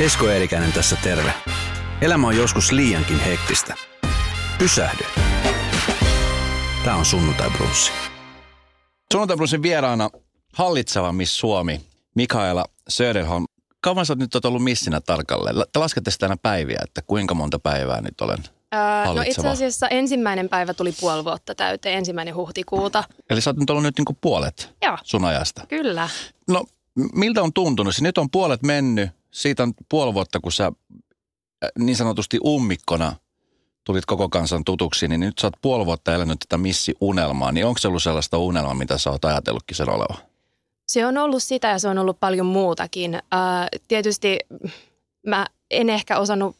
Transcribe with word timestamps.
Esko 0.00 0.28
Eerikäinen 0.28 0.72
tässä 0.72 0.96
terve. 1.02 1.34
Elämä 2.00 2.26
on 2.26 2.36
joskus 2.36 2.72
liiankin 2.72 3.20
hektistä. 3.20 3.74
Pysähdy. 4.58 5.04
Tämä 6.84 6.96
on 6.96 7.04
Sunnuntai 7.04 7.50
Brunssi. 7.50 7.92
Sunnuntai 9.12 9.36
Brunssin 9.36 9.62
vieraana 9.62 10.10
hallitseva 10.52 11.12
Miss 11.12 11.38
Suomi, 11.38 11.80
Mikaela 12.14 12.64
Söderholm. 12.88 13.44
Kauan 13.80 14.06
sä 14.06 14.12
oot 14.12 14.18
nyt 14.18 14.44
ollut 14.44 14.64
missinä 14.64 15.00
tarkalleen? 15.00 15.56
Te 15.72 15.78
laskette 15.78 16.10
sitä 16.10 16.26
aina 16.26 16.36
päiviä, 16.42 16.80
että 16.84 17.02
kuinka 17.02 17.34
monta 17.34 17.58
päivää 17.58 18.00
nyt 18.00 18.20
olen 18.20 18.38
Öö, 18.74 19.14
no 19.14 19.22
itse 19.22 19.48
asiassa 19.48 19.88
ensimmäinen 19.88 20.48
päivä 20.48 20.74
tuli 20.74 20.92
puoli 21.00 21.24
vuotta 21.24 21.54
täyteen, 21.54 21.98
ensimmäinen 21.98 22.34
huhtikuuta. 22.34 23.04
Eli 23.30 23.40
sä 23.40 23.50
oot 23.50 23.56
nyt 23.56 23.70
ollut 23.70 23.82
nyt 23.82 23.98
niinku 23.98 24.16
puolet 24.20 24.74
Joo, 24.82 24.98
sun 25.04 25.24
ajasta. 25.24 25.66
kyllä. 25.68 26.08
No, 26.48 26.64
miltä 27.14 27.42
on 27.42 27.52
tuntunut? 27.52 27.94
Siis 27.94 28.02
Nyt 28.02 28.18
on 28.18 28.30
puolet 28.30 28.62
mennyt. 28.62 29.10
Siitä 29.34 29.62
on 29.62 29.72
puoli 29.88 30.14
vuotta, 30.14 30.40
kun 30.40 30.52
sä 30.52 30.66
äh, 30.66 30.72
niin 31.78 31.96
sanotusti 31.96 32.38
ummikkona 32.46 33.16
tulit 33.84 34.06
koko 34.06 34.28
kansan 34.28 34.64
tutuksi, 34.64 35.08
niin 35.08 35.20
nyt 35.20 35.38
sä 35.38 35.46
oot 35.46 35.54
puoli 35.62 35.86
vuotta 35.86 36.14
elänyt 36.14 36.38
tätä 36.38 36.58
missi-unelmaa. 36.58 37.52
Niin 37.52 37.66
onko 37.66 37.78
se 37.78 37.88
ollut 37.88 38.02
sellaista 38.02 38.38
unelmaa, 38.38 38.74
mitä 38.74 38.98
sä 38.98 39.10
oot 39.10 39.24
ajatellutkin 39.24 39.76
sen 39.76 39.88
oleva? 39.88 40.14
Se 40.86 41.06
on 41.06 41.18
ollut 41.18 41.42
sitä 41.42 41.68
ja 41.68 41.78
se 41.78 41.88
on 41.88 41.98
ollut 41.98 42.20
paljon 42.20 42.46
muutakin. 42.46 43.14
Öö, 43.14 43.20
tietysti 43.88 44.38
mä 45.26 45.46
en 45.70 45.90
ehkä 45.90 46.18
osannut 46.18 46.56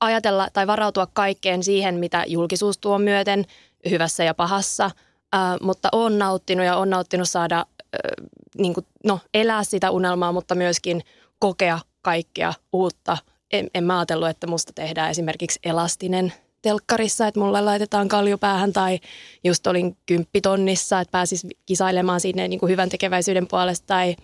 ajatella 0.00 0.48
tai 0.52 0.66
varautua 0.66 1.06
kaikkeen 1.06 1.62
siihen, 1.62 1.94
mitä 1.94 2.24
julkisuus 2.26 2.78
tuo 2.78 2.98
myöten, 2.98 3.44
hyvässä 3.90 4.24
ja 4.24 4.34
pahassa. 4.34 4.90
Öö, 5.34 5.40
mutta 5.62 5.88
on 5.92 6.18
nauttinut 6.18 6.66
ja 6.66 6.76
on 6.76 6.90
nauttinut 6.90 7.28
saada 7.28 7.66
öö, 7.94 8.26
niin 8.58 8.74
kuin, 8.74 8.86
no, 9.04 9.20
elää 9.34 9.64
sitä 9.64 9.90
unelmaa, 9.90 10.32
mutta 10.32 10.54
myöskin 10.54 11.02
kokea 11.38 11.78
kaikkea 12.02 12.54
uutta. 12.72 13.18
En, 13.52 13.70
en 13.74 13.84
mä 13.84 13.98
ajatellut, 13.98 14.28
että 14.28 14.46
musta 14.46 14.72
tehdään 14.72 15.10
esimerkiksi 15.10 15.60
elastinen 15.64 16.32
telkkarissa, 16.62 17.26
että 17.26 17.40
mulle 17.40 17.60
laitetaan 17.60 18.08
kaljupäähän 18.08 18.72
tai 18.72 19.00
just 19.44 19.66
olin 19.66 19.96
kymppitonnissa, 20.06 21.00
että 21.00 21.12
pääsis 21.12 21.46
kisailemaan 21.66 22.20
sinne 22.20 22.48
niin 22.48 22.60
kuin 22.60 22.70
hyvän 22.70 22.88
tekeväisyyden 22.88 23.46
puolesta 23.46 23.86
tai 23.86 24.16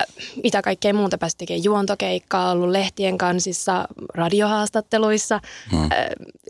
äh, 0.00 0.06
mitä 0.42 0.62
kaikkea 0.62 0.94
muuta 0.94 1.18
pääsi 1.18 1.36
tekemään. 1.36 1.64
Juontokeikkaa, 1.64 2.50
ollut 2.50 2.70
lehtien 2.70 3.18
kansissa, 3.18 3.88
radiohaastatteluissa. 4.14 5.40
Hmm. 5.70 5.88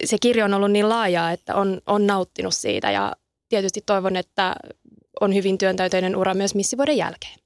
Se 0.05 0.17
kirjo 0.21 0.45
on 0.45 0.55
ollut 0.55 0.71
niin 0.71 0.89
laajaa, 0.89 1.33
että 1.33 1.55
on, 1.55 1.81
on 1.87 2.07
nauttinut 2.07 2.55
siitä 2.55 2.91
ja 2.91 3.13
tietysti 3.49 3.83
toivon, 3.87 4.17
että 4.17 4.57
on 5.21 5.35
hyvin 5.35 5.59
työntäyteinen 5.59 6.17
ura 6.17 6.35
myös 6.35 6.55
missivuoden 6.55 6.97
jälkeen. 6.97 7.39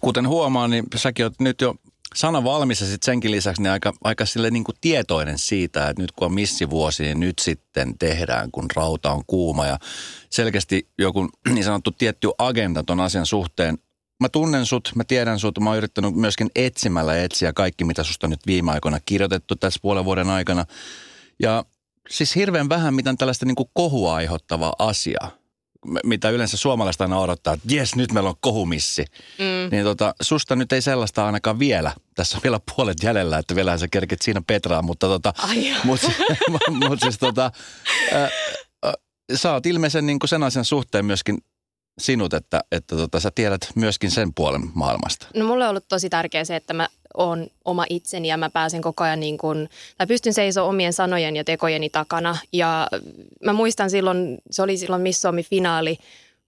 Kuten 0.00 0.28
huomaa, 0.28 0.68
niin 0.68 0.84
säkin 0.96 1.24
oot 1.24 1.40
nyt 1.40 1.60
jo 1.60 1.74
sana 2.14 2.44
valmis 2.44 2.80
ja 2.80 2.86
sitten 2.86 3.06
senkin 3.06 3.30
lisäksi 3.30 3.62
niin 3.62 3.70
aika, 3.70 3.92
aika 4.04 4.26
sille 4.26 4.50
niin 4.50 4.64
kuin 4.64 4.76
tietoinen 4.80 5.38
siitä, 5.38 5.88
että 5.88 6.02
nyt 6.02 6.12
kun 6.12 6.26
on 6.26 6.34
missivuosi, 6.34 7.02
niin 7.02 7.20
nyt 7.20 7.38
sitten 7.38 7.98
tehdään, 7.98 8.50
kun 8.50 8.66
rauta 8.76 9.12
on 9.12 9.22
kuuma 9.26 9.66
ja 9.66 9.78
selkeästi 10.30 10.88
joku 10.98 11.30
niin 11.54 11.64
sanottu 11.64 11.90
tietty 11.90 12.28
agenda 12.38 12.82
ton 12.82 13.00
asian 13.00 13.26
suhteen. 13.26 13.78
Mä 14.20 14.28
tunnen 14.28 14.66
sut, 14.66 14.92
mä 14.94 15.04
tiedän 15.04 15.38
sut, 15.38 15.58
mä 15.58 15.70
oon 15.70 15.78
yrittänyt 15.78 16.14
myöskin 16.14 16.50
etsimällä 16.54 17.22
etsiä 17.22 17.52
kaikki, 17.52 17.84
mitä 17.84 18.02
susta 18.02 18.28
nyt 18.28 18.40
viime 18.46 18.72
aikoina 18.72 19.00
kirjoitettu 19.06 19.56
tässä 19.56 19.80
puolen 19.82 20.04
vuoden 20.04 20.30
aikana. 20.30 20.64
Ja 21.42 21.64
siis 22.10 22.34
hirveän 22.34 22.68
vähän 22.68 22.94
mitään 22.94 23.16
tällaista 23.16 23.46
niin 23.46 23.56
kuin 23.56 23.70
kohua 23.72 24.14
aiheuttavaa 24.14 24.74
asiaa, 24.78 25.30
mitä 26.04 26.30
yleensä 26.30 26.56
suomalaiset 26.56 27.00
aina 27.00 27.18
odottaa, 27.18 27.54
että 27.54 27.74
jes, 27.74 27.96
nyt 27.96 28.12
meillä 28.12 28.30
on 28.30 28.36
kohumissi. 28.40 29.04
Mm. 29.38 29.70
Niin 29.70 29.84
tota, 29.84 30.14
susta 30.22 30.56
nyt 30.56 30.72
ei 30.72 30.82
sellaista 30.82 31.26
ainakaan 31.26 31.58
vielä. 31.58 31.92
Tässä 32.14 32.36
on 32.36 32.42
vielä 32.42 32.60
puolet 32.76 33.02
jäljellä, 33.02 33.38
että 33.38 33.54
vielä 33.54 33.78
sä 33.78 33.88
kerkit 33.88 34.22
siinä 34.22 34.42
Petraa, 34.46 34.82
mutta 34.82 35.06
tota, 35.06 35.32
mut, 35.84 36.00
mut 36.88 37.00
siis 37.00 37.18
tota, 37.18 37.50
ä, 38.12 38.24
ä, 38.86 38.92
sä 39.34 39.52
oot 39.52 39.66
ilmeisen 39.66 40.06
niin 40.06 40.18
kuin 40.18 40.28
sen 40.28 40.42
asian 40.42 40.64
suhteen 40.64 41.04
myöskin 41.04 41.38
sinut, 41.98 42.34
että, 42.34 42.64
että 42.72 42.96
tota, 42.96 43.20
sä 43.20 43.30
tiedät 43.34 43.60
myöskin 43.74 44.10
sen 44.10 44.34
puolen 44.34 44.62
maailmasta. 44.74 45.26
No 45.34 45.46
mulle 45.46 45.64
on 45.64 45.70
ollut 45.70 45.88
tosi 45.88 46.10
tärkeää 46.10 46.44
se, 46.44 46.56
että 46.56 46.74
mä 46.74 46.88
oon 47.16 47.46
oma 47.64 47.84
itseni 47.90 48.28
ja 48.28 48.36
mä 48.36 48.50
pääsen 48.50 48.82
koko 48.82 49.04
ajan 49.04 49.20
niin 49.20 49.38
kuin, 49.38 49.68
tai 49.98 50.06
pystyn 50.06 50.34
seisomaan 50.34 50.70
omien 50.70 50.92
sanojen 50.92 51.36
ja 51.36 51.44
tekojeni 51.44 51.90
takana. 51.90 52.36
Ja 52.52 52.88
mä 53.44 53.52
muistan 53.52 53.90
silloin, 53.90 54.38
se 54.50 54.62
oli 54.62 54.76
silloin 54.76 55.02
Miss 55.02 55.22
Suomi-finaali, 55.22 55.98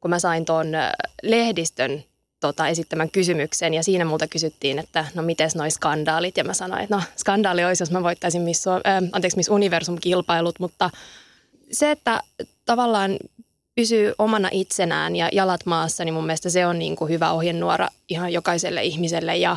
kun 0.01 0.11
mä 0.11 0.19
sain 0.19 0.45
tuon 0.45 0.75
äh, 0.75 0.91
lehdistön 1.23 2.05
tota, 2.41 2.69
esittämän 2.69 3.11
kysymyksen 3.11 3.75
ja 3.75 3.83
siinä 3.83 4.05
multa 4.05 4.27
kysyttiin, 4.27 4.79
että 4.79 5.05
no 5.15 5.23
miten 5.23 5.51
noi 5.55 5.71
skandaalit 5.71 6.37
ja 6.37 6.45
mä 6.45 6.55
sanoin, 6.55 6.83
että 6.83 6.97
no 6.97 7.03
skandaali 7.17 7.65
olisi, 7.65 7.83
jos 7.83 7.91
mä 7.91 8.03
voittaisin 8.03 8.43
Miss, 8.43 8.67
äh, 8.69 8.75
anteeksi, 9.13 9.37
Miss 9.37 9.51
Universum-kilpailut, 9.51 10.61
mutta 10.61 10.91
se, 11.73 11.91
että 11.91 12.21
tavallaan 12.65 13.17
pysyy 13.79 14.15
omana 14.19 14.49
itsenään 14.53 15.17
ja 15.17 15.29
jalat 15.33 15.67
maassa, 15.67 16.05
niin 16.05 16.15
mun 16.15 16.27
mielestä 16.27 16.51
se 16.51 16.67
on 16.67 16.79
niin 16.79 16.97
kuin 16.97 17.11
hyvä 17.11 17.31
ohjenuora 17.33 17.89
ihan 18.09 18.33
jokaiselle 18.33 18.83
ihmiselle. 18.83 19.37
Ja 19.37 19.57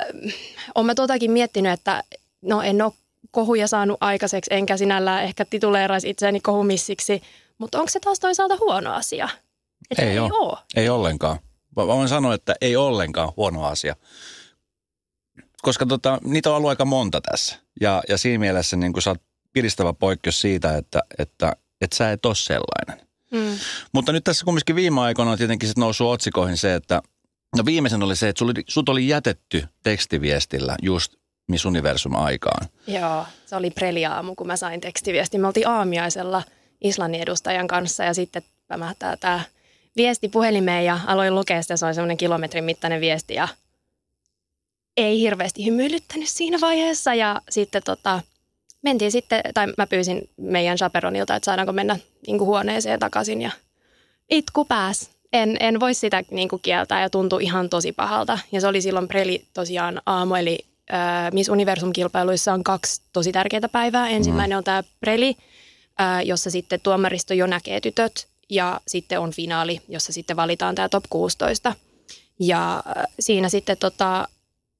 ähm, 0.00 0.28
olen 0.74 0.86
mä 0.86 0.94
totakin 0.94 1.30
miettinyt, 1.30 1.72
että 1.72 2.04
no 2.42 2.62
en 2.62 2.82
ole 2.82 2.92
kohuja 3.30 3.66
saanut 3.68 3.98
aikaiseksi, 4.00 4.54
enkä 4.54 4.76
sinällään 4.76 5.24
ehkä 5.24 5.44
tituleeraisi 5.44 6.10
itseäni 6.10 6.40
kohumissiksi, 6.40 7.22
mutta 7.58 7.78
onko 7.78 7.90
se 7.90 8.00
taas 8.00 8.20
toisaalta 8.20 8.56
huono 8.60 8.92
asia? 8.94 9.28
Että 9.90 10.02
Ei 10.02 10.18
oo. 10.18 10.28
oo. 10.32 10.58
Ei 10.76 10.88
ollenkaan. 10.88 11.38
Mä 11.76 11.86
voin 11.86 12.08
sanoa, 12.08 12.34
että 12.34 12.54
ei 12.60 12.76
ollenkaan 12.76 13.32
huono 13.36 13.64
asia. 13.64 13.96
Koska 15.62 15.86
tota, 15.86 16.18
niitä 16.24 16.50
on 16.50 16.56
ollut 16.56 16.70
aika 16.70 16.84
monta 16.84 17.20
tässä. 17.20 17.56
Ja, 17.80 18.02
ja 18.08 18.18
siinä 18.18 18.38
mielessä 18.38 18.76
niin 18.76 18.92
kun 18.92 19.02
sä 19.02 19.10
oot 19.10 19.22
piristävä 19.52 19.92
poikkeus 19.92 20.40
siitä, 20.40 20.76
että, 20.76 21.02
että, 21.18 21.56
että 21.80 21.96
sä 21.96 22.12
et 22.12 22.26
ole 22.26 22.34
sellainen. 22.34 23.11
Mm. 23.32 23.58
Mutta 23.92 24.12
nyt 24.12 24.24
tässä 24.24 24.44
kumminkin 24.44 24.76
viime 24.76 25.00
aikoina 25.00 25.30
on 25.30 25.38
tietenkin 25.38 25.68
sit 25.68 25.78
noussut 25.78 26.08
otsikoihin 26.08 26.56
se, 26.56 26.74
että 26.74 27.02
no 27.56 27.64
viimeisen 27.64 28.02
oli 28.02 28.16
se, 28.16 28.28
että 28.28 28.38
sut 28.38 28.50
oli, 28.50 28.64
sut 28.68 28.88
oli 28.88 29.08
jätetty 29.08 29.64
tekstiviestillä 29.82 30.76
just 30.82 31.14
Miss 31.48 31.64
Universum 31.64 32.14
aikaan. 32.14 32.68
Joo, 32.86 33.26
se 33.46 33.56
oli 33.56 33.70
preliaamu, 33.70 34.34
kun 34.34 34.46
mä 34.46 34.56
sain 34.56 34.80
tekstiviestin. 34.80 35.40
Me 35.40 35.46
oltiin 35.46 35.68
aamiaisella 35.68 36.42
Islannin 36.84 37.22
edustajan 37.22 37.68
kanssa 37.68 38.04
ja 38.04 38.14
sitten 38.14 38.42
pämähtää 38.68 39.16
tämä 39.16 39.40
viesti 39.96 40.28
puhelimeen 40.28 40.84
ja 40.84 41.00
aloin 41.06 41.34
lukea 41.34 41.62
sitä. 41.62 41.76
Se 41.76 41.86
oli 41.86 41.94
semmoinen 41.94 42.16
kilometrin 42.16 42.64
mittainen 42.64 43.00
viesti 43.00 43.34
ja 43.34 43.48
ei 44.96 45.20
hirveästi 45.20 45.64
hymyilyttänyt 45.64 46.28
siinä 46.28 46.60
vaiheessa. 46.60 47.14
Ja 47.14 47.40
sitten 47.50 47.82
tota, 47.84 48.20
mentiin 48.82 49.12
sitten, 49.12 49.40
tai 49.54 49.66
mä 49.78 49.86
pyysin 49.86 50.30
meidän 50.36 50.76
chaperonilta, 50.76 51.36
että 51.36 51.44
saadaanko 51.44 51.72
mennä 51.72 51.98
niin 52.26 52.38
kuin 52.38 52.46
huoneeseen 52.46 53.00
takaisin 53.00 53.42
ja 53.42 53.50
itku 54.30 54.64
pääs. 54.64 55.10
En, 55.32 55.56
en 55.60 55.80
voi 55.80 55.94
sitä 55.94 56.22
niin 56.30 56.48
kuin 56.48 56.62
kieltää 56.62 57.00
ja 57.00 57.10
tuntui 57.10 57.42
ihan 57.42 57.68
tosi 57.68 57.92
pahalta. 57.92 58.38
Ja 58.52 58.60
se 58.60 58.66
oli 58.66 58.80
silloin 58.80 59.08
preli 59.08 59.44
tosiaan 59.54 60.02
aamu, 60.06 60.34
eli 60.34 60.58
äh, 60.92 61.32
Miss 61.32 61.50
Universum-kilpailuissa 61.50 62.52
on 62.52 62.64
kaksi 62.64 63.02
tosi 63.12 63.32
tärkeää 63.32 63.68
päivää. 63.72 64.08
Ensimmäinen 64.08 64.58
on 64.58 64.64
tämä 64.64 64.82
preli, 65.00 65.36
äh, 66.00 66.24
jossa 66.24 66.50
sitten 66.50 66.80
tuomaristo 66.80 67.34
jo 67.34 67.46
näkee 67.46 67.80
tytöt 67.80 68.26
ja 68.50 68.80
sitten 68.88 69.20
on 69.20 69.32
finaali, 69.32 69.80
jossa 69.88 70.12
sitten 70.12 70.36
valitaan 70.36 70.74
tämä 70.74 70.88
top 70.88 71.04
16. 71.10 71.74
Ja 72.40 72.76
äh, 72.76 73.04
siinä 73.20 73.48
sitten 73.48 73.76
tota, 73.76 74.28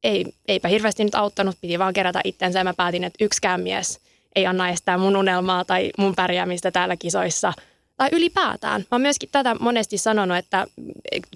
ei, 0.05 0.27
eipä 0.49 0.69
hirveästi 0.69 1.05
nyt 1.05 1.15
auttanut, 1.15 1.57
piti 1.61 1.79
vaan 1.79 1.93
kerätä 1.93 2.21
itsensä 2.25 2.59
ja 2.59 2.65
mä 2.65 2.75
päätin, 2.75 3.05
että 3.05 3.25
yksikään 3.25 3.61
mies 3.61 4.01
ei 4.37 4.47
anna 4.47 4.69
estää 4.69 4.99
mun 4.99 5.17
unelmaa 5.17 5.65
tai 5.65 5.91
mun 5.99 6.15
pärjäämistä 6.15 6.71
täällä 6.71 6.97
kisoissa. 6.97 7.53
Tai 7.97 8.09
ylipäätään. 8.13 8.81
Mä 8.81 8.87
oon 8.91 9.03
myöskin 9.03 9.29
tätä 9.33 9.57
monesti 9.61 9.99
sanonut, 9.99 10.37
että 10.37 10.67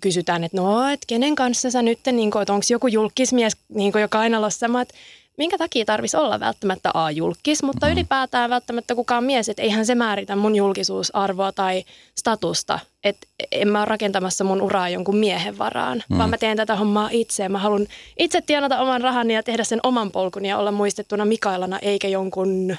kysytään, 0.03 0.45
että 0.45 0.57
no, 0.57 0.89
että 0.89 1.05
kenen 1.07 1.35
kanssa 1.35 1.71
sä 1.71 1.83
nyt, 1.83 1.99
niin 2.13 2.31
onko 2.35 2.67
joku 2.71 2.87
julkismies 2.87 3.57
niin 3.69 3.93
kuin 3.93 4.03
jo 4.03 4.09
kainalossa. 4.09 4.69
Mä, 4.69 4.83
että 4.83 4.95
minkä 5.37 5.59
takia 5.59 5.85
tarvitsisi 5.85 6.17
olla 6.17 6.41
välttämättä 6.41 6.91
A-julkis, 6.95 7.63
mutta 7.63 7.89
ylipäätään 7.89 8.51
välttämättä 8.51 8.95
kukaan 8.95 9.25
mies, 9.25 9.49
että 9.49 9.63
eihän 9.63 9.87
se 9.87 9.95
määritä 9.95 10.37
mun 10.37 10.57
julkisuusarvoa 10.57 11.53
tai 11.53 11.85
statusta. 12.19 12.79
Että 13.05 13.27
en 13.53 13.69
mä 13.69 13.79
ole 13.79 13.85
rakentamassa 13.87 14.45
mun 14.45 14.63
uraa 14.63 14.89
jonkun 14.89 15.17
miehen 15.17 15.59
varaan, 15.59 16.03
mm. 16.11 16.19
vaan 16.19 16.31
mä 16.31 16.39
teen 16.39 16.57
tätä 16.57 16.77
hommaa 16.77 17.09
itse. 17.13 17.49
Mä 17.49 17.59
haluan 17.59 17.87
itse 18.19 18.41
tienata 18.41 18.81
oman 18.81 19.01
rahani 19.01 19.35
ja 19.35 19.43
tehdä 19.43 19.65
sen 19.65 19.81
oman 19.83 20.11
polkuni 20.11 20.49
ja 20.49 20.59
olla 20.59 20.73
muistettuna 20.73 21.25
Mikaelana 21.25 21.79
eikä 21.79 22.09
jonkun 22.09 22.77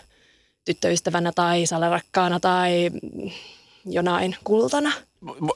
tyttöystävänä 0.65 1.31
tai 1.35 1.65
salerakkaana 1.65 2.39
tai 2.39 2.91
jonain 3.85 4.35
kultana. 4.43 4.91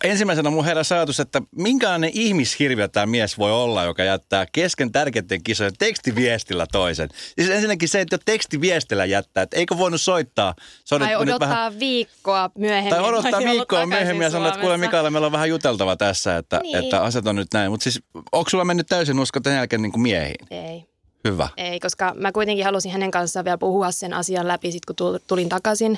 Ensimmäisenä 0.04 0.50
mun 0.50 0.66
heräsi 0.66 0.94
ajatus, 0.94 1.19
että 1.19 1.42
minkälainen 1.56 2.12
ihmishirviö 2.13 2.88
tämä 2.88 3.06
mies 3.06 3.38
voi 3.38 3.52
olla, 3.52 3.84
joka 3.84 4.04
jättää 4.04 4.46
kesken 4.52 4.92
tärkeiden 4.92 5.44
kisojen 5.44 5.74
tekstiviestillä 5.80 6.66
toisen. 6.72 7.10
Siis 7.40 7.50
ensinnäkin 7.50 7.90
se, 7.90 8.02
että 8.02 8.13
jo 8.13 8.19
tekstiviestillä 8.25 9.06
jättää, 9.06 9.44
että 9.44 9.58
eikö 9.58 9.78
voinut 9.78 10.02
soittaa. 10.02 10.54
On 10.92 11.00
Tai 11.00 11.16
odottaa 11.16 11.40
vähän, 11.50 11.80
viikkoa 11.80 12.50
myöhemmin. 12.58 12.90
tai 12.90 13.04
odottaa 13.04 13.40
viikkoa 13.52 13.86
myöhemmin 13.86 14.24
ja 14.25 14.30
sanoa, 14.30 14.48
että 14.48 14.60
kuule. 14.62 14.78
Mikaela, 14.78 15.10
meillä 15.10 15.25
on 15.25 15.31
vähän 15.31 15.50
juteltava 15.50 15.96
tässä, 15.96 16.38
että, 16.38 16.60
Niin. 16.63 16.75
että 16.78 17.02
asiat 17.02 17.28
on 17.28 17.36
nyt 17.36 17.54
näin. 17.54 17.72
Mutta 17.72 17.84
siis 17.84 18.00
onko 18.31 18.50
sulla 18.50 18.66
mennyt 18.66 18.88
täysin 18.88 19.19
usko 19.19 19.40
tämän 19.40 19.58
jälkeen 19.58 19.81
niin 19.81 19.92
kuin 19.92 20.02
miehiin? 20.02 20.48
Ei. 20.52 20.90
Hyvä. 21.23 21.50
Ei, 21.57 21.79
koska 21.79 22.13
mä 22.18 22.31
kuitenkin 22.31 22.65
halusin 22.65 22.91
hänen 22.91 23.12
kanssaan 23.12 23.45
vielä 23.45 23.57
puhua 23.57 23.91
sen 23.91 24.13
asian 24.13 24.47
läpi 24.47 24.71
sit 24.71 24.85
kun 24.85 24.95
tulin 25.27 25.50
takaisin. 25.50 25.97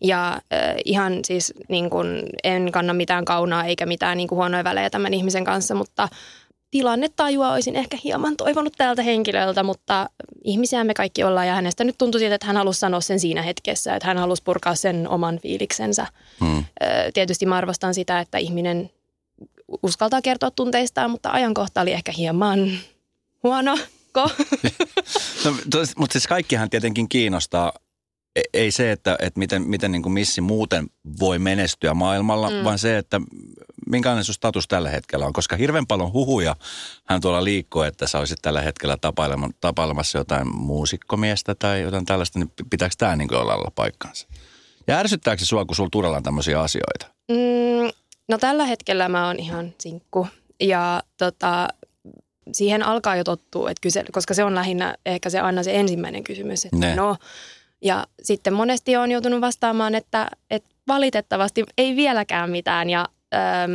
Ja 0.00 0.32
äh, 0.32 0.40
ihan 0.84 1.18
siis 1.24 1.54
niin 1.68 1.90
kun, 1.90 2.22
en 2.44 2.72
kanna 2.72 2.94
mitään 2.94 3.24
kaunaa 3.24 3.64
eikä 3.64 3.86
mitään 3.86 4.16
niin 4.16 4.30
huonoja 4.30 4.64
välejä 4.64 4.90
tämän 4.90 5.14
ihmisen 5.14 5.44
kanssa, 5.44 5.74
mutta 5.74 6.08
tilannetajua 6.70 7.52
olisin 7.52 7.76
ehkä 7.76 7.98
hieman 8.04 8.36
toivonut 8.36 8.72
tältä 8.78 9.02
henkilöltä, 9.02 9.62
mutta 9.62 10.10
ihmisiä 10.44 10.84
me 10.84 10.94
kaikki 10.94 11.24
ollaan 11.24 11.46
ja 11.46 11.54
hänestä 11.54 11.84
nyt 11.84 11.98
tuntui 11.98 12.20
siitä, 12.20 12.34
että 12.34 12.46
hän 12.46 12.56
halusi 12.56 12.80
sanoa 12.80 13.00
sen 13.00 13.20
siinä 13.20 13.42
hetkessä, 13.42 13.94
että 13.94 14.06
hän 14.06 14.18
halusi 14.18 14.42
purkaa 14.42 14.74
sen 14.74 15.08
oman 15.08 15.38
fiiliksensä. 15.38 16.06
Hmm. 16.40 16.64
Tietysti 17.14 17.46
mä 17.46 17.56
arvostan 17.56 17.94
sitä, 17.94 18.20
että 18.20 18.38
ihminen 18.38 18.90
uskaltaa 19.82 20.22
kertoa 20.22 20.50
tunteistaan, 20.50 21.10
mutta 21.10 21.30
ajankohta 21.30 21.80
oli 21.80 21.92
ehkä 21.92 22.12
hieman 22.12 22.70
huono. 23.42 23.78
no, 25.44 25.54
tos, 25.70 25.96
mutta 25.96 26.12
siis 26.12 26.26
kaikkihan 26.26 26.70
tietenkin 26.70 27.08
kiinnostaa. 27.08 27.72
E, 28.36 28.40
ei 28.52 28.70
se, 28.70 28.92
että, 28.92 29.16
että 29.18 29.38
miten, 29.38 29.62
miten 29.62 29.92
niin 29.92 30.02
kuin 30.02 30.12
missi 30.12 30.40
muuten 30.40 30.86
voi 31.20 31.38
menestyä 31.38 31.94
maailmalla, 31.94 32.50
mm. 32.50 32.64
vaan 32.64 32.78
se, 32.78 32.98
että 32.98 33.20
minkälainen 33.86 34.24
sun 34.24 34.34
status 34.34 34.68
tällä 34.68 34.90
hetkellä 34.90 35.26
on. 35.26 35.32
Koska 35.32 35.56
hirveän 35.56 35.86
paljon 35.86 36.12
huhuja 36.12 36.56
hän 37.04 37.20
tuolla 37.20 37.44
liikkuu, 37.44 37.82
että 37.82 38.06
sä 38.06 38.18
olisit 38.18 38.38
tällä 38.42 38.60
hetkellä 38.60 38.96
tapailemassa 39.60 40.18
jotain 40.18 40.56
muusikkomiestä 40.56 41.54
tai 41.54 41.82
jotain 41.82 42.04
tällaista, 42.04 42.38
niin 42.38 42.52
pitääkö 42.70 42.94
tämä 42.98 43.16
niin 43.16 43.34
olla 43.34 43.72
paikkansa? 43.74 44.28
Ja 44.86 44.98
ärsyttääkö 44.98 45.40
se 45.40 45.46
sua, 45.46 45.64
kun 45.64 45.76
sulla 45.76 45.90
turellaan 45.92 46.22
tämmöisiä 46.22 46.60
asioita? 46.60 47.06
Mm, 47.28 47.90
no 48.28 48.38
tällä 48.38 48.64
hetkellä 48.64 49.08
mä 49.08 49.26
oon 49.26 49.38
ihan 49.38 49.74
sinkku. 49.80 50.26
Ja 50.60 51.02
tota, 51.18 51.68
siihen 52.52 52.82
alkaa 52.82 53.16
jo 53.16 53.24
tottua, 53.24 53.70
että 53.70 53.80
kyse, 53.80 54.04
koska 54.12 54.34
se 54.34 54.44
on 54.44 54.54
lähinnä 54.54 54.94
ehkä 55.06 55.30
se 55.30 55.40
aina 55.40 55.62
se 55.62 55.74
ensimmäinen 55.74 56.24
kysymys, 56.24 56.64
että 56.64 56.76
ne. 56.76 56.94
no. 56.94 57.16
Ja 57.82 58.06
sitten 58.22 58.52
monesti 58.52 58.96
on 58.96 59.10
joutunut 59.10 59.40
vastaamaan, 59.40 59.94
että, 59.94 60.28
että 60.50 60.70
valitettavasti 60.88 61.64
ei 61.78 61.96
vieläkään 61.96 62.50
mitään 62.50 62.90
ja 62.90 63.08
äm, 63.34 63.70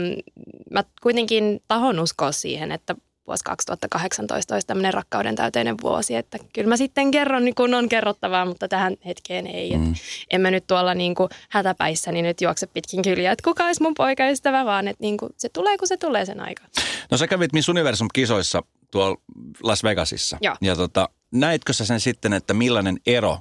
mä 0.71 0.83
kuitenkin 1.01 1.63
tahon 1.68 2.00
uskoa 2.00 2.31
siihen, 2.31 2.71
että 2.71 2.95
vuosi 3.30 3.44
2018 3.44 4.56
olisi 4.56 4.68
tämmöinen 4.68 4.94
rakkauden 4.94 5.36
täyteinen 5.36 5.76
vuosi, 5.84 6.16
että 6.16 6.38
kyllä 6.54 6.70
mä 6.70 6.78
sitten 6.78 7.12
kerron, 7.12 7.46
niin 7.46 7.56
kun 7.56 7.74
on 7.74 7.90
kerrottavaa, 7.90 8.46
mutta 8.46 8.68
tähän 8.68 8.98
hetkeen 9.06 9.48
ei. 9.48 9.78
Mm. 9.78 9.94
en 10.30 10.42
mä 10.42 10.52
nyt 10.52 10.68
tuolla 10.68 10.94
niin 10.94 11.16
kuin 11.16 11.30
hätäpäissä 11.50 12.12
niin 12.12 12.26
nyt 12.26 12.42
juokse 12.42 12.68
pitkin 12.68 13.02
kyliä, 13.02 13.31
että 13.31 13.44
kuka 13.44 13.66
olisi 13.66 13.84
mun 13.84 13.94
poikaystävä, 13.94 14.66
vaan 14.66 14.88
että 14.88 15.02
niin 15.02 15.18
kuin 15.18 15.34
se 15.38 15.50
tulee, 15.50 15.78
kun 15.78 15.88
se 15.88 15.98
tulee 15.98 16.26
sen 16.26 16.40
aika. 16.40 16.64
No 17.12 17.18
sä 17.18 17.28
kävit 17.28 17.54
Miss 17.54 17.70
Universum-kisoissa 17.70 18.64
tuolla 18.92 19.22
Las 19.64 19.84
Vegasissa. 19.84 20.38
Joo. 20.42 20.56
Ja 20.62 20.76
tota, 20.76 21.10
näitkö 21.31 21.74
sä 21.74 21.86
sen 21.86 22.00
sitten, 22.00 22.34
että 22.34 22.54
millainen 22.54 22.98
ero 23.06 23.40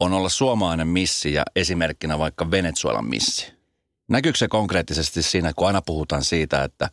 on 0.00 0.12
olla 0.12 0.28
suomalainen 0.28 0.88
missi 0.88 1.32
ja 1.32 1.42
esimerkkinä 1.56 2.18
vaikka 2.18 2.50
Venezuelan 2.50 3.06
missi? 3.06 3.52
Näkyykö 4.08 4.38
se 4.38 4.48
konkreettisesti 4.48 5.22
siinä, 5.22 5.52
kun 5.56 5.66
aina 5.66 5.82
puhutaan 5.82 6.24
siitä, 6.24 6.64
että, 6.64 6.90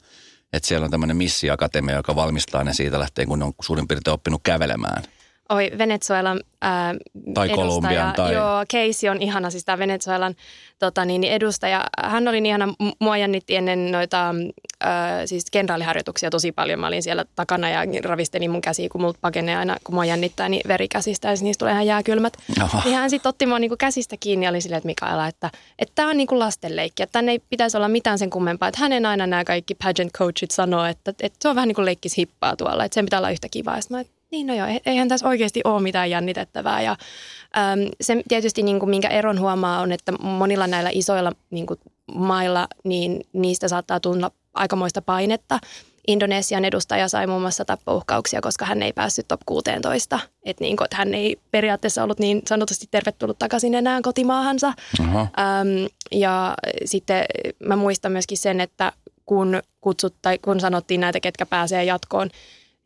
että 0.54 0.68
siellä 0.68 0.86
on 0.86 0.92
tämmöinen 0.92 1.18
missiakatemia, 1.18 1.96
joka 1.96 2.16
valmistaa 2.16 2.64
ne 2.64 2.74
siitä 2.74 3.00
lähtien, 3.00 3.28
kun 3.28 3.40
ne 3.40 3.46
on 3.46 3.54
suurin 3.62 3.88
piirtein 3.88 4.14
oppinut 4.14 4.42
kävelemään? 4.44 5.04
Oi, 5.50 5.72
Venezuelan 5.78 6.40
ää, 6.62 6.96
tai 7.34 7.50
Kolumbian. 7.50 8.14
Tai... 8.14 8.34
Joo, 8.34 8.66
Casey 8.72 9.10
on 9.10 9.22
ihana, 9.22 9.50
siis 9.50 9.66
tämä 9.66 9.78
Venezuelan 9.78 10.36
tota, 10.80 11.06
niin, 11.06 11.24
edustaja. 11.24 11.86
Hän 12.04 12.28
oli 12.28 12.42
niin 12.42 12.46
ihana, 12.46 12.74
mua 13.00 13.18
jännitti 13.18 13.56
ennen 13.56 13.92
noita 13.92 14.36
ää, 14.80 15.28
siis 15.28 15.46
kenraaliharjoituksia 15.52 16.30
tosi 16.30 16.52
paljon. 16.52 16.80
Mä 16.80 16.88
olin 16.88 17.04
siellä 17.04 17.26
takana 17.36 17.70
ja 17.70 17.80
ravistelin 18.04 18.52
mun 18.52 18.62
käsiä, 18.62 18.90
kun 18.92 19.02
multa 19.02 19.20
pakenee 19.22 19.58
aina, 19.58 19.78
kun 19.84 19.96
mua 19.96 20.06
jännittää, 20.06 20.50
niin 20.50 20.62
verikäsistä 20.68 21.28
ja 21.28 21.36
niistä 21.42 21.60
tulee 21.60 21.74
ihan 21.74 21.86
jääkylmät. 21.86 22.38
Oho. 22.64 22.82
Niin 22.86 22.96
hän 22.96 23.10
sitten 23.10 23.30
otti 23.30 23.46
mua 23.46 23.60
niin 23.60 23.78
käsistä 23.78 24.16
kiinni 24.20 24.46
ja 24.46 24.50
oli 24.50 24.62
silleen, 24.62 24.78
että 24.78 24.88
Mikaela, 24.88 25.28
että 25.28 25.50
tämä 25.96 26.10
on 26.10 26.18
niin 26.18 26.28
kuin 26.28 26.40
lastenleikki, 26.40 27.04
että 27.04 27.14
tänne 27.14 27.32
ei 27.32 27.40
pitäisi 27.50 27.78
olla 27.78 27.88
mitään 27.88 28.20
sen 28.20 28.30
kummempaa. 28.30 28.70
Että 28.70 28.82
hänen 28.82 29.06
aina 29.06 29.28
nämä 29.28 29.44
kaikki 29.44 29.76
pageant 29.76 30.12
coachit 30.14 30.52
sanoo, 30.52 30.86
että, 30.86 31.14
että 31.22 31.38
se 31.42 31.50
on 31.50 31.56
vähän 31.56 31.68
niin 31.68 31.76
kuin 31.76 31.86
leikkis 31.86 32.18
hippaa 32.18 32.56
tuolla, 32.56 32.86
että 32.86 32.96
sen 32.96 33.06
pitää 33.06 33.20
olla 33.20 33.32
yhtä 33.32 33.48
kivaa. 33.52 33.80
Mä, 33.90 34.04
niin 34.32 34.48
no 34.48 34.54
joo, 34.54 34.68
e- 34.68 34.82
eihän 34.86 35.08
tässä 35.08 35.28
oikeasti 35.28 35.62
ole 35.64 35.82
mitään 35.82 36.10
jännitettävää. 36.10 36.82
Ja 36.82 36.92
äm, 36.92 37.90
se 38.02 38.22
tietysti, 38.28 38.64
niin 38.64 38.80
kuin, 38.80 38.90
minkä 38.90 39.08
eron 39.08 39.40
huomaa, 39.40 39.82
on, 39.82 39.92
että 39.92 40.12
monilla 40.12 40.68
näillä 40.68 40.90
isoilla 40.94 41.32
niin 41.50 41.66
kuin, 41.66 41.80
mailla, 42.16 42.68
niin 42.84 43.22
niistä 43.34 43.68
saattaa 43.68 44.00
tulla 44.00 44.32
aikamoista 44.54 45.02
painetta. 45.02 45.60
Indonesian 46.08 46.66
edustaja 46.66 47.08
sai 47.08 47.28
muun 47.28 47.42
muassa 47.42 47.66
tappouhkauksia, 47.66 48.42
koska 48.42 48.66
hän 48.66 48.84
ei 48.84 48.94
päässyt 48.94 49.28
top 49.28 49.42
16. 49.46 50.20
Että 50.44 50.64
niin 50.64 50.78
kuin, 50.78 50.86
että 50.86 50.98
hän 50.98 51.14
ei 51.14 51.40
periaatteessa 51.52 52.04
ollut 52.04 52.20
niin 52.20 52.42
sanotusti 52.48 52.88
tervetullut 52.92 53.40
takaisin 53.40 53.76
enää 53.76 54.00
kotimaahansa. 54.04 54.74
Äm, 55.00 55.88
ja 56.12 56.56
sitten 56.86 57.26
mä 57.66 57.76
muistan 57.76 58.12
myöskin 58.12 58.38
sen, 58.38 58.62
että 58.62 58.92
kun 59.26 59.62
kutsut 59.82 60.16
tai 60.22 60.38
kun 60.38 60.60
sanottiin 60.60 61.02
näitä, 61.02 61.20
ketkä 61.20 61.46
pääsee 61.46 61.84
jatkoon, 61.84 62.30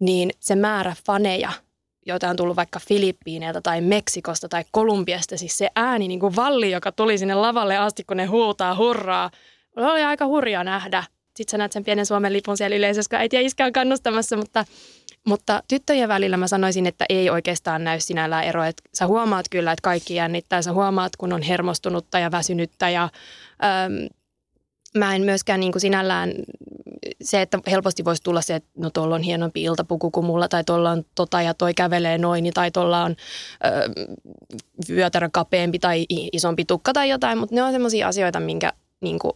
niin 0.02 0.30
se 0.40 0.56
määrä 0.56 0.96
faneja, 1.06 1.52
joita 2.06 2.30
on 2.30 2.36
tullut 2.36 2.56
vaikka 2.56 2.80
Filippiineiltä 2.88 3.62
tai 3.62 3.82
Meksikosta 3.82 4.50
tai 4.50 4.64
Kolumbiasta, 4.72 5.38
siis 5.38 5.58
se 5.58 5.70
ääni 5.76 6.08
niin 6.08 6.20
kuin 6.20 6.36
valli, 6.36 6.72
joka 6.72 6.92
tuli 6.92 7.18
sinne 7.18 7.36
lavalle 7.36 7.78
asti, 7.78 8.04
kun 8.04 8.18
ne 8.18 8.26
huutaa 8.26 8.76
hurraa, 8.76 9.32
oli 9.76 10.04
aika 10.04 10.26
hurja 10.26 10.64
nähdä. 10.64 11.04
Sitten 11.36 11.52
sä 11.52 11.58
näet 11.58 11.72
sen 11.72 11.84
pienen 11.84 12.06
Suomen 12.06 12.34
lipun 12.34 12.58
siellä 12.58 12.76
yleisössä, 12.76 13.10
kun 13.10 13.20
äiti 13.20 13.36
ja 13.36 13.42
iskä 13.42 13.66
on 13.66 13.74
kannustamassa, 13.74 14.38
mutta, 14.38 14.66
mutta 15.28 15.64
tyttöjen 15.68 16.10
välillä 16.10 16.38
mä 16.38 16.48
sanoisin, 16.48 16.88
että 16.88 17.06
ei 17.10 17.30
oikeastaan 17.30 17.84
näy 17.84 18.00
sinällään 18.00 18.44
ero. 18.44 18.64
Että 18.64 18.84
sä 18.94 19.08
huomaat 19.08 19.46
kyllä, 19.50 19.72
että 19.72 19.84
kaikki 19.84 20.16
jännittää. 20.16 20.62
Sä 20.62 20.74
huomaat, 20.74 21.16
kun 21.16 21.34
on 21.34 21.42
hermostunutta 21.42 22.20
ja 22.20 22.32
väsynyttä 22.32 22.90
ja 22.90 23.04
äm, 23.04 24.10
mä 24.98 25.16
en 25.16 25.22
myöskään 25.22 25.60
niin 25.60 25.72
kuin 25.72 25.82
sinällään 25.82 26.34
se, 27.22 27.42
että 27.42 27.60
helposti 27.72 28.06
voisi 28.06 28.24
tulla 28.24 28.42
se, 28.42 28.56
että 28.56 28.70
no 28.78 28.90
tuolla 28.90 29.16
on 29.16 29.22
hienompi 29.22 29.64
iltapuku 29.64 30.12
kuin 30.12 30.26
mulla, 30.26 30.48
tai 30.48 30.64
tuolla 30.64 30.92
on 30.92 31.04
tota 31.16 31.42
ja 31.42 31.54
toi 31.54 31.74
kävelee 31.74 32.18
noin, 32.18 32.52
tai 32.54 32.72
tuolla 32.72 33.04
on 33.04 33.16
ö, 33.66 33.90
vyötärö 34.90 35.30
kapeampi 35.34 35.80
tai 35.80 36.06
isompi 36.10 36.66
tukka 36.66 36.94
tai 36.94 37.10
jotain, 37.10 37.38
mutta 37.38 37.56
ne 37.56 37.64
on 37.64 37.72
sellaisia 37.72 38.08
asioita, 38.08 38.40
minkä 38.40 38.74
niin 39.02 39.20
kuin, 39.20 39.34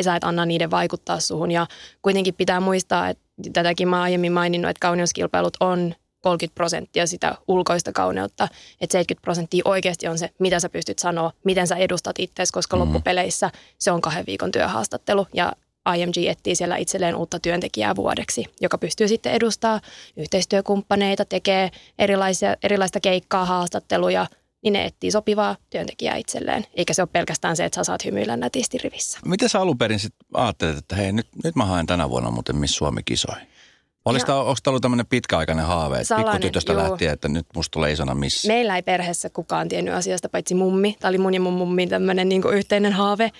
sä 0.00 0.16
et 0.16 0.24
anna 0.24 0.46
niiden 0.46 0.70
vaikuttaa 0.70 1.20
suhun. 1.20 1.50
Ja 1.50 1.66
kuitenkin 2.02 2.34
pitää 2.34 2.60
muistaa, 2.60 3.08
että 3.08 3.24
tätäkin 3.52 3.88
mä 3.88 4.02
aiemmin 4.02 4.32
maininnut, 4.32 4.70
että 4.70 4.80
kauneuskilpailut 4.80 5.56
on 5.60 5.94
30 6.24 6.54
prosenttia 6.54 7.06
sitä 7.06 7.34
ulkoista 7.48 7.92
kauneutta, 7.92 8.44
että 8.80 8.92
70 8.92 9.22
prosenttia 9.22 9.62
oikeasti 9.64 10.08
on 10.08 10.18
se, 10.18 10.30
mitä 10.38 10.60
sä 10.60 10.68
pystyt 10.68 10.98
sanoa, 10.98 11.32
miten 11.44 11.66
sä 11.66 11.76
edustat 11.76 12.16
itseäsi, 12.18 12.52
koska 12.52 12.76
mm-hmm. 12.76 12.92
loppupeleissä 12.92 13.50
se 13.78 13.90
on 13.90 14.00
kahden 14.00 14.26
viikon 14.26 14.52
työhaastattelu 14.52 15.26
ja 15.34 15.52
IMG 15.96 16.16
etsii 16.28 16.56
siellä 16.56 16.76
itselleen 16.76 17.16
uutta 17.16 17.40
työntekijää 17.40 17.96
vuodeksi, 17.96 18.44
joka 18.60 18.78
pystyy 18.78 19.08
sitten 19.08 19.32
edustaa 19.32 19.80
yhteistyökumppaneita, 20.16 21.24
tekee 21.24 21.70
erilaisia, 21.98 22.56
erilaista 22.62 23.00
keikkaa, 23.00 23.44
haastatteluja, 23.44 24.26
niin 24.62 24.72
ne 24.72 24.84
etsii 24.84 25.10
sopivaa 25.10 25.56
työntekijää 25.70 26.16
itselleen. 26.16 26.66
Eikä 26.74 26.94
se 26.94 27.02
ole 27.02 27.08
pelkästään 27.12 27.56
se, 27.56 27.64
että 27.64 27.76
sä 27.76 27.84
saat 27.84 28.04
hymyillä 28.04 28.36
nätisti 28.36 28.78
rivissä. 28.78 29.18
Miten 29.24 29.48
sä 29.48 29.60
alun 29.60 29.78
perin 29.78 29.98
sitten 29.98 30.26
ajattelet, 30.34 30.78
että 30.78 30.96
hei, 30.96 31.12
nyt, 31.12 31.26
nyt 31.44 31.56
mä 31.56 31.64
haen 31.64 31.86
tänä 31.86 32.10
vuonna 32.10 32.30
muuten 32.30 32.56
Miss 32.56 32.76
Suomi 32.76 33.02
Olisi 34.04 34.26
tämä, 34.26 34.38
onko 34.38 34.56
tämä 34.62 34.72
ollut 34.72 34.82
tämmöinen 34.82 35.06
pitkäaikainen 35.06 35.64
haave, 35.64 36.00
että 36.00 36.16
pikkutytöstä 36.16 36.76
lähtien, 36.76 37.12
että 37.12 37.28
nyt 37.28 37.46
musta 37.54 37.72
tulee 37.72 37.92
isona 37.92 38.14
missä? 38.14 38.48
Meillä 38.48 38.76
ei 38.76 38.82
perheessä 38.82 39.30
kukaan 39.30 39.68
tiennyt 39.68 39.94
asiasta, 39.94 40.28
paitsi 40.28 40.54
mummi. 40.54 40.96
Tämä 41.00 41.08
oli 41.08 41.18
mun 41.18 41.34
ja 41.34 41.40
mun 41.40 41.52
mummin 41.52 41.88
tämmöinen 41.88 42.28
niin 42.28 42.42
yhteinen 42.52 42.92
haave. 42.92 43.32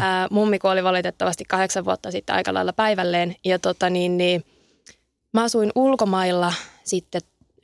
Ää, 0.00 0.28
mummi 0.30 0.58
kuoli 0.58 0.84
valitettavasti 0.84 1.44
kahdeksan 1.44 1.84
vuotta 1.84 2.10
sitten 2.10 2.36
aika 2.36 2.54
lailla 2.54 2.72
päivälleen. 2.72 3.36
Ja 3.44 3.58
tota 3.58 3.90
niin, 3.90 4.16
niin 4.16 4.44
mä 5.32 5.42
asuin 5.42 5.72
ulkomailla 5.74 6.52
sitten 6.84 7.20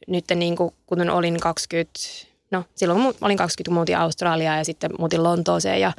nyt 0.07 0.25
niin 0.35 0.57
kuin, 0.57 0.75
kun 0.87 1.11
olin 1.11 1.41
20, 1.41 2.01
no 2.51 2.65
silloin 2.75 3.03
kun 3.03 3.15
olin 3.21 3.37
20, 3.37 3.69
kun 3.69 3.75
muutin 3.75 3.99
Australiaan 3.99 4.59
ja 4.59 4.65
sitten 4.65 4.91
muutin 4.99 5.23
Lontooseen 5.23 5.81
ja 5.81 5.93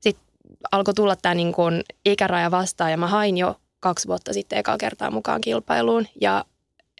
sitten 0.00 0.24
alkoi 0.72 0.94
tulla 0.94 1.16
tämä 1.16 1.34
niin 1.34 1.52
kuin 1.52 1.82
ikäraja 2.04 2.50
vastaan 2.50 2.90
ja 2.90 2.96
mä 2.96 3.06
hain 3.06 3.38
jo 3.38 3.56
kaksi 3.82 4.08
vuotta 4.08 4.32
sitten 4.32 4.58
ekaa 4.58 4.78
kertaa 4.78 5.10
mukaan 5.10 5.40
kilpailuun 5.40 6.06
ja 6.20 6.44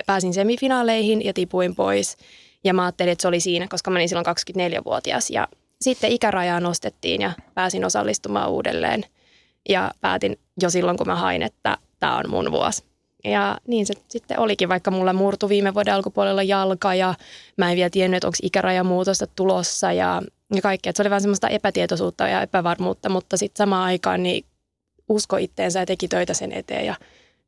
pääsin 0.06 0.34
semifinaaleihin 0.34 1.24
ja 1.24 1.32
tipuin 1.32 1.74
pois. 1.74 2.16
Ja 2.64 2.74
mä 2.74 2.84
ajattelin, 2.84 3.12
että 3.12 3.22
se 3.22 3.28
oli 3.28 3.40
siinä, 3.40 3.68
koska 3.68 3.90
mä 3.90 3.98
olin 3.98 4.08
silloin 4.08 4.26
24-vuotias 4.26 5.30
ja 5.30 5.48
sitten 5.80 6.12
ikärajaa 6.12 6.60
nostettiin 6.60 7.20
ja 7.20 7.32
pääsin 7.54 7.84
osallistumaan 7.84 8.50
uudelleen. 8.50 9.04
Ja 9.68 9.90
päätin 10.00 10.38
jo 10.62 10.70
silloin, 10.70 10.96
kun 10.96 11.06
mä 11.06 11.16
hain, 11.16 11.42
että 11.42 11.78
tämä 12.00 12.16
on 12.16 12.30
mun 12.30 12.52
vuosi. 12.52 12.84
Ja 13.24 13.58
niin 13.66 13.86
se 13.86 13.94
sitten 14.08 14.38
olikin, 14.38 14.68
vaikka 14.68 14.90
mulla 14.90 15.12
murtu 15.12 15.48
viime 15.48 15.74
vuoden 15.74 15.94
alkupuolella 15.94 16.42
jalka 16.42 16.94
ja 16.94 17.14
mä 17.56 17.70
en 17.70 17.76
vielä 17.76 17.90
tiennyt, 17.90 18.16
että 18.16 18.26
onko 18.26 18.38
ikärajamuutosta 18.42 19.26
tulossa 19.26 19.92
ja, 19.92 20.22
ja 20.54 20.62
kaikkea. 20.62 20.92
Se 20.96 21.02
oli 21.02 21.10
vaan 21.10 21.20
semmoista 21.20 21.48
epätietoisuutta 21.48 22.28
ja 22.28 22.42
epävarmuutta, 22.42 23.08
mutta 23.08 23.36
sitten 23.36 23.58
samaan 23.58 23.84
aikaan 23.84 24.22
niin 24.22 24.44
usko 25.12 25.36
itteensä 25.36 25.80
ja 25.80 25.86
teki 25.86 26.08
töitä 26.08 26.34
sen 26.34 26.52
eteen 26.52 26.86
ja 26.86 26.94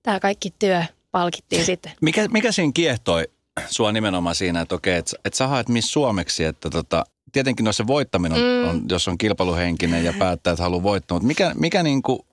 tämä 0.02 0.20
kaikki 0.20 0.54
työ 0.58 0.82
palkittiin 1.10 1.64
sitten. 1.70 1.92
Mikä, 2.00 2.28
mikä 2.28 2.52
siinä 2.52 2.72
kiehtoi 2.74 3.28
sua 3.66 3.92
nimenomaan 3.92 4.34
siinä, 4.34 4.60
että 4.60 4.74
okei, 4.74 4.96
että 4.96 5.16
et 5.24 5.34
sä 5.34 5.46
haet 5.46 5.68
missä 5.68 5.92
suomeksi, 5.92 6.44
että 6.44 6.70
tota, 6.70 7.04
tietenkin 7.32 7.64
no 7.64 7.72
se 7.72 7.86
voittaminen, 7.86 8.38
mm. 8.38 8.68
on, 8.68 8.82
jos 8.88 9.08
on 9.08 9.18
kilpailuhenkinen 9.18 10.04
ja 10.04 10.12
päättää, 10.18 10.52
että 10.52 10.62
haluaa 10.62 10.82
voittaa, 10.82 11.14
mutta 11.14 11.26
mikä, 11.26 11.52
mikä 11.54 11.82
niinku, 11.82 12.26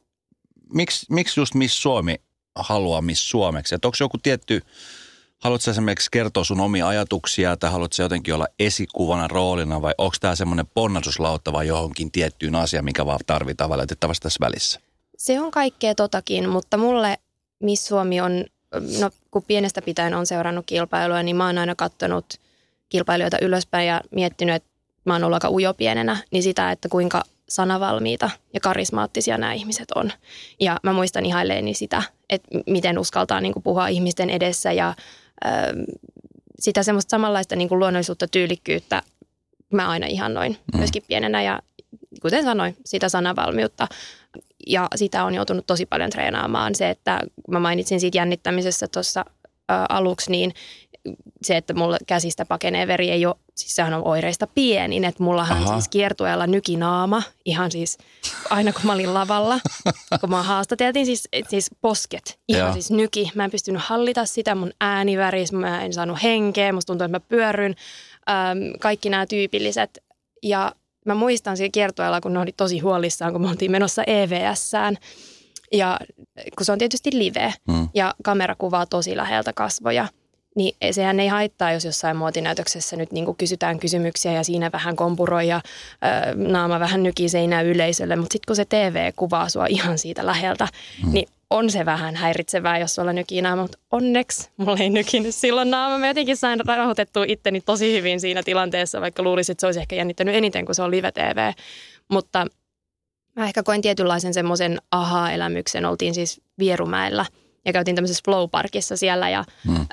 miksi, 0.73 1.05
miksi 1.09 1.39
just 1.39 1.53
missä 1.53 1.81
Suomi 1.81 2.15
haluaa 2.55 3.01
missä 3.01 3.29
suomeksi? 3.29 3.75
Että 3.75 3.87
onko 3.87 3.97
joku 3.99 4.17
tietty, 4.17 4.61
haluatko 5.39 5.71
esimerkiksi 5.71 6.11
kertoa 6.11 6.43
sun 6.43 6.59
omia 6.59 6.87
ajatuksia 6.87 7.57
tai 7.57 7.71
haluatko 7.71 8.01
jotenkin 8.01 8.33
olla 8.33 8.47
esikuvana 8.59 9.27
roolina 9.27 9.81
vai 9.81 9.93
onko 9.97 10.15
tämä 10.19 10.35
semmoinen 10.35 10.67
ponnatuslautta 10.73 11.53
vai 11.53 11.67
johonkin 11.67 12.11
tiettyyn 12.11 12.55
asiaan, 12.55 12.85
mikä 12.85 13.05
vaan 13.05 13.19
tarvitaan 13.27 13.69
valitettavasti 13.69 14.23
tässä 14.23 14.39
välissä? 14.41 14.79
Se 15.21 15.39
on 15.39 15.51
kaikkea 15.51 15.95
totakin, 15.95 16.49
mutta 16.49 16.77
mulle 16.77 17.17
Miss 17.63 17.87
Suomi 17.87 18.21
on, 18.21 18.45
no 18.99 19.09
kun 19.31 19.43
pienestä 19.43 19.81
pitäen 19.81 20.13
on 20.13 20.25
seurannut 20.25 20.65
kilpailua, 20.65 21.23
niin 21.23 21.35
mä 21.35 21.45
oon 21.45 21.57
aina 21.57 21.75
katsonut 21.75 22.25
kilpailijoita 22.89 23.37
ylöspäin 23.41 23.87
ja 23.87 24.01
miettinyt, 24.11 24.55
että 24.55 24.69
mä 25.05 25.13
oon 25.13 25.23
ollut 25.23 25.35
aika 25.35 25.49
ujo 25.49 25.73
pienenä, 25.73 26.17
niin 26.31 26.43
sitä, 26.43 26.71
että 26.71 26.89
kuinka 26.89 27.23
sanavalmiita 27.49 28.29
ja 28.53 28.59
karismaattisia 28.59 29.37
nämä 29.37 29.53
ihmiset 29.53 29.91
on. 29.95 30.11
Ja 30.59 30.79
mä 30.83 30.93
muistan 30.93 31.25
ihaileeni 31.25 31.73
sitä, 31.73 32.03
että 32.29 32.49
miten 32.67 32.99
uskaltaa 32.99 33.41
niin 33.41 33.53
kuin 33.53 33.63
puhua 33.63 33.87
ihmisten 33.87 34.29
edessä 34.29 34.71
ja 34.71 34.93
ö, 35.45 35.49
sitä 36.59 36.83
semmoista 36.83 37.09
samanlaista 37.09 37.55
niin 37.55 37.69
kuin 37.69 37.79
luonnollisuutta, 37.79 38.27
tyylikkyyttä 38.27 39.03
mä 39.73 39.89
aina 39.89 40.07
ihannoin 40.07 40.57
mm. 40.73 40.77
myöskin 40.79 41.03
pienenä 41.07 41.41
ja 41.43 41.59
kuten 42.21 42.43
sanoin, 42.43 42.77
sitä 42.85 43.09
sanavalmiutta. 43.09 43.87
Ja 44.67 44.87
sitä 44.95 45.25
on 45.25 45.33
joutunut 45.33 45.67
tosi 45.67 45.85
paljon 45.85 46.09
treenaamaan. 46.09 46.75
Se, 46.75 46.89
että 46.89 47.19
mä 47.47 47.59
mainitsin 47.59 47.99
siitä 47.99 48.17
jännittämisestä 48.17 48.87
tuossa 48.87 49.25
aluksi, 49.89 50.31
niin 50.31 50.53
se, 51.41 51.57
että 51.57 51.73
mulla 51.73 51.97
käsistä 52.07 52.45
pakenee 52.45 52.87
veri, 52.87 53.09
ei 53.09 53.25
ole, 53.25 53.35
siis 53.55 53.75
sehän 53.75 53.93
on 53.93 54.07
oireista 54.07 54.47
pienin, 54.47 55.03
että 55.03 55.23
mullahan 55.23 55.63
Aha. 55.63 55.73
siis 55.73 55.89
kiertueella 55.89 56.47
nykinaama, 56.47 57.23
ihan 57.45 57.71
siis 57.71 57.97
aina 58.49 58.73
kun 58.73 58.81
mä 58.83 58.93
olin 58.93 59.13
lavalla, 59.13 59.59
kun 60.21 60.29
mä 60.29 60.43
haastateltiin, 60.43 61.05
siis, 61.05 61.29
siis 61.49 61.69
posket, 61.81 62.39
ihan 62.47 62.67
ja. 62.67 62.73
siis 62.73 62.91
nyki. 62.91 63.31
Mä 63.35 63.43
en 63.43 63.51
pystynyt 63.51 63.81
hallita 63.81 64.25
sitä, 64.25 64.55
mun 64.55 64.71
ääni 64.81 65.17
väris, 65.17 65.51
mä 65.51 65.81
en 65.81 65.93
saanut 65.93 66.23
henkeä, 66.23 66.73
musta 66.73 66.87
tuntuu, 66.87 67.05
että 67.05 67.15
mä 67.15 67.19
pyörryn, 67.19 67.75
ähm, 68.29 68.59
kaikki 68.79 69.09
nämä 69.09 69.25
tyypilliset. 69.25 70.03
Ja 70.43 70.75
mä 71.05 71.15
muistan 71.15 71.57
siellä 71.57 71.71
kiertueella, 71.71 72.21
kun 72.21 72.33
ne 72.33 72.39
oli 72.39 72.51
tosi 72.51 72.79
huolissaan, 72.79 73.31
kun 73.31 73.41
me 73.41 73.49
oltiin 73.49 73.71
menossa 73.71 74.03
EVSään, 74.03 74.97
ja 75.71 75.99
kun 76.57 76.65
se 76.65 76.71
on 76.71 76.77
tietysti 76.77 77.09
live 77.13 77.53
hmm. 77.71 77.89
ja 77.93 78.13
kamera 78.23 78.55
kuvaa 78.55 78.85
tosi 78.85 79.17
läheltä 79.17 79.53
kasvoja– 79.53 80.07
niin 80.55 80.75
sehän 80.91 81.19
ei 81.19 81.27
haittaa, 81.27 81.71
jos 81.71 81.85
jossain 81.85 82.17
muotinäytöksessä 82.17 82.95
nyt 82.95 83.11
niin 83.11 83.35
kysytään 83.35 83.79
kysymyksiä 83.79 84.31
ja 84.31 84.43
siinä 84.43 84.69
vähän 84.73 84.95
kompuroi 84.95 85.47
ja 85.47 85.61
ö, 85.65 86.35
naama 86.35 86.79
vähän 86.79 87.03
nykii 87.03 87.29
seinää 87.29 87.61
yleisölle, 87.61 88.15
mutta 88.15 88.33
sitten 88.33 88.47
kun 88.47 88.55
se 88.55 88.65
TV 88.65 89.11
kuvaa 89.15 89.49
sua 89.49 89.65
ihan 89.65 89.97
siitä 89.97 90.25
läheltä, 90.25 90.67
mm. 91.05 91.13
niin 91.13 91.27
on 91.51 91.69
se 91.69 91.85
vähän 91.85 92.15
häiritsevää, 92.15 92.77
jos 92.77 92.95
sulla 92.95 93.13
nykii 93.13 93.41
naama, 93.41 93.61
mutta 93.61 93.77
onneksi 93.91 94.49
mulla 94.57 94.77
ei 94.79 94.89
nykinyt 94.89 95.35
silloin 95.35 95.71
naama. 95.71 95.97
Mä 95.97 96.07
jotenkin 96.07 96.37
sain 96.37 96.59
rahoitettua 96.65 97.25
itteni 97.27 97.61
tosi 97.61 97.93
hyvin 97.93 98.19
siinä 98.19 98.43
tilanteessa, 98.43 99.01
vaikka 99.01 99.23
luulisin, 99.23 99.53
että 99.53 99.61
se 99.61 99.65
olisi 99.65 99.79
ehkä 99.79 99.95
jännittänyt 99.95 100.35
eniten, 100.35 100.65
kun 100.65 100.75
se 100.75 100.83
on 100.83 100.91
live-TV. 100.91 101.51
Mutta 102.11 102.45
mä 103.35 103.45
ehkä 103.45 103.63
koin 103.63 103.81
tietynlaisen 103.81 104.33
semmoisen 104.33 104.77
aha-elämyksen. 104.91 105.85
Oltiin 105.85 106.13
siis 106.13 106.41
Vierumäellä– 106.59 107.25
ja 107.65 107.73
käytiin 107.73 107.95
tämmöisessä 107.95 108.21
flow-parkissa 108.25 108.97
siellä 108.97 109.29
ja 109.29 109.43
mm. 109.67 109.75
äh, 109.75 109.85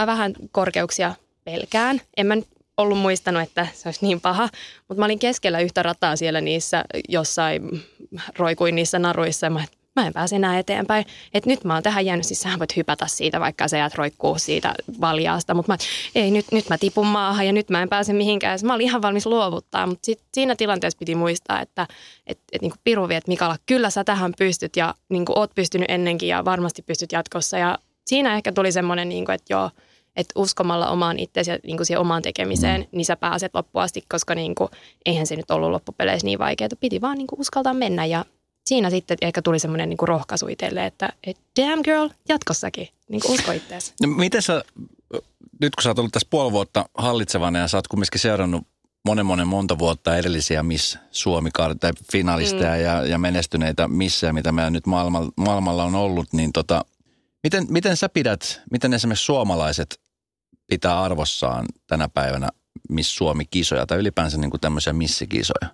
mä 0.00 0.06
vähän 0.06 0.34
korkeuksia 0.52 1.14
pelkään. 1.44 2.00
En 2.16 2.26
mä 2.26 2.36
ollut 2.76 2.98
muistanut, 2.98 3.42
että 3.42 3.66
se 3.74 3.88
olisi 3.88 4.06
niin 4.06 4.20
paha, 4.20 4.48
mutta 4.88 5.00
mä 5.00 5.04
olin 5.04 5.18
keskellä 5.18 5.60
yhtä 5.60 5.82
rataa 5.82 6.16
siellä 6.16 6.40
niissä 6.40 6.84
jossain, 7.08 7.82
roikuin 8.36 8.74
niissä 8.74 8.98
naruissa 8.98 9.46
ja 9.46 9.50
mä, 9.50 9.64
mä 9.96 10.06
en 10.06 10.12
pääse 10.12 10.36
enää 10.36 10.58
eteenpäin. 10.58 11.06
Että 11.34 11.50
nyt 11.50 11.64
mä 11.64 11.74
oon 11.74 11.82
tähän 11.82 12.06
jäänyt, 12.06 12.26
siis 12.26 12.40
sähän 12.40 12.58
voit 12.58 12.76
hypätä 12.76 13.06
siitä, 13.06 13.40
vaikka 13.40 13.68
sä 13.68 13.78
jäät 13.78 13.94
roikkuu 13.94 14.38
siitä 14.38 14.74
valjaasta. 15.00 15.54
Mutta 15.54 15.72
mä, 15.72 15.78
ei 16.14 16.30
nyt, 16.30 16.46
nyt 16.52 16.68
mä 16.68 16.78
tipun 16.78 17.06
maahan 17.06 17.46
ja 17.46 17.52
nyt 17.52 17.70
mä 17.70 17.82
en 17.82 17.88
pääse 17.88 18.12
mihinkään. 18.12 18.58
Mä 18.62 18.74
olin 18.74 18.86
ihan 18.86 19.02
valmis 19.02 19.26
luovuttaa, 19.26 19.86
mutta 19.86 20.06
sit 20.06 20.20
siinä 20.34 20.56
tilanteessa 20.56 20.98
piti 20.98 21.14
muistaa, 21.14 21.60
että 21.60 21.86
et, 22.26 22.38
et 22.52 22.62
niin 22.62 22.72
Piruvi, 22.84 23.14
että 23.14 23.28
Mikala, 23.28 23.56
kyllä 23.66 23.90
sä 23.90 24.04
tähän 24.04 24.32
pystyt 24.38 24.76
ja 24.76 24.94
niin 25.08 25.24
kuin 25.24 25.38
oot 25.38 25.54
pystynyt 25.54 25.90
ennenkin 25.90 26.28
ja 26.28 26.44
varmasti 26.44 26.82
pystyt 26.82 27.12
jatkossa. 27.12 27.58
Ja 27.58 27.78
siinä 28.06 28.36
ehkä 28.36 28.52
tuli 28.52 28.72
semmoinen, 28.72 29.08
niin 29.08 29.24
kuin, 29.24 29.34
että 29.34 29.52
joo, 29.52 29.70
että 30.16 30.32
uskomalla 30.36 30.90
omaan 30.90 31.18
itseäsi 31.18 31.50
ja 31.50 31.58
niin 31.62 31.76
kuin 31.76 31.86
siihen 31.86 32.00
omaan 32.00 32.22
tekemiseen, 32.22 32.80
mm. 32.80 32.86
niin 32.92 33.04
sä 33.04 33.16
pääset 33.16 33.54
loppuun 33.54 33.82
asti, 33.82 34.04
koska 34.08 34.34
niin 34.34 34.54
kuin, 34.54 34.70
eihän 35.06 35.26
se 35.26 35.36
nyt 35.36 35.50
ollut 35.50 35.70
loppupeleissä 35.70 36.24
niin 36.24 36.38
vaikeaa. 36.38 36.68
Piti 36.80 37.00
vaan 37.00 37.18
niin 37.18 37.26
kuin 37.26 37.40
uskaltaa 37.40 37.74
mennä 37.74 38.04
ja 38.04 38.24
siinä 38.64 38.90
sitten 38.90 39.18
ehkä 39.22 39.42
tuli 39.42 39.58
semmoinen 39.58 39.88
niin 39.88 39.98
rohkaisu 40.02 40.48
itselle, 40.48 40.86
että 40.86 41.12
et, 41.24 41.36
damn 41.60 41.80
girl, 41.84 42.08
jatkossakin, 42.28 42.88
niin 43.08 43.20
kuin 43.20 43.32
usko 43.34 43.52
itseäsi. 43.52 43.92
No 44.02 44.08
miten 44.08 44.42
sä, 44.42 44.64
nyt 45.60 45.74
kun 45.74 45.82
sä 45.82 45.90
oot 45.90 45.98
ollut 45.98 46.12
tässä 46.12 46.28
puoli 46.30 46.52
vuotta 46.52 46.88
hallitsevana 46.94 47.58
ja 47.58 47.68
sä 47.68 47.76
oot 47.76 47.88
kumminkin 47.88 48.20
seurannut 48.20 48.66
monen 49.04 49.26
monen 49.26 49.48
monta 49.48 49.78
vuotta 49.78 50.16
edellisiä 50.16 50.62
Miss 50.62 50.98
Suomi 51.10 51.50
tai 51.80 51.90
finalisteja 52.12 52.74
mm. 52.74 52.82
ja, 52.82 53.06
ja 53.06 53.18
menestyneitä 53.18 53.88
missejä, 53.88 54.32
mitä 54.32 54.52
meillä 54.52 54.70
nyt 54.70 54.86
maailmalla, 54.86 55.32
maailmalla 55.36 55.84
on 55.84 55.94
ollut, 55.94 56.32
niin 56.32 56.52
tota, 56.52 56.84
miten, 57.42 57.66
miten 57.70 57.96
sä 57.96 58.08
pidät, 58.08 58.60
miten 58.70 58.94
esimerkiksi 58.94 59.24
suomalaiset 59.24 60.00
pitää 60.66 61.02
arvossaan 61.02 61.66
tänä 61.86 62.08
päivänä 62.08 62.48
Miss 62.88 63.16
Suomi-kisoja 63.16 63.86
tai 63.86 63.98
ylipäänsä 63.98 64.38
niin 64.38 64.50
kuin 64.50 64.60
tämmöisiä 64.60 64.92
missikisoja? 64.92 65.68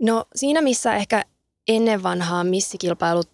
No 0.00 0.24
siinä, 0.34 0.60
missä 0.60 0.94
ehkä 0.94 1.24
ennen 1.68 2.02
vanhaa 2.02 2.44
missikilpailut 2.44 3.28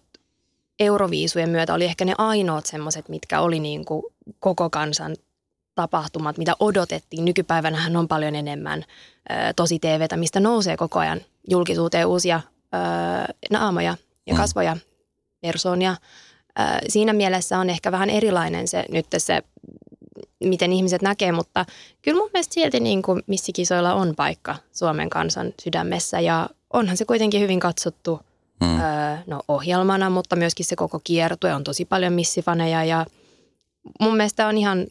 Euroviisujen 0.79 1.49
myötä 1.49 1.73
oli 1.73 1.85
ehkä 1.85 2.05
ne 2.05 2.13
ainoat 2.17 2.65
semmoiset, 2.65 3.09
mitkä 3.09 3.41
oli 3.41 3.59
niin 3.59 3.85
kuin 3.85 4.03
koko 4.39 4.69
kansan 4.69 5.15
tapahtumat, 5.75 6.37
mitä 6.37 6.55
odotettiin. 6.59 7.25
Nykypäivänähän 7.25 7.95
on 7.95 8.07
paljon 8.07 8.35
enemmän 8.35 8.83
ö, 9.31 9.33
tosi 9.55 9.79
TVtä, 9.79 10.17
mistä 10.17 10.39
nousee 10.39 10.77
koko 10.77 10.99
ajan 10.99 11.21
julkisuuteen 11.49 12.07
uusia 12.07 12.41
ö, 12.73 13.33
naamoja 13.51 13.97
ja 14.27 14.33
mm. 14.33 14.37
kasvoja, 14.37 14.77
persoonia. 15.41 15.95
Ö, 16.59 16.63
siinä 16.87 17.13
mielessä 17.13 17.59
on 17.59 17.69
ehkä 17.69 17.91
vähän 17.91 18.09
erilainen 18.09 18.67
se 18.67 18.85
nyt 18.89 19.05
se, 19.17 19.43
miten 20.43 20.73
ihmiset 20.73 21.01
näkee, 21.01 21.31
mutta 21.31 21.65
kyllä 22.01 22.17
mun 22.17 22.29
mielestä 22.33 22.53
silti 22.53 22.79
niin 22.79 23.01
kuin 23.01 23.23
missikisoilla 23.27 23.93
on 23.93 24.13
paikka 24.15 24.55
Suomen 24.71 25.09
kansan 25.09 25.53
sydämessä 25.61 26.19
ja 26.19 26.49
onhan 26.73 26.97
se 26.97 27.05
kuitenkin 27.05 27.41
hyvin 27.41 27.59
katsottu 27.59 28.19
mm. 28.61 28.79
öö, 28.79 29.17
no, 29.27 29.39
ohjelmana, 29.47 30.09
mutta 30.09 30.35
myöskin 30.35 30.65
se 30.65 30.75
koko 30.75 30.99
kiertue 31.03 31.53
on 31.53 31.63
tosi 31.63 31.85
paljon 31.85 32.13
missifaneja 32.13 32.83
ja 32.83 33.05
mun 33.99 34.17
mielestä 34.17 34.47
on 34.47 34.57
ihan 34.57 34.85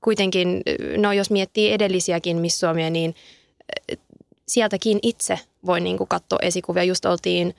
kuitenkin, 0.00 0.62
no 0.96 1.12
jos 1.12 1.30
miettii 1.30 1.72
edellisiäkin 1.72 2.36
Miss 2.36 2.60
Suomia, 2.60 2.90
niin 2.90 3.14
sieltäkin 4.48 4.98
itse 5.02 5.38
voi 5.66 5.80
niin 5.80 5.98
kuin 5.98 6.08
katsoa 6.08 6.38
esikuvia. 6.42 6.84
Just 6.84 7.04
oltiin 7.04 7.54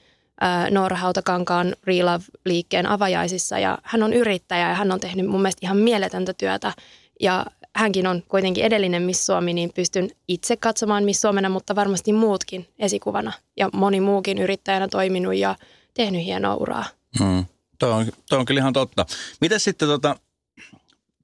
Noora 0.72 0.98
Hautakankaan 0.98 1.76
Relove-liikkeen 1.84 2.86
avajaisissa 2.86 3.60
ja 3.60 3.78
hän 3.84 4.04
on 4.04 4.14
yrittäjä 4.14 4.70
ja 4.70 4.76
hän 4.76 4.92
on 4.92 5.00
tehnyt 5.00 5.28
mun 5.28 5.42
mielestä 5.42 5.60
ihan 5.66 5.78
mieletöntä 5.78 6.34
työtä 6.34 6.74
ja 7.20 7.46
hänkin 7.80 8.08
on 8.08 8.24
kuitenkin 8.28 8.64
edellinen 8.64 9.02
Miss 9.02 9.26
Suomi, 9.26 9.54
niin 9.54 9.72
pystyn 9.76 10.10
itse 10.28 10.58
katsomaan 10.58 11.04
Miss 11.04 11.22
Suomena, 11.22 11.50
mutta 11.50 11.76
varmasti 11.76 12.14
muutkin 12.14 12.68
esikuvana. 12.80 13.32
Ja 13.58 13.70
moni 13.74 14.02
muukin 14.02 14.38
yrittäjänä 14.38 14.88
toiminut 14.88 15.36
ja 15.36 15.56
tehnyt 15.94 16.26
hienoa 16.26 16.56
uraa. 16.56 16.86
Hmm. 17.20 17.46
Tuo 17.80 17.90
on, 17.90 18.06
toi 18.30 18.40
on 18.40 18.46
kyllä 18.46 18.60
ihan 18.60 18.74
totta. 18.74 19.06
Miten 19.42 19.60
sitten 19.60 19.88
tota, 19.88 20.16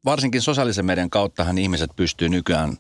varsinkin 0.06 0.42
sosiaalisen 0.42 0.86
median 0.86 1.10
kauttahan 1.10 1.58
ihmiset 1.58 1.92
pystyy 1.96 2.30
nykyään 2.30 2.78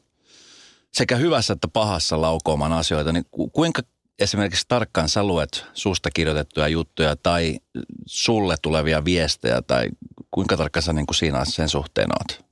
sekä 0.93 1.15
hyvässä 1.15 1.53
että 1.53 1.67
pahassa 1.67 2.21
laukoomaan 2.21 2.73
asioita, 2.73 3.11
niin 3.11 3.25
kuinka 3.51 3.81
esimerkiksi 4.19 4.65
tarkkaan 4.67 5.09
sä 5.09 5.23
luet 5.23 5.65
susta 5.73 6.09
kirjoitettuja 6.13 6.67
juttuja 6.67 7.15
tai 7.15 7.59
sulle 8.05 8.55
tulevia 8.61 9.05
viestejä 9.05 9.61
tai 9.61 9.89
kuinka 10.31 10.57
tarkkaan 10.57 10.83
sä 10.83 10.93
niin 10.93 11.05
kuin 11.05 11.15
siinä 11.15 11.45
sen 11.45 11.69
suhteen 11.69 12.09
oot? 12.11 12.45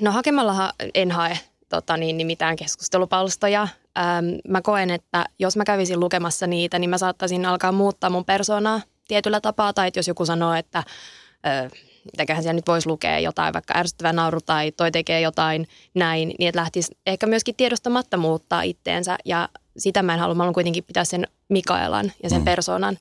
No 0.00 0.12
hakemalla 0.12 0.72
en 0.94 1.10
hae 1.10 1.38
tota 1.68 1.96
niin, 1.96 2.16
niin 2.16 2.26
mitään 2.26 2.56
keskustelupalstoja. 2.56 3.68
Ähm, 3.98 4.26
mä 4.48 4.62
koen, 4.62 4.90
että 4.90 5.24
jos 5.38 5.56
mä 5.56 5.64
kävisin 5.64 6.00
lukemassa 6.00 6.46
niitä, 6.46 6.78
niin 6.78 6.90
mä 6.90 6.98
saattaisin 6.98 7.46
alkaa 7.46 7.72
muuttaa 7.72 8.10
mun 8.10 8.24
persoonaa 8.24 8.80
tietyllä 9.08 9.40
tapaa. 9.40 9.72
Tai 9.72 9.90
jos 9.96 10.08
joku 10.08 10.26
sanoo, 10.26 10.54
että 10.54 10.78
äh, 10.78 11.70
mitäköhän 12.12 12.42
siellä 12.42 12.58
nyt 12.58 12.66
voisi 12.66 12.88
lukea 12.88 13.18
jotain, 13.18 13.54
vaikka 13.54 13.74
ärsyttävä 13.76 14.12
nauru 14.12 14.40
tai 14.40 14.72
toi 14.72 14.90
tekee 14.90 15.20
jotain 15.20 15.68
näin, 15.94 16.34
niin 16.38 16.48
että 16.48 16.60
lähtisi 16.60 16.96
ehkä 17.06 17.26
myöskin 17.26 17.56
tiedostamatta 17.56 18.16
muuttaa 18.16 18.62
itteensä. 18.62 19.18
Ja 19.24 19.48
sitä 19.78 20.02
mä 20.02 20.14
en 20.14 20.20
halua, 20.20 20.34
mä 20.34 20.42
haluan 20.42 20.54
kuitenkin 20.54 20.84
pitää 20.84 21.04
sen 21.04 21.26
Mikaelan 21.48 22.12
ja 22.22 22.30
sen 22.30 22.38
mm. 22.38 22.44
persoonan. 22.44 22.98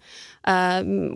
Äh, 0.49 0.55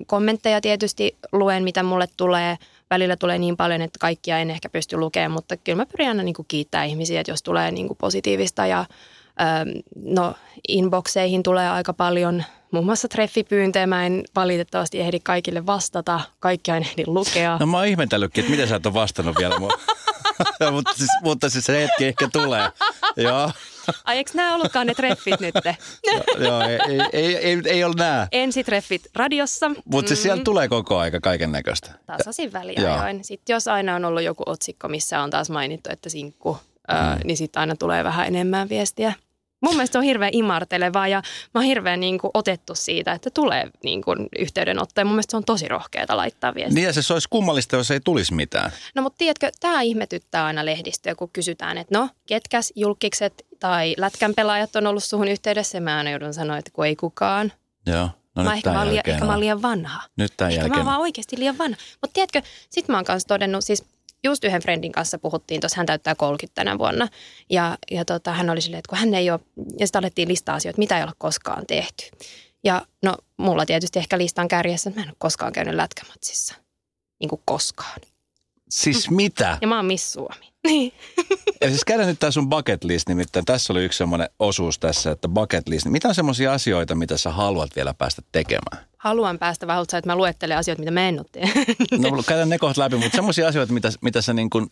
kommentteja 0.07 0.61
tietysti 0.61 1.17
luen, 1.31 1.63
mitä 1.63 1.83
mulle 1.83 2.07
tulee– 2.17 2.57
välillä 2.89 3.15
tulee 3.15 3.37
niin 3.37 3.57
paljon, 3.57 3.81
että 3.81 3.99
kaikkia 3.99 4.39
en 4.39 4.51
ehkä 4.51 4.69
pysty 4.69 4.97
lukemaan, 4.97 5.31
mutta 5.31 5.57
kyllä 5.57 5.75
mä 5.75 5.85
pyrin 5.85 6.07
aina 6.07 6.23
niin 6.23 6.35
kuin 6.35 6.45
kiittää 6.47 6.83
ihmisiä, 6.83 7.21
että 7.21 7.31
jos 7.31 7.43
tulee 7.43 7.71
niin 7.71 7.87
kuin 7.87 7.97
positiivista 7.97 8.65
ja 8.65 8.85
no 9.95 10.33
inboxeihin 10.67 11.43
tulee 11.43 11.69
aika 11.69 11.93
paljon 11.93 12.43
muun 12.71 12.85
muassa 12.85 13.07
treffipyyntejä. 13.07 13.87
Mä 13.87 14.05
en 14.05 14.23
valitettavasti 14.35 14.99
ehdi 14.99 15.19
kaikille 15.19 15.65
vastata, 15.65 16.21
kaikkia 16.39 16.77
en 16.77 16.83
ehdi 16.83 17.03
lukea. 17.07 17.57
No 17.59 17.65
mä 17.65 17.77
oon 17.77 17.87
ihmetellytkin, 17.87 18.41
että 18.41 18.51
miten 18.51 18.67
sä 18.67 18.75
et 18.75 18.85
ole 18.85 18.93
vastannut 18.93 19.37
vielä. 19.39 19.59
mutta, 20.71 20.93
siis, 20.97 21.09
mutta 21.23 21.49
siis 21.49 21.65
se 21.65 21.81
hetki 21.81 22.05
ehkä 22.05 22.29
tulee. 22.33 22.69
Joo. 23.17 23.51
Ai 24.05 24.17
eikö 24.17 24.31
nämä 24.33 24.55
ollutkaan 24.55 24.87
ne 24.87 24.93
treffit 24.93 25.39
nyt? 25.39 25.55
Joo, 26.37 26.61
ei, 26.61 26.99
ei, 27.13 27.35
ei, 27.35 27.61
ei 27.65 27.83
ole 27.83 27.93
nämä. 27.97 28.27
Ensitreffit 28.31 29.07
radiossa. 29.15 29.71
Mutta 29.85 30.07
siis 30.07 30.19
mm. 30.19 30.23
sieltä 30.23 30.43
tulee 30.43 30.67
koko 30.67 30.97
aika 30.97 31.19
kaiken 31.19 31.51
näköistä. 31.51 31.91
Tasaisin 32.05 32.53
väliajoin. 32.53 33.23
Sitten 33.23 33.53
jos 33.53 33.67
aina 33.67 33.95
on 33.95 34.05
ollut 34.05 34.23
joku 34.23 34.43
otsikko, 34.45 34.87
missä 34.87 35.21
on 35.21 35.29
taas 35.29 35.49
mainittu, 35.49 35.89
että 35.93 36.09
sinkku, 36.09 36.53
mm. 36.53 36.59
ää, 36.87 37.19
niin 37.23 37.37
sitten 37.37 37.59
aina 37.59 37.75
tulee 37.75 38.03
vähän 38.03 38.27
enemmän 38.27 38.69
viestiä. 38.69 39.13
Mun 39.61 39.73
mielestä 39.75 39.93
se 39.93 39.97
on 39.97 40.03
hirveän 40.03 40.33
imartelevaa 40.33 41.07
ja 41.07 41.21
mä 41.53 41.59
oon 41.59 41.65
hirveän 41.65 41.99
niin 41.99 42.19
kuin 42.19 42.31
otettu 42.33 42.75
siitä, 42.75 43.11
että 43.11 43.29
tulee 43.29 43.69
niin 43.83 44.01
kuin 44.01 44.27
yhteydenottoja. 44.39 45.05
Mun 45.05 45.13
mielestä 45.13 45.31
se 45.31 45.37
on 45.37 45.43
tosi 45.43 45.67
rohkeata 45.67 46.17
laittaa 46.17 46.55
viestiä. 46.55 46.75
Niin 46.75 46.85
ja 46.85 47.03
se 47.03 47.13
olisi 47.13 47.29
kummallista, 47.29 47.75
jos 47.75 47.91
ei 47.91 47.99
tulisi 47.99 48.33
mitään. 48.33 48.71
No 48.95 49.01
mutta 49.01 49.17
tiedätkö, 49.17 49.51
tämä 49.59 49.81
ihmetyttää 49.81 50.45
aina 50.45 50.65
lehdistöä, 50.65 51.15
kun 51.15 51.29
kysytään, 51.33 51.77
että 51.77 51.97
no, 51.97 52.09
ketkäs 52.25 52.73
julkikset 52.75 53.45
tai 53.59 53.95
lätkän 53.97 54.33
pelaajat 54.35 54.75
on 54.75 54.87
ollut 54.87 55.03
suhun 55.03 55.27
yhteydessä. 55.27 55.79
Mä 55.79 55.97
aina 55.97 56.09
joudun 56.09 56.33
sanoa, 56.33 56.57
että 56.57 56.71
kun 56.73 56.85
ei 56.85 56.95
kukaan. 56.95 57.51
Joo. 57.85 58.09
No 58.35 58.43
mä 58.43 58.53
ehkä, 58.53 58.71
mä, 58.71 58.87
liian, 58.87 59.03
ehkä 59.05 59.25
mä 59.25 59.39
liian 59.39 59.61
vanha. 59.61 60.01
Nyt 60.17 60.33
tämän 60.37 60.51
ehkä 60.51 60.61
jälkeen. 60.61 60.71
mä 60.71 60.77
oon 60.77 60.85
vaan 60.85 61.01
oikeasti 61.01 61.39
liian 61.39 61.57
vanha. 61.57 61.77
Mutta 62.01 62.13
tiedätkö, 62.13 62.41
sit 62.69 62.87
mä 62.87 62.97
oon 62.97 63.05
kanssa 63.05 63.27
todennut, 63.27 63.63
siis 63.63 63.83
just 64.25 64.43
yhden 64.43 64.61
friendin 64.61 64.91
kanssa 64.91 65.17
puhuttiin, 65.17 65.61
tuossa 65.61 65.77
hän 65.77 65.85
täyttää 65.85 66.15
30 66.15 66.55
tänä 66.55 66.77
vuonna. 66.77 67.07
Ja, 67.49 67.77
ja 67.91 68.05
tota, 68.05 68.31
hän 68.31 68.49
oli 68.49 68.61
silleen, 68.61 68.79
että 68.79 68.89
kun 68.89 68.97
hän 68.97 69.13
ei 69.13 69.31
ole, 69.31 69.39
ja 69.79 69.87
sitten 69.87 69.99
alettiin 69.99 70.27
listaa 70.27 70.55
asioita, 70.55 70.79
mitä 70.79 70.97
ei 70.97 71.03
ole 71.03 71.11
koskaan 71.17 71.65
tehty. 71.67 72.05
Ja 72.63 72.85
no 73.03 73.17
mulla 73.37 73.65
tietysti 73.65 73.99
ehkä 73.99 74.17
listan 74.17 74.47
kärjessä, 74.47 74.89
että 74.89 74.99
mä 74.99 75.03
en 75.03 75.09
ole 75.09 75.15
koskaan 75.17 75.53
käynyt 75.53 75.75
lätkämatsissa. 75.75 76.55
Niin 77.19 77.29
kuin 77.29 77.41
koskaan. 77.45 78.01
Siis 78.69 79.09
mitä? 79.09 79.57
Ja 79.61 79.67
mä 79.67 79.75
oon 79.75 79.85
Miss 79.85 80.13
Suomi. 80.13 80.54
Niin. 80.65 80.93
Ja 81.61 81.69
siis 81.69 81.85
käydään 81.85 82.09
nyt 82.09 82.19
tämä 82.19 82.31
sun 82.31 82.49
bucket 82.49 82.83
list, 82.83 83.09
nimittäin 83.09 83.45
tässä 83.45 83.73
oli 83.73 83.83
yksi 83.83 83.97
semmoinen 83.97 84.29
osuus 84.39 84.79
tässä, 84.79 85.11
että 85.11 85.27
bucket 85.29 85.67
list. 85.67 85.85
Mitä 85.85 86.07
on 86.07 86.15
semmoisia 86.15 86.53
asioita, 86.53 86.95
mitä 86.95 87.17
sä 87.17 87.31
haluat 87.31 87.69
vielä 87.75 87.93
päästä 87.93 88.21
tekemään? 88.31 88.85
Haluan 88.97 89.39
päästä 89.39 89.67
vähän, 89.67 89.81
että 89.81 90.09
mä 90.09 90.15
luettelen 90.15 90.57
asioita, 90.57 90.79
mitä 90.79 90.91
mä 90.91 91.07
en 91.09 91.19
ole 91.19 91.25
tehnyt. 91.31 91.67
No 92.11 92.23
käydään 92.27 92.49
ne 92.49 92.57
kohta 92.57 92.81
läpi, 92.81 92.95
mutta 92.95 93.15
semmoisia 93.15 93.47
asioita, 93.47 93.73
mitä, 93.73 93.91
mitä 94.01 94.21
sä 94.21 94.33
niin 94.33 94.49
kuin, 94.49 94.67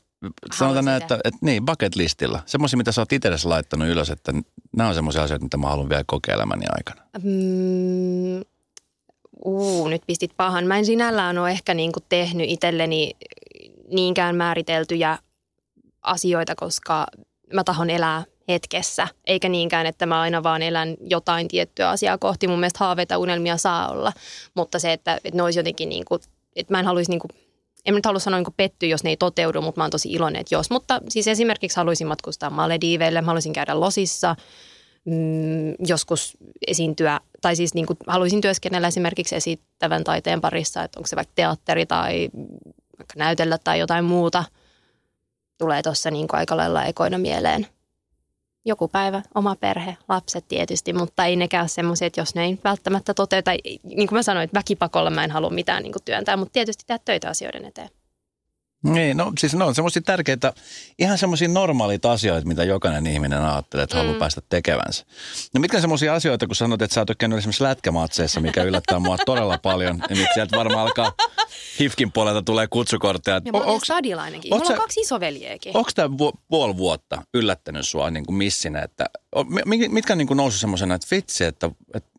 sanotaan 0.55 0.85
näin, 0.85 1.01
että, 1.01 1.15
että, 1.15 1.39
niin, 1.41 1.65
bucket 1.65 1.95
listilla. 1.95 2.39
Semmoisia, 2.45 2.77
mitä 2.77 2.91
sä 2.91 3.01
oot 3.01 3.13
itsellesi 3.13 3.47
laittanut 3.47 3.87
ylös, 3.87 4.09
että 4.09 4.33
nämä 4.77 4.89
on 4.89 4.95
semmoisia 4.95 5.23
asioita, 5.23 5.45
mitä 5.45 5.57
mä 5.57 5.67
haluan 5.67 5.89
vielä 5.89 6.03
kokeilemäni 6.07 6.65
aikana. 6.77 7.01
Mm, 7.23 8.41
uu, 9.45 9.87
nyt 9.87 10.01
pistit 10.07 10.31
pahan. 10.37 10.67
Mä 10.67 10.77
en 10.77 10.85
sinällään 10.85 11.37
ole 11.37 11.51
ehkä 11.51 11.73
niin 11.73 11.91
kuin 11.91 12.03
tehnyt 12.09 12.49
itselleni 12.49 13.11
niinkään 13.91 14.35
määriteltyjä 14.35 15.17
asioita, 16.03 16.55
koska 16.55 17.07
mä 17.53 17.63
tahon 17.63 17.89
elää 17.89 18.23
hetkessä, 18.47 19.07
eikä 19.25 19.49
niinkään, 19.49 19.85
että 19.85 20.05
mä 20.05 20.21
aina 20.21 20.43
vaan 20.43 20.61
elän 20.61 20.95
jotain 21.01 21.47
tiettyä 21.47 21.89
asiaa 21.89 22.17
kohti. 22.17 22.47
Mun 22.47 22.59
mielestä 22.59 22.79
haaveita 22.79 23.17
unelmia 23.17 23.57
saa 23.57 23.89
olla, 23.89 24.13
mutta 24.55 24.79
se, 24.79 24.93
että, 24.93 25.15
että 25.15 25.37
ne 25.37 25.43
olisi 25.43 25.59
jotenkin 25.59 25.89
niin 25.89 26.05
kuin, 26.05 26.21
että 26.55 26.73
mä 26.73 26.79
en 26.79 26.85
haluaisi 26.85 27.11
niin 27.11 27.19
kuin, 27.19 27.31
en 27.85 27.95
nyt 27.95 28.05
halua 28.05 28.19
sanoa 28.19 28.39
niin 28.39 28.53
pettyä, 28.57 28.89
jos 28.89 29.03
ne 29.03 29.09
ei 29.09 29.17
toteudu, 29.17 29.61
mutta 29.61 29.79
mä 29.79 29.83
oon 29.83 29.91
tosi 29.91 30.11
iloinen, 30.11 30.39
että 30.39 30.55
jos. 30.55 30.69
Mutta 30.69 31.01
siis 31.09 31.27
esimerkiksi 31.27 31.77
haluaisin 31.77 32.07
matkustaa 32.07 32.49
Malediiveille, 32.49 33.21
mä 33.21 33.25
haluaisin 33.25 33.53
käydä 33.53 33.79
Losissa, 33.79 34.35
mm, 35.05 35.75
joskus 35.87 36.37
esiintyä, 36.67 37.19
tai 37.41 37.55
siis 37.55 37.73
niin 37.73 37.85
kuin 37.85 37.97
haluaisin 38.07 38.41
työskennellä 38.41 38.87
esimerkiksi 38.87 39.35
esittävän 39.35 40.03
taiteen 40.03 40.41
parissa, 40.41 40.83
että 40.83 40.99
onko 40.99 41.07
se 41.07 41.15
vaikka 41.15 41.33
teatteri 41.35 41.85
tai 41.85 42.29
vaikka 42.97 43.13
näytellä 43.17 43.57
tai 43.57 43.79
jotain 43.79 44.05
muuta– 44.05 44.43
tulee 45.63 45.83
tuossa 45.83 46.11
niin 46.11 46.27
aika 46.31 46.57
lailla 46.57 46.85
ekoina 46.85 47.17
mieleen. 47.17 47.67
Joku 48.65 48.87
päivä, 48.87 49.21
oma 49.35 49.55
perhe, 49.55 49.97
lapset 50.09 50.45
tietysti, 50.47 50.93
mutta 50.93 51.25
ei 51.25 51.35
nekään 51.35 51.69
semmoisia, 51.69 52.07
että 52.07 52.21
jos 52.21 52.35
ne 52.35 52.43
ei 52.45 52.59
välttämättä 52.63 53.13
toteuta, 53.13 53.51
niin 53.83 54.07
kuin 54.07 54.13
mä 54.13 54.23
sanoin, 54.23 54.43
että 54.43 54.59
väkipakolla 54.59 55.09
mä 55.09 55.23
en 55.23 55.31
halua 55.31 55.49
mitään 55.49 55.83
niin 55.83 55.93
kuin 55.93 56.03
työntää, 56.03 56.37
mutta 56.37 56.53
tietysti 56.53 56.83
tehdä 56.87 56.99
töitä 57.05 57.29
asioiden 57.29 57.65
eteen. 57.65 57.89
Niin, 58.83 59.17
no 59.17 59.33
siis 59.39 59.55
ne 59.55 59.63
on 59.63 59.75
semmoisia 59.75 60.01
tärkeitä, 60.01 60.53
ihan 60.99 61.17
semmoisia 61.17 61.47
normaaleita 61.47 62.11
asioita, 62.11 62.47
mitä 62.47 62.63
jokainen 62.63 63.07
ihminen 63.07 63.41
ajattelee, 63.41 63.83
että 63.83 63.95
mm. 63.95 63.99
haluaa 63.99 64.19
päästä 64.19 64.41
tekevänsä. 64.49 65.05
No 65.53 65.61
mitkä 65.61 65.81
semmoisia 65.81 66.13
asioita, 66.13 66.47
kun 66.47 66.55
sanot, 66.55 66.81
että 66.81 66.93
sä 66.93 67.01
oot 67.01 67.17
käynyt 67.17 67.37
esimerkiksi 67.37 67.63
lätkämatseissa, 67.63 68.39
mikä 68.39 68.63
yllättää 68.63 68.99
mua 68.99 69.17
todella 69.25 69.57
paljon, 69.57 70.03
niin 70.09 70.19
nyt 70.19 70.27
sieltä 70.33 70.57
varmaan 70.57 70.81
alkaa 70.81 71.11
Hifkin 71.79 72.11
puolelta 72.11 72.41
tulee 72.41 72.67
kutsukortteja. 72.67 73.41
Ja 73.45 73.51
mä 73.51 73.57
olen 73.57 73.81
stadilainenkin. 73.81 74.53
Mulla 74.53 74.65
on 74.69 74.75
kaksi 74.75 74.99
isoveljeäkin. 74.99 75.77
Onko 75.77 75.89
tämä 75.95 76.17
vu- 76.17 76.33
puoli 76.49 76.77
vuotta 76.77 77.23
yllättänyt 77.33 77.87
sua 77.87 78.09
niin 78.09 78.25
kuin 78.25 78.35
missinä, 78.35 78.81
että 78.81 79.05
mitkä 79.89 80.13
on 80.13 80.17
niin 80.17 80.27
kuin 80.27 80.37
noussut 80.37 80.61
semmoisena, 80.61 80.95
että 80.95 81.07
vitsi, 81.11 81.43
että, 81.43 81.69
että 81.93 82.12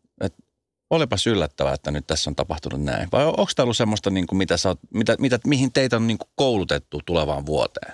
olipas 0.89 1.27
yllättävää, 1.27 1.73
että 1.73 1.91
nyt 1.91 2.07
tässä 2.07 2.29
on 2.29 2.35
tapahtunut 2.35 2.81
näin. 2.81 3.09
Vai 3.11 3.25
onko 3.25 3.47
tämä 3.55 3.63
ollut 3.63 3.77
semmoista, 3.77 4.09
niin 4.09 4.27
kuin 4.27 4.37
mitä 4.37 4.57
sä 4.57 4.69
oot, 4.69 4.79
mitä, 4.93 5.15
mitä, 5.19 5.39
mihin 5.47 5.73
teitä 5.73 5.95
on 5.95 6.07
niin 6.07 6.17
kuin 6.17 6.29
koulutettu 6.35 7.01
tulevaan 7.05 7.45
vuoteen? 7.45 7.93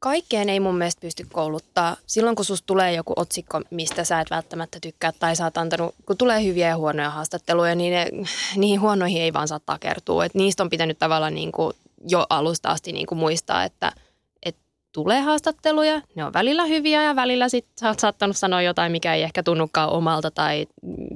Kaikkeen 0.00 0.48
ei 0.48 0.60
mun 0.60 0.78
mielestä 0.78 1.00
pysty 1.00 1.26
kouluttaa. 1.32 1.96
Silloin 2.06 2.36
kun 2.36 2.44
susta 2.44 2.66
tulee 2.66 2.92
joku 2.92 3.12
otsikko, 3.16 3.60
mistä 3.70 4.04
sä 4.04 4.20
et 4.20 4.30
välttämättä 4.30 4.78
tykkää 4.80 5.12
tai 5.12 5.36
sä 5.36 5.44
oot 5.44 5.58
antanut, 5.58 5.94
kun 6.06 6.16
tulee 6.16 6.44
hyviä 6.44 6.68
ja 6.68 6.76
huonoja 6.76 7.10
haastatteluja, 7.10 7.74
niin 7.74 7.92
ne, 7.92 8.06
niihin 8.56 8.80
huonoihin 8.80 9.22
ei 9.22 9.32
vaan 9.32 9.48
saa 9.48 9.60
takertua. 9.66 10.24
Et 10.24 10.34
niistä 10.34 10.62
on 10.62 10.70
pitänyt 10.70 10.98
tavallaan 10.98 11.34
niin 11.34 11.52
kuin 11.52 11.72
jo 12.08 12.26
alusta 12.30 12.68
asti 12.68 12.92
niin 12.92 13.06
kuin 13.06 13.18
muistaa, 13.18 13.64
että– 13.64 13.92
tulee 14.98 15.20
haastatteluja, 15.20 16.00
ne 16.14 16.24
on 16.24 16.32
välillä 16.32 16.64
hyviä 16.64 17.02
ja 17.02 17.16
välillä 17.16 17.48
sit 17.48 17.66
sä 17.80 17.88
oot 17.88 18.00
saattanut 18.00 18.36
sanoa 18.36 18.62
jotain, 18.62 18.92
mikä 18.92 19.14
ei 19.14 19.22
ehkä 19.22 19.42
tunnukaan 19.42 19.90
omalta 19.90 20.30
tai 20.30 20.66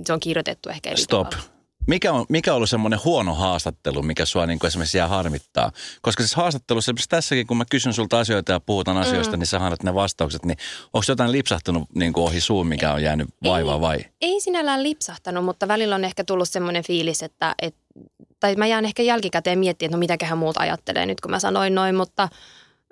se 0.07 0.13
on 0.13 0.21
kirjoitettu 0.21 0.69
ehkä 0.69 0.91
eri 0.91 1.01
Stop. 1.01 1.31
Tavalla. 1.31 1.53
Mikä 1.87 2.13
on, 2.13 2.27
mikä 2.29 2.53
on 2.53 2.57
ollut 2.57 2.71
semmoinen 2.71 3.01
huono 3.05 3.35
haastattelu, 3.35 4.03
mikä 4.03 4.27
sua 4.27 4.47
niin 4.47 4.67
esimerkiksi 4.67 4.99
jää 4.99 5.09
harmittaa? 5.09 5.73
Koska 6.03 6.23
siis 6.23 6.35
haastattelussa, 6.35 6.93
tässäkin 7.09 7.47
kun 7.47 7.57
mä 7.57 7.65
kysyn 7.71 7.93
sulta 7.93 8.19
asioita 8.19 8.53
ja 8.53 8.61
puhutaan 8.61 8.97
asioista, 8.97 9.37
mm. 9.37 9.39
niin 9.39 9.47
sä 9.47 9.65
annat 9.65 9.83
ne 9.83 9.95
vastaukset, 9.95 10.45
niin 10.45 10.59
onko 10.85 11.05
jotain 11.09 11.33
lipsahtanut 11.33 11.89
niin 11.95 12.13
kuin 12.13 12.25
ohi 12.25 12.41
suun, 12.41 12.67
mikä 12.67 12.93
on 12.93 13.03
jäänyt 13.03 13.29
vaivaa 13.45 13.81
vai? 13.81 14.05
Ei 14.21 14.41
sinällään 14.41 14.83
lipsahtanut, 14.83 15.45
mutta 15.45 15.69
välillä 15.69 15.95
on 15.95 16.05
ehkä 16.05 16.25
tullut 16.25 16.49
semmoinen 16.49 16.85
fiilis, 16.85 17.23
että, 17.23 17.55
että 17.63 17.81
tai 18.41 18.55
mä 18.57 18.67
jään 18.67 18.85
ehkä 18.85 19.03
jälkikäteen 19.03 19.59
miettimään, 19.59 19.89
että 19.89 19.97
no 19.97 20.01
mitäköhän 20.01 20.39
muut 20.39 20.57
ajattelee 20.57 21.07
nyt, 21.07 21.21
kun 21.21 21.31
mä 21.31 21.39
sanoin 21.39 21.75
noin, 21.75 21.95
mutta– 21.95 22.29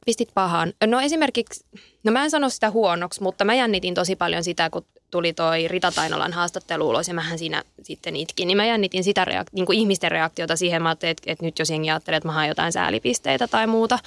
pistit 0.07 0.29
pahaan. 0.35 0.73
No 0.87 1.01
esimerkiksi, 1.01 1.65
no 2.05 2.13
mä 2.13 2.25
en 2.25 2.31
sano 2.31 2.49
sitä 2.49 2.71
huonoksi, 2.71 3.23
mutta 3.23 3.45
mä 3.45 3.55
jännitin 3.55 3.95
tosi 3.95 4.17
paljon 4.17 4.45
sitä, 4.45 4.71
kun 4.71 4.87
tuli 5.11 5.33
toi 5.33 5.69
Rita 5.69 5.93
Tainolan 5.93 6.33
haastattelu 6.33 6.89
ulos 6.89 7.09
ja 7.09 7.15
mähän 7.15 7.39
siinä 7.39 7.63
sitten 7.83 8.17
itkin. 8.17 8.49
Niin 8.49 8.57
mä 8.57 8.67
jännitin 8.67 9.05
sitä 9.05 9.25
reak- 9.25 9.53
niin 9.53 9.67
kuin 9.67 9.79
ihmisten 9.79 10.11
reaktiota 10.11 10.57
siihen, 10.57 10.83
mä 10.83 10.93
että, 10.93 11.07
että 11.27 11.45
nyt 11.45 11.59
jos 11.59 11.71
jengi 11.71 11.91
ajattelee, 11.91 12.17
että 12.17 12.29
mä 12.29 12.33
haen 12.33 12.49
jotain 12.49 12.73
säälipisteitä 12.73 13.49
tai 13.49 13.67
muuta. 13.67 13.99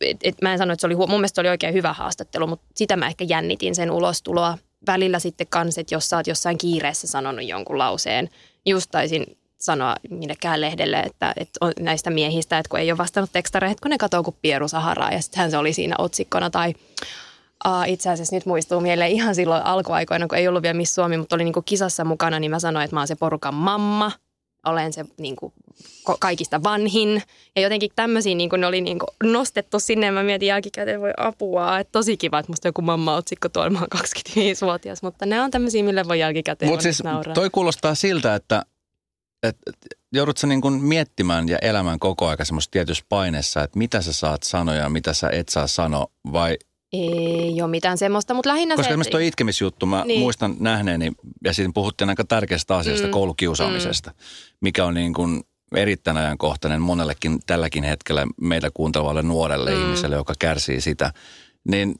Et, 0.00 0.16
et 0.22 0.42
mä 0.42 0.52
en 0.52 0.58
sano, 0.58 0.72
että 0.72 0.80
se 0.80 0.86
oli, 0.86 0.96
mun 0.96 1.10
mielestä 1.10 1.34
se 1.34 1.40
oli 1.40 1.48
oikein 1.48 1.74
hyvä 1.74 1.92
haastattelu, 1.92 2.46
mutta 2.46 2.66
sitä 2.74 2.96
mä 2.96 3.06
ehkä 3.06 3.24
jännitin 3.28 3.74
sen 3.74 3.90
ulostuloa. 3.90 4.58
Välillä 4.86 5.18
sitten 5.18 5.46
kans, 5.46 5.78
että 5.78 5.94
jos 5.94 6.08
sä 6.08 6.16
oot 6.16 6.26
jossain 6.26 6.58
kiireessä 6.58 7.06
sanonut 7.06 7.48
jonkun 7.48 7.78
lauseen, 7.78 8.28
just 8.66 8.90
taisin 8.90 9.38
sanoa 9.60 9.96
minnekään 10.10 10.60
lehdelle, 10.60 11.00
että, 11.00 11.32
että 11.36 11.58
on 11.60 11.72
näistä 11.80 12.10
miehistä, 12.10 12.58
että 12.58 12.70
kun 12.70 12.80
ei 12.80 12.90
ole 12.90 12.98
vastannut 12.98 13.30
tekstareita, 13.32 13.82
kun 13.82 13.90
ne 13.90 13.98
katsoo 13.98 14.22
kuin 14.22 14.36
Pieru 14.42 14.68
Saharaa 14.68 15.12
ja 15.12 15.22
sittenhän 15.22 15.50
se 15.50 15.58
oli 15.58 15.72
siinä 15.72 15.94
otsikkona 15.98 16.50
tai 16.50 16.74
Uh, 17.66 17.92
itse 17.92 18.10
asiassa 18.10 18.36
nyt 18.36 18.46
muistuu 18.46 18.80
mieleen 18.80 19.10
ihan 19.10 19.34
silloin 19.34 19.62
alkuaikoina, 19.62 20.26
kun 20.28 20.38
ei 20.38 20.48
ollut 20.48 20.62
vielä 20.62 20.74
Miss 20.74 20.94
Suomi, 20.94 21.16
mutta 21.16 21.34
oli 21.34 21.44
niinku 21.44 21.62
kisassa 21.62 22.04
mukana, 22.04 22.38
niin 22.38 22.50
mä 22.50 22.58
sanoin, 22.58 22.84
että 22.84 22.96
mä 22.96 23.00
oon 23.00 23.08
se 23.08 23.14
porukan 23.16 23.54
mamma. 23.54 24.12
Olen 24.66 24.92
se 24.92 25.04
niinku 25.16 25.52
kaikista 26.20 26.62
vanhin. 26.62 27.22
Ja 27.56 27.62
jotenkin 27.62 27.90
tämmöisiä 27.96 28.34
niinku, 28.34 28.56
ne 28.56 28.66
oli 28.66 28.80
niinku 28.80 29.06
nostettu 29.24 29.80
sinne 29.80 30.06
ja 30.06 30.12
mä 30.12 30.22
mietin 30.22 30.48
jälkikäteen, 30.48 31.00
voi 31.00 31.12
apua. 31.16 31.78
Että 31.78 31.92
tosi 31.92 32.16
kiva, 32.16 32.38
että 32.38 32.52
musta 32.52 32.68
joku 32.68 32.82
mamma-otsikko 32.82 33.48
tuolla, 33.48 33.70
mä 33.70 33.78
oon 33.78 33.88
25-vuotias. 33.96 35.02
Mutta 35.02 35.26
ne 35.26 35.40
on 35.40 35.50
tämmöisiä, 35.50 35.82
mille 35.82 36.08
voi 36.08 36.18
jälkikäteen 36.18 36.70
Mutta 36.70 36.82
siis 36.82 37.02
nauraa. 37.02 37.34
toi 37.34 37.50
kuulostaa 37.50 37.94
siltä, 37.94 38.34
että 38.34 38.62
et, 39.42 39.56
et, 39.66 39.76
joudutko 40.12 40.46
niin 40.46 40.60
kuin 40.60 40.82
miettimään 40.82 41.48
ja 41.48 41.58
elämään 41.62 41.98
koko 41.98 42.26
ajan 42.26 42.46
semmoista 42.46 42.70
tietyssä 42.70 43.04
paineessa, 43.08 43.62
että 43.62 43.78
mitä 43.78 44.02
sä 44.02 44.12
saat 44.12 44.42
sanoa 44.42 44.74
ja 44.74 44.88
mitä 44.88 45.12
sä 45.12 45.30
et 45.30 45.48
saa 45.48 45.66
sanoa 45.66 46.06
vai 46.32 46.56
ei 46.92 47.62
ole 47.62 47.70
mitään 47.70 47.98
semmoista, 47.98 48.34
mutta 48.34 48.50
lähinnä 48.50 48.76
Koska 48.76 48.88
se... 48.88 48.90
esimerkiksi 48.90 49.10
tuo 49.10 49.20
itkemisjuttu, 49.20 49.86
mä 49.86 50.04
niin. 50.04 50.20
muistan 50.20 50.56
nähneeni, 50.60 51.12
ja 51.44 51.54
siinä 51.54 51.72
puhuttiin 51.74 52.10
aika 52.10 52.24
tärkeästä 52.24 52.76
asiasta, 52.76 53.06
mm. 53.06 53.10
koulukiusaamisesta, 53.10 54.10
mm. 54.10 54.16
mikä 54.60 54.84
on 54.84 54.94
niin 54.94 55.14
kuin, 55.14 55.42
erittäin 55.76 56.16
ajankohtainen 56.16 56.80
monellekin 56.80 57.38
tälläkin 57.46 57.84
hetkellä 57.84 58.26
meitä 58.40 58.70
kuuntelevalle 58.74 59.22
nuorelle 59.22 59.70
mm. 59.70 59.80
ihmiselle, 59.80 60.16
joka 60.16 60.34
kärsii 60.38 60.80
sitä. 60.80 61.12
Niin 61.70 61.94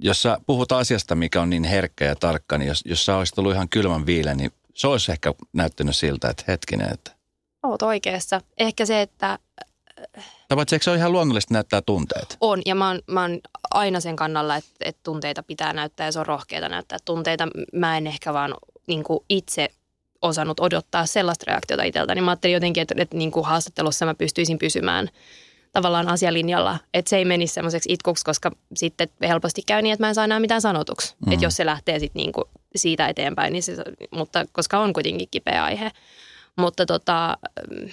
jos 0.00 0.22
sä 0.22 0.38
puhut 0.46 0.72
asiasta, 0.72 1.14
mikä 1.14 1.42
on 1.42 1.50
niin 1.50 1.64
herkkä 1.64 2.04
ja 2.04 2.16
tarkka, 2.16 2.58
niin 2.58 2.68
jos, 2.68 2.82
jos 2.84 3.04
sä 3.04 3.16
olisit 3.16 3.38
ollut 3.38 3.52
ihan 3.52 3.68
kylmän 3.68 4.06
viilen, 4.06 4.36
niin 4.36 4.50
se 4.74 4.86
olisi 4.86 5.12
ehkä 5.12 5.34
näyttänyt 5.52 5.96
siltä, 5.96 6.30
että 6.30 6.44
hetkinen, 6.48 6.92
että... 6.92 7.10
Oot 7.62 7.82
oikeassa. 7.82 8.40
Ehkä 8.58 8.86
se, 8.86 9.02
että... 9.02 9.38
Tai 10.48 10.56
paitsi 10.56 10.78
se 10.80 10.90
ole 10.90 10.98
ihan 10.98 11.12
luonnollisesti 11.12 11.54
näyttää 11.54 11.82
tunteet? 11.82 12.36
On, 12.40 12.62
ja 12.66 12.74
mä 12.74 12.88
oon, 12.88 13.00
mä 13.06 13.20
oon 13.22 13.40
aina 13.70 14.00
sen 14.00 14.16
kannalla, 14.16 14.56
että, 14.56 14.70
että 14.80 15.00
tunteita 15.02 15.42
pitää 15.42 15.72
näyttää 15.72 16.06
ja 16.06 16.12
se 16.12 16.20
on 16.20 16.26
rohkeita 16.26 16.68
näyttää 16.68 16.98
tunteita. 17.04 17.48
Mä 17.72 17.96
en 17.96 18.06
ehkä 18.06 18.32
vaan 18.32 18.54
niin 18.86 19.04
itse 19.28 19.68
osannut 20.22 20.60
odottaa 20.60 21.06
sellaista 21.06 21.44
reaktiota 21.46 21.82
itseltä, 21.82 22.14
niin 22.14 22.24
mä 22.24 22.30
ajattelin 22.30 22.54
jotenkin, 22.54 22.80
että, 22.82 22.94
että 22.98 23.16
niin 23.16 23.30
kuin 23.30 23.46
haastattelussa 23.46 24.06
mä 24.06 24.14
pystyisin 24.14 24.58
pysymään 24.58 25.08
tavallaan 25.72 26.08
asialinjalla, 26.08 26.78
että 26.94 27.08
se 27.08 27.16
ei 27.16 27.24
menisi 27.24 27.54
semmoiseksi 27.54 27.92
itkuksi, 27.92 28.24
koska 28.24 28.50
sitten 28.76 29.08
helposti 29.22 29.62
käy 29.66 29.82
niin, 29.82 29.92
että 29.92 30.04
mä 30.04 30.08
en 30.08 30.14
saa 30.14 30.24
enää 30.24 30.40
mitään 30.40 30.60
sanotuksi. 30.60 31.14
Mm. 31.26 31.32
Että 31.32 31.44
jos 31.44 31.56
se 31.56 31.66
lähtee 31.66 31.98
sitten 31.98 32.20
niin 32.20 32.32
kuin 32.32 32.44
siitä 32.76 33.08
eteenpäin, 33.08 33.52
niin 33.52 33.62
se, 33.62 33.76
mutta 34.10 34.44
koska 34.52 34.78
on 34.78 34.92
kuitenkin 34.92 35.28
kipeä 35.30 35.64
aihe. 35.64 35.90
Mutta 36.56 36.86
tota, 36.86 37.38
mm, 37.70 37.88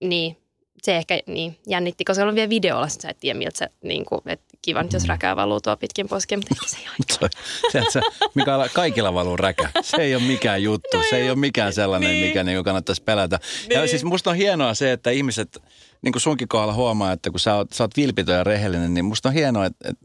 niin, 0.00 0.36
se 0.82 0.96
ehkä 0.96 1.20
niin, 1.26 1.56
jännitti, 1.66 2.04
koska 2.04 2.24
on 2.24 2.34
vielä 2.34 2.48
videolla, 2.48 2.88
sä 2.88 3.08
et 3.08 3.20
tiedä 3.20 3.38
miltä 3.38 3.58
se, 3.58 3.68
niin 3.82 4.04
kuin, 4.04 4.20
että 4.26 4.56
kiva 4.62 4.82
nyt 4.82 4.92
jos 4.92 5.04
räkää 5.04 5.36
valuu 5.36 5.60
tuo 5.60 5.76
pitkin 5.76 6.08
posken, 6.08 6.38
mutta 6.38 6.68
se 6.68 6.76
ei 6.76 6.88
ole. 6.88 8.00
mikä 8.34 8.52
kaikilla 8.72 9.14
valuu 9.14 9.36
räkä. 9.36 9.70
Se 9.82 9.96
ei 10.02 10.14
ole 10.14 10.22
mikään 10.22 10.62
juttu, 10.62 10.96
no 10.96 11.02
se 11.10 11.16
ei 11.16 11.30
ole 11.30 11.38
mikään 11.38 11.72
sellainen, 11.72 12.10
niin. 12.10 12.26
mikä 12.26 12.44
niin 12.44 12.64
kannattaisi 12.64 13.02
pelätä. 13.02 13.38
Niin. 13.68 13.80
Ja 13.80 13.88
siis 13.88 14.04
musta 14.04 14.30
on 14.30 14.36
hienoa 14.36 14.74
se, 14.74 14.92
että 14.92 15.10
ihmiset, 15.10 15.62
niin 16.02 16.12
kuin 16.12 16.22
sunkin 16.22 16.48
kohdalla 16.48 16.74
huomaa, 16.74 17.12
että 17.12 17.30
kun 17.30 17.40
sä 17.40 17.54
oot, 17.54 17.72
sä 17.72 17.84
oot 17.84 17.96
vilpitön 17.96 18.36
ja 18.36 18.44
rehellinen, 18.44 18.94
niin 18.94 19.04
musta 19.04 19.28
on 19.28 19.34
hienoa, 19.34 19.66
että, 19.66 19.88
että 19.88 20.04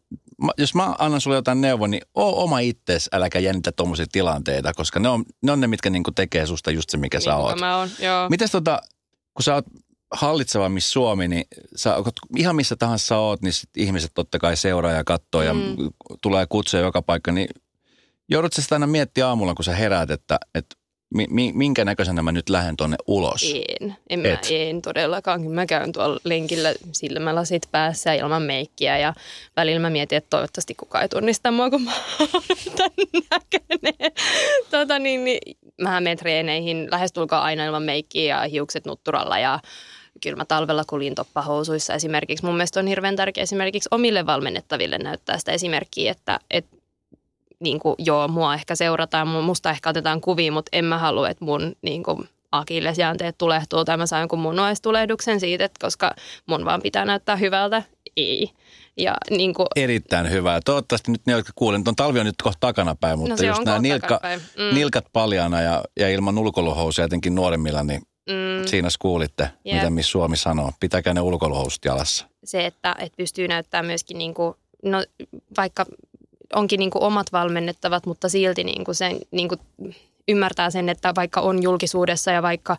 jos 0.58 0.76
mä 0.76 0.96
annan 1.00 1.22
sulle 1.22 1.36
jotain 1.36 1.62
neuvoa, 1.62 1.88
niin 1.88 2.02
oo 2.14 2.44
oma 2.44 2.60
ittees, 2.60 3.10
äläkä 3.14 3.40
jännitä 3.40 3.72
tuommoisia 3.72 4.06
tilanteita, 4.12 4.74
koska 4.74 5.00
ne 5.00 5.10
on 5.10 5.26
ne, 5.42 5.52
on 5.52 5.60
ne 5.60 5.68
mitkä 5.68 5.90
niinku 5.90 6.12
tekee 6.12 6.46
susta 6.46 6.72
just 6.72 6.90
se, 6.90 6.98
mikä 6.98 7.18
niin, 7.18 7.24
sä 7.24 7.36
oot. 7.36 7.60
Mä 7.60 7.78
oon, 7.78 7.90
joo. 8.00 8.30
Mites 8.30 8.52
tota, 8.52 8.82
kun 9.34 9.44
sä 9.44 9.54
oot 9.54 9.66
hallitseva 10.12 10.70
missä 10.70 10.92
Suomi, 10.92 11.28
niin 11.28 11.46
sä, 11.76 11.96
ihan 12.38 12.56
missä 12.56 12.76
tahansa 12.76 13.06
sä 13.06 13.18
oot, 13.18 13.42
niin 13.42 13.54
sit 13.54 13.70
ihmiset 13.78 14.12
totta 14.14 14.40
kai 14.40 14.58
seuraa 14.58 14.92
ja 14.92 15.04
katsoo 15.04 15.42
mm. 15.42 15.48
ja 15.48 15.54
tulee 16.22 16.46
kutsuja 16.50 16.84
joka 16.84 17.02
paikka, 17.02 17.32
niin 17.32 17.50
joudut 18.30 18.54
sä 18.54 18.62
sitä 18.62 18.76
aina 18.76 18.88
miettiä 18.88 19.28
aamulla, 19.28 19.54
kun 19.54 19.66
sä 19.66 19.76
heräät, 19.76 20.12
että, 20.12 20.40
että 20.56 20.76
mi, 21.10 21.52
minkä 21.54 21.86
näköisenä 21.86 22.22
mä 22.22 22.32
nyt 22.32 22.50
lähden 22.50 22.78
tuonne 22.78 22.98
ulos? 23.08 23.54
En, 23.82 23.96
en 24.10 24.20
mä 24.20 24.28
en 24.50 24.82
todellakaan. 24.82 25.52
Mä 25.52 25.66
käyn 25.66 25.92
tuolla 25.92 26.20
lenkillä 26.24 26.74
silmälasit 26.92 27.64
päässä 27.72 28.14
ilman 28.14 28.42
meikkiä 28.42 28.98
ja 28.98 29.14
välillä 29.56 29.80
mä 29.80 29.90
mietin, 29.90 30.18
että 30.18 30.30
toivottavasti 30.30 30.76
kukaan 30.76 31.02
ei 31.02 31.10
tunnista 31.10 31.52
mua, 31.52 31.70
kun 31.70 31.82
mä 31.82 31.92
näköinen. 33.32 34.12
Tota 34.72 35.00
niin, 35.00 35.24
niin, 35.24 35.58
mähän 35.82 36.04
menen 36.04 36.18
treeneihin 36.18 36.88
lähestulkoon 36.92 37.42
aina 37.42 37.66
ilman 37.66 37.84
meikkiä 37.84 38.36
ja 38.36 38.50
hiukset 38.50 38.86
nutturalla 38.86 39.40
ja 39.40 39.60
kyllä 40.24 40.36
mä 40.36 40.46
talvella 40.46 40.84
kulin 40.88 41.16
toppahousuissa 41.16 41.94
esimerkiksi. 41.94 42.46
Mun 42.46 42.56
mielestä 42.56 42.80
on 42.80 42.88
hirveän 42.88 43.16
tärkeä 43.16 43.42
esimerkiksi 43.42 43.90
omille 43.92 44.26
valmennettaville 44.26 44.98
näyttää 44.98 45.38
sitä 45.38 45.52
esimerkkiä, 45.52 46.12
että, 46.12 46.40
että 46.52 46.77
niin 47.60 47.80
kuin, 47.80 47.96
joo, 47.98 48.28
mua 48.28 48.54
ehkä 48.54 48.76
seurataan, 48.76 49.28
musta 49.28 49.70
ehkä 49.70 49.90
otetaan 49.90 50.22
kuvia, 50.22 50.52
mutta 50.52 50.70
en 50.74 50.86
mä 50.86 50.98
halua, 50.98 51.30
että 51.30 51.46
mun 51.46 51.76
niin 51.82 52.04
kuin, 52.04 52.30
akillesjäänteet 52.52 53.38
tulehtuu 53.38 53.86
tai 53.86 53.98
mä 53.98 54.06
saan 54.06 54.22
jonkun 54.22 54.40
munuaistulehduksen 54.40 55.40
siitä, 55.40 55.66
että 55.66 55.78
koska 55.82 56.16
mun 56.46 56.66
vaan 56.66 56.82
pitää 56.82 57.06
näyttää 57.06 57.36
hyvältä. 57.36 57.84
Ei. 58.18 58.50
Ja, 58.98 59.16
niin 59.30 59.54
kuin, 59.54 59.68
Erittäin 59.76 60.30
hyvää. 60.30 60.60
Toivottavasti 60.66 61.12
nyt 61.12 61.22
ne, 61.26 61.34
jotka 61.34 61.52
kuulen, 61.56 61.84
on 61.88 61.96
talvi 61.96 62.20
on 62.20 62.26
nyt 62.26 62.42
kohta 62.44 62.60
takanapäin, 62.60 63.20
mutta 63.20 63.44
no 63.44 63.48
just 63.48 63.66
nämä 63.66 63.80
nilkka, 63.80 64.20
mm. 64.24 64.76
nilkat 64.76 65.06
paljana 65.14 65.62
ja, 65.62 65.84
ja 66.00 66.10
ilman 66.10 66.38
ulkoiluhousuja 66.38 67.06
jotenkin 67.06 67.36
nuoremmilla, 67.36 67.84
niin 67.84 68.02
mm. 68.30 68.66
siinä 68.66 68.88
kuulitte, 69.00 69.44
yep. 69.44 69.76
mitä 69.76 69.90
Miss 69.90 70.12
Suomi 70.12 70.38
sanoo. 70.38 70.72
Pitäkää 70.80 71.14
ne 71.14 71.22
ulkoiluhousut 71.22 71.86
jalassa. 71.86 72.28
Se, 72.44 72.66
että, 72.66 72.96
että 73.00 73.18
pystyy 73.18 73.48
näyttämään 73.48 73.86
myöskin 73.86 74.18
niin 74.18 74.34
kuin, 74.34 74.54
no, 74.84 75.04
vaikka 75.58 75.86
onkin 76.56 76.80
niin 76.80 76.92
kuin 76.92 77.04
omat 77.04 77.28
valmennettavat, 77.32 78.06
mutta 78.06 78.30
silti 78.30 78.64
niin 78.64 78.84
kuin 78.84 78.96
sen, 78.96 79.18
niin 79.32 79.50
kuin 79.50 79.60
ymmärtää 80.28 80.70
sen, 80.70 80.90
että 80.90 81.14
vaikka 81.16 81.42
on 81.42 81.64
julkisuudessa 81.64 82.32
ja 82.32 82.42
vaikka 82.42 82.78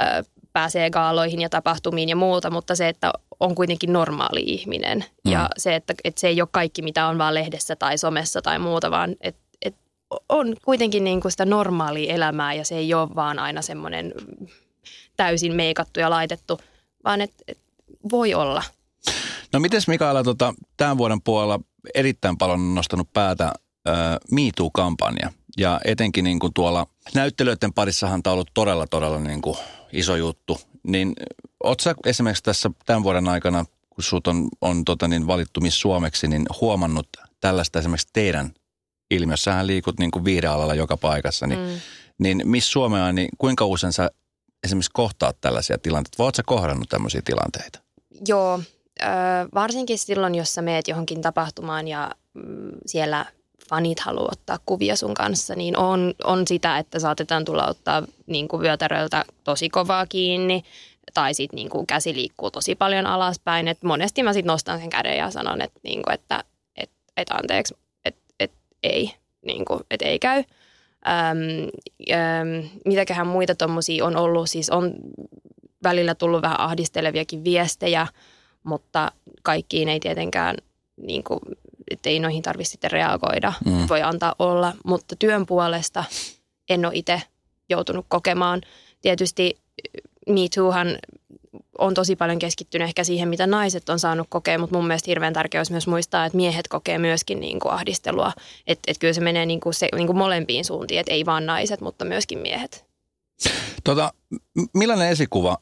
ö, 0.00 0.24
pääsee 0.52 0.90
gaaloihin 0.90 1.40
ja 1.40 1.48
tapahtumiin 1.48 2.08
ja 2.08 2.16
muuta, 2.16 2.50
mutta 2.50 2.74
se, 2.74 2.88
että 2.88 3.12
on 3.40 3.54
kuitenkin 3.54 3.92
normaali 3.92 4.42
ihminen. 4.42 5.04
Mm. 5.24 5.32
Ja 5.32 5.48
se, 5.56 5.74
että, 5.74 5.94
että 6.04 6.20
se 6.20 6.28
ei 6.28 6.40
ole 6.40 6.48
kaikki, 6.52 6.82
mitä 6.82 7.06
on 7.06 7.18
vaan 7.18 7.34
lehdessä 7.34 7.76
tai 7.76 7.98
somessa 7.98 8.42
tai 8.42 8.58
muuta, 8.58 8.90
vaan 8.90 9.16
että 9.20 9.42
et 9.62 9.74
on 10.28 10.56
kuitenkin 10.64 11.04
niin 11.04 11.20
kuin 11.20 11.32
sitä 11.32 11.44
normaalia 11.44 12.14
elämää 12.14 12.54
ja 12.54 12.64
se 12.64 12.76
ei 12.76 12.94
ole 12.94 13.14
vaan 13.14 13.38
aina 13.38 13.62
semmoinen 13.62 14.14
täysin 15.16 15.54
meikattu 15.54 16.00
ja 16.00 16.10
laitettu, 16.10 16.60
vaan 17.04 17.20
että 17.20 17.44
et 17.48 17.58
voi 18.10 18.34
olla. 18.34 18.62
No 19.52 19.60
miten 19.60 19.82
Mikaela 19.86 20.24
tota, 20.24 20.54
tämän 20.76 20.98
vuoden 20.98 21.22
puolella 21.22 21.60
erittäin 21.94 22.38
paljon 22.38 22.60
on 22.60 22.74
nostanut 22.74 23.12
päätä 23.12 23.44
äh, 23.88 23.94
MeToo-kampanja. 24.30 25.32
Ja 25.56 25.80
etenkin 25.84 26.24
niin 26.24 26.38
kuin 26.38 26.54
tuolla 26.54 26.86
näyttelyiden 27.14 27.72
parissahan 27.72 28.22
tämä 28.22 28.32
on 28.32 28.34
ollut 28.34 28.50
todella, 28.54 28.86
todella 28.86 29.18
niin 29.18 29.42
kuin 29.42 29.56
iso 29.92 30.16
juttu. 30.16 30.60
Niin 30.82 31.12
ootko 31.64 31.94
esimerkiksi 32.06 32.42
tässä 32.42 32.70
tämän 32.86 33.02
vuoden 33.02 33.28
aikana, 33.28 33.64
kun 33.90 34.04
sut 34.04 34.26
on, 34.26 34.48
on 34.60 34.84
tota 34.84 35.08
niin, 35.08 35.26
valittu 35.26 35.60
Miss 35.60 35.80
Suomeksi, 35.80 36.28
niin 36.28 36.46
huomannut 36.60 37.08
tällaista 37.40 37.78
esimerkiksi 37.78 38.08
teidän 38.12 38.52
ilmiössähän 39.10 39.66
liikut 39.66 39.98
niin 39.98 40.10
kuin 40.10 40.24
viihdealalla 40.24 40.74
joka 40.74 40.96
paikassa, 40.96 41.46
niin, 41.46 41.60
mm. 41.60 41.80
niin 42.18 42.42
Miss 42.44 42.72
Suomea, 42.72 43.12
niin 43.12 43.28
kuinka 43.38 43.64
usein 43.64 43.92
sä 43.92 44.10
esimerkiksi 44.64 44.90
kohtaat 44.94 45.40
tällaisia 45.40 45.78
tilanteita? 45.78 46.18
Vai 46.18 46.24
ootko 46.24 46.36
sä 46.36 46.42
kohdannut 46.46 46.88
tämmöisiä 46.88 47.22
tilanteita? 47.24 47.78
Joo, 48.28 48.60
varsinkin 49.54 49.98
silloin, 49.98 50.34
jos 50.34 50.54
sä 50.54 50.62
meet 50.62 50.88
johonkin 50.88 51.22
tapahtumaan 51.22 51.88
ja 51.88 52.10
mm, 52.34 52.72
siellä 52.86 53.26
fanit 53.68 54.00
haluaa 54.00 54.28
ottaa 54.32 54.58
kuvia 54.66 54.96
sun 54.96 55.14
kanssa, 55.14 55.54
niin 55.54 55.76
on, 55.76 56.14
on 56.24 56.46
sitä, 56.46 56.78
että 56.78 56.98
saatetaan 56.98 57.44
tulla 57.44 57.66
ottaa 57.66 58.02
niin 58.26 58.48
kuin 58.48 58.62
vyötäröltä 58.62 59.24
tosi 59.44 59.68
kovaa 59.68 60.06
kiinni 60.06 60.62
tai 61.14 61.34
sitten 61.34 61.56
niin 61.56 61.70
kuin 61.70 61.86
käsi 61.86 62.14
liikkuu 62.14 62.50
tosi 62.50 62.74
paljon 62.74 63.06
alaspäin. 63.06 63.68
Et 63.68 63.82
monesti 63.82 64.22
mä 64.22 64.32
sitten 64.32 64.50
nostan 64.50 64.80
sen 64.80 64.90
käden 64.90 65.16
ja 65.16 65.30
sanon, 65.30 65.62
että, 65.62 65.80
niin 65.82 66.02
kuin, 66.02 66.14
että 66.14 66.44
et, 66.76 66.90
et 67.16 67.30
anteeksi, 67.30 67.74
että 68.04 68.20
et, 68.40 68.52
ei, 68.82 69.14
niin 69.46 69.64
kuin, 69.64 69.80
et 69.90 70.02
ei 70.02 70.18
käy. 70.18 70.44
Öm, 71.06 71.68
öm, 72.10 72.68
mitäköhän 72.84 73.26
muita 73.26 73.54
tuommoisia 73.54 74.04
on 74.04 74.16
ollut, 74.16 74.50
siis 74.50 74.70
on 74.70 74.94
välillä 75.82 76.14
tullut 76.14 76.42
vähän 76.42 76.60
ahdisteleviakin 76.60 77.44
viestejä– 77.44 78.06
mutta 78.62 79.12
kaikkiin 79.42 79.88
ei 79.88 80.00
tietenkään, 80.00 80.56
niin 80.96 81.24
kuin, 81.24 81.40
ei 82.04 82.20
noihin 82.20 82.42
tarvitse 82.42 82.70
sitten 82.70 82.90
reagoida, 82.90 83.52
mm. 83.64 83.88
voi 83.88 84.02
antaa 84.02 84.34
olla, 84.38 84.72
mutta 84.84 85.16
työn 85.16 85.46
puolesta 85.46 86.04
en 86.68 86.86
ole 86.86 86.94
itse 86.96 87.22
joutunut 87.68 88.06
kokemaan. 88.08 88.60
Tietysti 89.02 89.58
Me 90.28 90.40
Toohan 90.54 90.98
on 91.78 91.94
tosi 91.94 92.16
paljon 92.16 92.38
keskittynyt 92.38 92.88
ehkä 92.88 93.04
siihen, 93.04 93.28
mitä 93.28 93.46
naiset 93.46 93.88
on 93.88 93.98
saanut 93.98 94.26
kokea, 94.30 94.58
mutta 94.58 94.76
mun 94.76 94.86
mielestä 94.86 95.10
hirveän 95.10 95.32
tärkeää 95.32 95.60
olisi 95.60 95.72
myös 95.72 95.86
muistaa, 95.86 96.24
että 96.24 96.36
miehet 96.36 96.68
kokee 96.68 96.98
myöskin 96.98 97.40
niin 97.40 97.60
kuin 97.60 97.72
ahdistelua. 97.72 98.32
Että 98.66 98.90
et 98.90 98.98
kyllä 98.98 99.12
se 99.12 99.20
menee 99.20 99.46
niin 99.46 99.60
kuin 99.60 99.74
se, 99.74 99.88
niin 99.96 100.06
kuin 100.06 100.18
molempiin 100.18 100.64
suuntiin, 100.64 101.00
että 101.00 101.12
ei 101.12 101.26
vaan 101.26 101.46
naiset, 101.46 101.80
mutta 101.80 102.04
myöskin 102.04 102.38
miehet. 102.38 102.84
Tota, 103.84 104.12
millainen 104.74 105.08
esikuva 105.08 105.58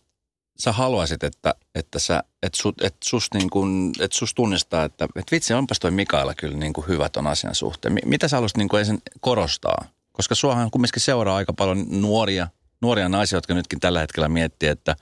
sä 0.61 0.73
haluaisit, 0.73 1.25
että, 1.25 1.55
että, 1.75 1.99
sä, 1.99 2.23
että, 2.43 2.59
sut, 2.59 2.83
että, 2.83 2.99
susta 3.05 3.39
niin 3.39 3.51
kun, 3.51 3.93
että 4.01 4.17
susta 4.17 4.37
tunnistaa, 4.37 4.85
että, 4.85 5.05
että 5.05 5.33
vitsi, 5.33 5.55
onpas 5.55 5.79
toi 5.79 5.91
Mikaela 5.91 6.35
kyllä 6.35 6.57
niin 6.57 6.73
kuin 6.73 6.89
hyvä 6.89 7.09
ton 7.09 7.27
asian 7.27 7.55
suhteen. 7.55 7.99
Mitä 8.05 8.29
sä 8.29 8.37
haluaisit 8.37 8.57
niin 8.57 8.69
kuin 8.69 8.79
ensin 8.79 9.03
korostaa? 9.21 9.85
Koska 10.13 10.35
suohan 10.35 10.71
kumminkin 10.71 11.03
seuraa 11.03 11.37
aika 11.37 11.53
paljon 11.53 11.87
nuoria, 11.89 12.49
nuoria 12.83 13.09
naisia, 13.09 13.37
jotka 13.37 13.55
nytkin 13.55 13.81
tällä 13.81 14.01
hetkellä 14.01 14.29
miettii, 14.29 14.69
että 14.69 14.97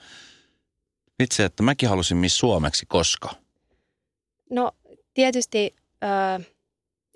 vitsi, 1.19 1.43
että 1.43 1.63
mäkin 1.63 1.89
halusin 1.89 2.17
Miss 2.17 2.37
Suomeksi 2.37 2.85
koska. 2.85 3.29
No 4.49 4.71
tietysti 5.13 5.75
äh, 6.03 6.45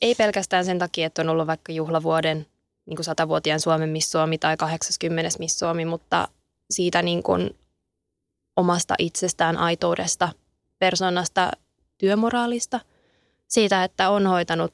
ei 0.02 0.16
pelkästään 0.16 0.66
sen 0.66 0.80
takia, 0.80 1.08
että 1.08 1.22
on 1.22 1.30
ollut 1.30 1.48
vaikka 1.48 1.72
juhlavuoden 1.72 2.48
niin 2.86 2.96
kuin 2.96 3.06
satavuotiaan 3.06 3.60
Suomen 3.60 3.90
Miss 3.90 4.12
Suomi 4.12 4.38
tai 4.38 4.58
80. 4.58 5.30
Miss 5.40 5.60
Suomi, 5.60 5.86
mutta 5.86 6.28
siitä 6.70 7.02
niin 7.02 7.24
kuin 7.24 7.56
omasta 8.58 8.96
itsestään, 9.00 9.58
aitoudesta, 9.58 10.30
persoonasta, 10.80 11.52
työmoraalista, 11.98 12.80
siitä, 13.48 13.84
että 13.84 14.10
on 14.10 14.28
hoitanut 14.28 14.72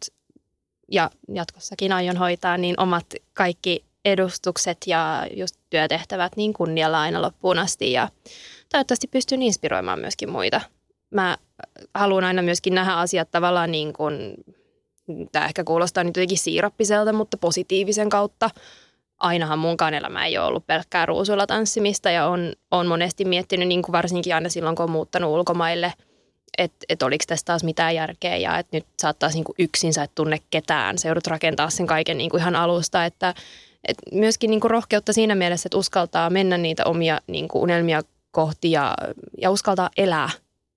ja 0.91 1.11
jatkossakin 1.33 1.91
aion 1.91 2.17
hoitaa, 2.17 2.57
niin 2.57 2.79
omat 2.79 3.05
kaikki 3.33 3.85
edustukset 4.05 4.77
ja 4.87 5.27
just 5.35 5.55
työtehtävät 5.69 6.35
niin 6.35 6.53
kunnialla 6.53 7.01
aina 7.01 7.21
loppuun 7.21 7.59
asti 7.59 7.91
ja 7.91 8.09
toivottavasti 8.71 9.07
pystyn 9.07 9.41
inspiroimaan 9.41 9.99
myöskin 9.99 10.29
muita. 10.29 10.61
Mä 11.11 11.37
haluan 11.93 12.23
aina 12.23 12.41
myöskin 12.41 12.75
nähdä 12.75 12.93
asiat 12.93 13.31
tavallaan 13.31 13.71
niin 13.71 13.93
kuin, 13.93 14.33
tämä 15.31 15.45
ehkä 15.45 15.63
kuulostaa 15.63 16.03
nyt 16.03 16.17
jotenkin 16.17 16.37
siirappiselta, 16.37 17.13
mutta 17.13 17.37
positiivisen 17.37 18.09
kautta. 18.09 18.49
Ainahan 19.19 19.59
munkaan 19.59 19.93
elämä 19.93 20.25
ei 20.25 20.37
ole 20.37 20.47
ollut 20.47 20.67
pelkkää 20.67 21.05
ruusuilla 21.05 21.47
tanssimista 21.47 22.09
ja 22.09 22.27
on, 22.27 22.53
on 22.71 22.87
monesti 22.87 23.25
miettinyt, 23.25 23.67
niin 23.67 23.81
kuin 23.81 23.93
varsinkin 23.93 24.35
aina 24.35 24.49
silloin, 24.49 24.75
kun 24.75 24.83
on 24.83 24.91
muuttanut 24.91 25.33
ulkomaille– 25.33 25.93
että 26.57 26.85
et 26.89 27.03
oliko 27.03 27.23
tässä 27.27 27.45
taas 27.45 27.63
mitään 27.63 27.95
järkeä 27.95 28.37
ja 28.37 28.57
että 28.57 28.77
nyt 28.77 28.85
saattaisi 28.99 29.37
niinku 29.37 29.53
yksin 29.59 29.93
sä 29.93 30.03
et 30.03 30.11
tunne 30.15 30.37
ketään. 30.49 30.97
Se 30.97 31.07
joudut 31.07 31.27
rakentaa 31.27 31.69
sen 31.69 31.87
kaiken 31.87 32.17
niinku 32.17 32.37
ihan 32.37 32.55
alusta, 32.55 33.05
että 33.05 33.33
et 33.87 33.97
myöskin 34.11 34.49
niinku 34.49 34.67
rohkeutta 34.67 35.13
siinä 35.13 35.35
mielessä, 35.35 35.67
että 35.67 35.77
uskaltaa 35.77 36.29
mennä 36.29 36.57
niitä 36.57 36.85
omia 36.85 37.19
niinku 37.27 37.61
unelmia 37.61 38.01
kohti 38.31 38.71
ja, 38.71 38.95
ja 39.41 39.51
uskaltaa 39.51 39.89
elää. 39.97 40.29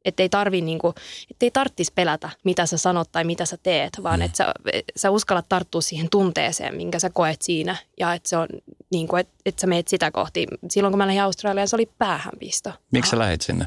Että 0.04 0.22
ei 0.22 0.28
tarvi 0.28 0.60
niinku, 0.60 0.94
ettei 1.30 1.50
tarttis 1.50 1.90
pelätä, 1.90 2.30
mitä 2.44 2.66
sä 2.66 2.78
sanot 2.78 3.12
tai 3.12 3.24
mitä 3.24 3.44
sä 3.44 3.56
teet, 3.62 3.92
vaan 4.02 4.20
mm. 4.20 4.24
että 4.24 4.36
sä, 4.36 4.54
sä 4.96 5.10
uskallat 5.10 5.48
tarttua 5.48 5.80
siihen 5.80 6.08
tunteeseen, 6.10 6.74
minkä 6.74 6.98
sä 6.98 7.10
koet 7.10 7.42
siinä. 7.42 7.76
Ja 8.00 8.14
että 8.14 8.28
se 8.28 8.36
on 8.36 8.48
niinku, 8.90 9.16
että 9.16 9.32
et 9.46 9.58
sä 9.58 9.66
meet 9.66 9.88
sitä 9.88 10.10
kohti. 10.10 10.46
Silloin 10.70 10.92
kun 10.92 10.98
mä 10.98 11.06
lähdin 11.06 11.22
Australiaan, 11.22 11.68
se 11.68 11.76
oli 11.76 11.90
päähänpisto. 11.98 12.72
Miksi 12.90 13.10
sä 13.10 13.18
lähit 13.18 13.40
sinne? 13.42 13.66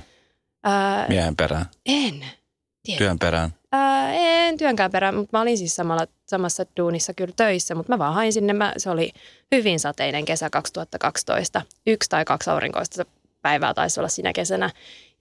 Ää, 0.64 1.08
Miehen 1.08 1.36
perään? 1.36 1.66
En. 1.86 2.26
Tiedä. 2.84 2.98
Työn 2.98 3.20
perään? 3.20 3.54
Ää, 3.72 4.14
en 4.14 4.58
työnkään 4.58 4.92
perään, 4.92 5.16
mutta 5.16 5.38
mä 5.38 5.42
olin 5.42 5.58
siis 5.58 5.76
samalla, 5.76 6.08
samassa 6.28 6.66
duunissa 6.78 7.14
kyllä 7.14 7.34
töissä, 7.36 7.76
mutta 7.76 7.94
mä 7.94 8.00
vaan 8.00 8.14
hain 8.14 8.34
sinne. 8.34 8.54
Mä, 8.54 8.74
se 8.78 8.90
oli 8.90 9.12
hyvin 9.52 9.80
sateinen 9.80 10.26
kesä 10.26 10.50
2012. 10.50 11.62
Yksi 11.88 12.10
tai 12.10 12.26
kaksi 12.26 12.50
aurinkoista 12.50 13.06
päivää 13.42 13.74
taisi 13.74 14.00
olla 14.00 14.10
siinä 14.10 14.34
kesänä. 14.34 14.70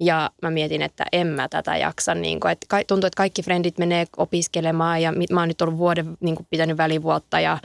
Ja 0.00 0.30
mä 0.42 0.50
mietin, 0.50 0.82
että 0.82 1.04
en 1.12 1.26
mä 1.26 1.48
tätä 1.48 1.76
jaksa. 1.76 2.14
Niin 2.14 2.40
kun, 2.40 2.50
että 2.50 2.66
tuntuu, 2.86 3.06
että 3.06 3.16
kaikki 3.16 3.42
frendit 3.42 3.78
menee 3.78 4.06
opiskelemaan 4.16 5.02
ja 5.02 5.12
mä 5.32 5.40
oon 5.40 5.48
nyt 5.48 5.62
ollut 5.62 5.78
vuoden 5.78 6.16
niin 6.20 6.36
pitänyt 6.50 6.76
välivuotta 6.76 7.40
ja 7.40 7.58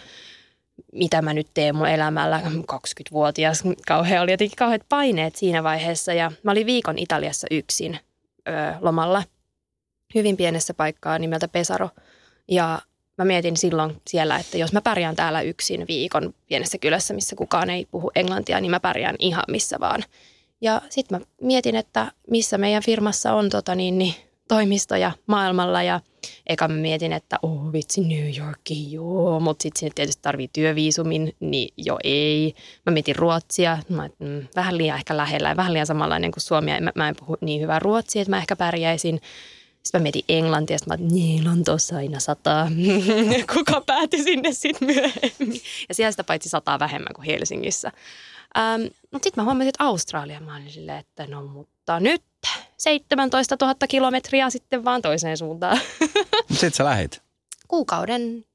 mitä 0.93 1.21
mä 1.21 1.33
nyt 1.33 1.47
teen 1.53 1.75
mun 1.75 1.87
elämällä, 1.87 2.41
20-vuotias, 2.45 3.63
kauhean 3.87 4.23
oli 4.23 4.31
jotenkin 4.31 4.57
kauheat 4.57 4.81
paineet 4.89 5.35
siinä 5.35 5.63
vaiheessa 5.63 6.13
ja 6.13 6.31
mä 6.43 6.51
olin 6.51 6.65
viikon 6.65 6.97
Italiassa 6.97 7.47
yksin 7.51 7.99
ö, 8.47 8.51
lomalla 8.81 9.23
hyvin 10.15 10.37
pienessä 10.37 10.73
paikkaa 10.73 11.19
nimeltä 11.19 11.47
Pesaro 11.47 11.89
ja 12.47 12.81
mä 13.17 13.25
mietin 13.25 13.57
silloin 13.57 14.01
siellä, 14.07 14.37
että 14.37 14.57
jos 14.57 14.73
mä 14.73 14.81
pärjään 14.81 15.15
täällä 15.15 15.41
yksin 15.41 15.87
viikon 15.87 16.33
pienessä 16.47 16.77
kylässä, 16.77 17.13
missä 17.13 17.35
kukaan 17.35 17.69
ei 17.69 17.87
puhu 17.91 18.11
englantia, 18.15 18.61
niin 18.61 18.71
mä 18.71 18.79
pärjään 18.79 19.15
ihan 19.19 19.43
missä 19.47 19.77
vaan. 19.79 20.03
Ja 20.61 20.81
sitten 20.89 21.19
mä 21.19 21.25
mietin, 21.41 21.75
että 21.75 22.11
missä 22.29 22.57
meidän 22.57 22.83
firmassa 22.83 23.33
on 23.33 23.49
tota 23.49 23.75
niin, 23.75 23.97
niin 23.97 24.13
toimistoja 24.47 25.11
maailmalla 25.27 25.83
ja 25.83 25.99
eka 26.47 26.67
mä 26.67 26.75
mietin, 26.75 27.13
että 27.13 27.39
oh 27.41 27.73
vitsi 27.73 28.01
New 28.01 28.37
Yorki, 28.37 28.91
joo, 28.91 29.39
mutta 29.39 29.63
sitten 29.63 29.79
sinne 29.79 29.91
tietysti 29.95 30.21
tarvii 30.21 30.49
työviisumin, 30.53 31.35
niin 31.39 31.73
jo 31.77 31.97
ei. 32.03 32.55
Mä 32.85 32.93
mietin 32.93 33.15
Ruotsia, 33.15 33.77
mä, 33.89 34.09
mm, 34.19 34.47
vähän 34.55 34.77
liian 34.77 34.97
ehkä 34.97 35.17
lähellä 35.17 35.49
ja 35.49 35.55
vähän 35.55 35.73
liian 35.73 35.87
samanlainen 35.87 36.31
kuin 36.31 36.41
Suomi, 36.41 36.71
mä, 36.81 36.91
mä 36.95 37.09
en 37.09 37.15
puhu 37.15 37.37
niin 37.41 37.61
hyvää 37.61 37.79
ruotsia, 37.79 38.21
että 38.21 38.29
mä 38.29 38.37
ehkä 38.37 38.55
pärjäisin. 38.55 39.21
Sitten 39.83 40.01
mä 40.01 40.03
mietin 40.03 40.23
Englantia, 40.29 40.75
että 40.75 40.89
mä 40.89 40.93
että 40.93 41.15
niin, 41.15 41.45
Lontoossa 41.45 41.97
aina 41.97 42.19
sataa. 42.19 42.71
Kuka 43.53 43.81
päätyi 43.81 44.23
sinne 44.23 44.53
sitten 44.53 44.87
myöhemmin? 44.87 45.61
Ja 45.89 45.95
siellä 45.95 46.11
sitä 46.11 46.23
paitsi 46.23 46.49
sataa 46.49 46.79
vähemmän 46.79 47.13
kuin 47.13 47.25
Helsingissä. 47.25 47.91
Ähm, 48.57 48.81
mutta 49.11 49.23
sitten 49.23 49.41
mä 49.41 49.45
huomasin, 49.45 49.69
että 49.69 49.83
Australia, 49.83 50.39
mä 50.39 50.55
olin 50.55 50.71
silleen, 50.71 50.97
että 50.97 51.27
no 51.27 51.43
mutta 51.43 51.99
nyt 51.99 52.23
17 52.77 53.57
000 53.61 53.75
kilometriä 53.89 54.49
sitten 54.49 54.85
vaan 54.85 55.01
toiseen 55.01 55.37
suuntaan. 55.37 55.79
Sitten 56.51 56.73
sä 56.73 56.85
lähit? 56.85 57.21
Kuukauden 57.67 58.45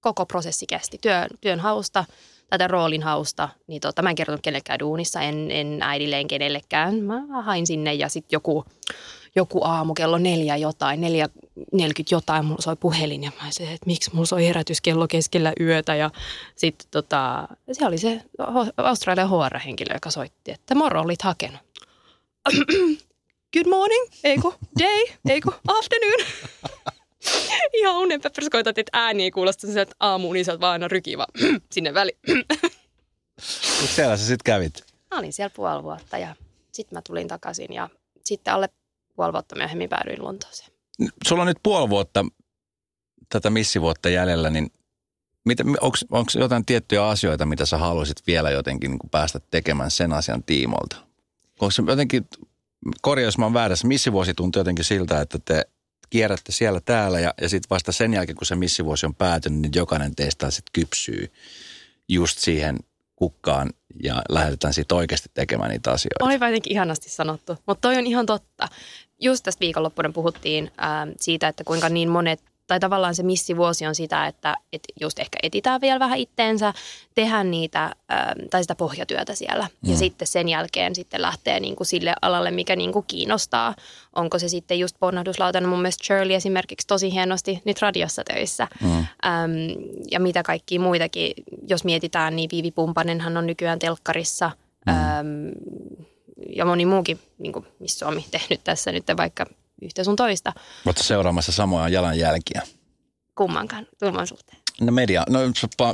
koko 0.00 0.26
prosessi 0.26 0.66
kesti. 0.66 0.98
Työn, 0.98 1.28
työn 1.40 1.60
hausta, 1.60 2.04
tätä 2.50 2.68
roolin 2.68 3.02
hausta, 3.02 3.48
niin 3.66 3.80
tota, 3.80 4.02
mä 4.02 4.10
en 4.10 4.14
kertonut 4.14 4.40
kenellekään 4.42 4.78
duunissa, 4.78 5.20
en, 5.20 5.50
en 5.50 5.78
äidilleen 5.82 6.28
kenellekään. 6.28 6.94
Mä 6.94 7.42
hain 7.42 7.66
sinne 7.66 7.94
ja 7.94 8.08
sitten 8.08 8.36
joku, 8.36 8.64
joku 9.36 9.64
aamu 9.64 9.94
kello 9.94 10.18
neljä 10.18 10.56
jotain, 10.56 11.00
neljä, 11.00 11.28
neljäkymmentä 11.72 12.14
jotain, 12.14 12.44
mulla 12.44 12.62
soi 12.62 12.76
puhelin 12.76 13.22
ja 13.22 13.30
mä 13.42 13.50
sanoin, 13.50 13.74
että 13.74 13.86
miksi 13.86 14.10
mulla 14.12 14.26
soi 14.26 14.46
herätyskello 14.46 15.08
keskellä 15.08 15.52
yötä 15.60 15.94
ja 15.94 16.10
sitten 16.56 16.88
tota, 16.90 17.48
se 17.72 17.86
oli 17.86 17.98
se 17.98 18.22
Australian 18.76 19.28
HR-henkilö, 19.28 19.94
joka 19.94 20.10
soitti, 20.10 20.50
että 20.50 20.74
moro 20.74 21.00
olit 21.00 21.22
hakenut 21.22 21.60
good 23.54 23.66
morning, 23.68 24.04
eiku 24.24 24.54
day, 24.78 25.16
eiku 25.28 25.54
afternoon. 25.68 26.20
Ihan 27.78 27.96
unen 27.96 28.20
pepperskoitat, 28.20 28.78
että 28.78 28.90
ääni 28.98 29.22
ei 29.22 29.30
kuulosta 29.30 29.66
sen, 29.66 29.78
että 29.78 29.96
aamuun 30.00 30.34
niin 30.34 30.44
sä 30.44 30.52
oot 30.52 30.60
vaan 30.60 30.72
aina 30.72 30.88
ryki 30.88 31.18
vaan 31.18 31.32
sinne 31.72 31.94
väliin. 31.94 32.18
Mutta 33.80 33.94
siellä 33.94 34.16
sä 34.16 34.22
sitten 34.26 34.44
kävit? 34.44 34.84
Mä 35.10 35.18
olin 35.18 35.32
siellä 35.32 35.52
puoli 35.56 35.82
vuotta 35.82 36.18
ja 36.18 36.34
sitten 36.72 36.96
mä 36.96 37.02
tulin 37.02 37.28
takaisin 37.28 37.72
ja 37.72 37.88
sitten 38.24 38.54
alle 38.54 38.68
puoli 39.18 39.32
vuotta 39.32 39.56
myöhemmin 39.56 39.88
päädyin 39.88 40.24
Lontooseen. 40.24 40.70
Sulla 41.26 41.42
on 41.42 41.46
nyt 41.46 41.58
puoli 41.62 41.88
vuotta 41.88 42.24
tätä 43.28 43.50
missivuotta 43.50 44.08
jäljellä, 44.08 44.50
niin 44.50 44.70
onko 46.10 46.30
jotain 46.34 46.64
tiettyjä 46.64 47.08
asioita, 47.08 47.46
mitä 47.46 47.66
sä 47.66 47.78
haluaisit 47.78 48.26
vielä 48.26 48.50
jotenkin 48.50 48.90
niin 48.90 49.10
päästä 49.10 49.40
tekemään 49.50 49.90
sen 49.90 50.12
asian 50.12 50.42
tiimolta? 50.42 50.96
Onko 51.60 51.70
se 51.70 51.82
jotenkin 51.86 52.28
korjaa, 53.02 53.24
jos 53.24 53.38
mä 53.38 53.44
oon 53.44 53.54
väärässä, 53.54 53.88
missivuosi 53.88 54.34
tuntuu 54.34 54.60
jotenkin 54.60 54.84
siltä, 54.84 55.20
että 55.20 55.38
te 55.44 55.64
kierrätte 56.10 56.52
siellä 56.52 56.80
täällä 56.80 57.20
ja, 57.20 57.34
ja 57.40 57.48
sitten 57.48 57.70
vasta 57.70 57.92
sen 57.92 58.14
jälkeen, 58.14 58.36
kun 58.36 58.46
se 58.46 58.56
missivuosi 58.56 59.06
on 59.06 59.14
päätynyt, 59.14 59.60
niin 59.60 59.72
jokainen 59.74 60.14
teistä 60.14 60.50
sitten 60.50 60.72
kypsyy 60.72 61.32
just 62.08 62.38
siihen 62.38 62.78
kukkaan 63.16 63.70
ja 64.02 64.22
lähdetään 64.28 64.74
siitä 64.74 64.94
oikeasti 64.94 65.28
tekemään 65.34 65.70
niitä 65.70 65.90
asioita. 65.90 66.24
Oli 66.24 66.34
jotenkin 66.34 66.72
ihanasti 66.72 67.10
sanottu, 67.10 67.56
mutta 67.66 67.88
toi 67.88 67.96
on 67.96 68.06
ihan 68.06 68.26
totta. 68.26 68.68
Just 69.20 69.44
tästä 69.44 69.60
viikonloppuna 69.60 70.10
puhuttiin 70.14 70.70
äh, 70.82 71.14
siitä, 71.20 71.48
että 71.48 71.64
kuinka 71.64 71.88
niin 71.88 72.08
monet 72.08 72.40
tai 72.68 72.80
tavallaan 72.80 73.14
se 73.14 73.22
missivuosi 73.22 73.86
on 73.86 73.94
sitä, 73.94 74.26
että, 74.26 74.56
että 74.72 74.92
just 75.00 75.18
ehkä 75.18 75.38
etitään 75.42 75.80
vielä 75.80 75.98
vähän 75.98 76.18
itteensä, 76.18 76.72
tehdään 77.14 77.50
niitä 77.50 77.84
ähm, 77.84 78.46
tai 78.50 78.64
sitä 78.64 78.74
pohjatyötä 78.74 79.34
siellä. 79.34 79.68
Mm. 79.82 79.90
Ja 79.90 79.96
sitten 79.96 80.28
sen 80.28 80.48
jälkeen 80.48 80.94
sitten 80.94 81.22
lähtee 81.22 81.60
niin 81.60 81.76
kuin 81.76 81.86
sille 81.86 82.14
alalle, 82.22 82.50
mikä 82.50 82.76
niin 82.76 82.92
kuin 82.92 83.04
kiinnostaa. 83.08 83.74
Onko 84.16 84.38
se 84.38 84.48
sitten 84.48 84.78
just 84.78 84.96
ponnahduslautana, 85.00 85.68
mun 85.68 85.78
mielestä 85.78 86.04
Shirley 86.04 86.34
esimerkiksi 86.34 86.86
tosi 86.86 87.12
hienosti 87.12 87.62
nyt 87.64 87.82
radiossa 87.82 88.22
töissä. 88.24 88.68
Mm. 88.80 88.96
Ähm, 88.98 89.06
ja 90.10 90.20
mitä 90.20 90.42
kaikki 90.42 90.78
muitakin, 90.78 91.32
jos 91.68 91.84
mietitään, 91.84 92.36
niin 92.36 92.50
Viivi 92.52 92.70
Pumpanenhan 92.70 93.36
on 93.36 93.46
nykyään 93.46 93.78
telkkarissa. 93.78 94.50
Mm. 94.86 94.92
Ähm, 94.92 95.48
ja 96.56 96.64
moni 96.64 96.86
muukin, 96.86 97.18
niin 97.38 97.52
kuin 97.52 97.66
missä 97.78 97.98
Suomi 97.98 98.26
tehnyt 98.30 98.60
tässä 98.64 98.92
nyt 98.92 99.04
vaikka 99.16 99.46
yhtä 99.82 100.04
sun 100.04 100.16
toista. 100.16 100.52
Oletko 100.86 101.02
seuraamassa 101.02 101.52
samoja 101.52 101.88
jalanjälkiä? 101.88 102.62
Kummankaan, 103.34 103.86
kumman 104.02 104.26
suhteen. 104.26 104.58
No 104.80 104.92
media, 104.92 105.24
no 105.28 105.38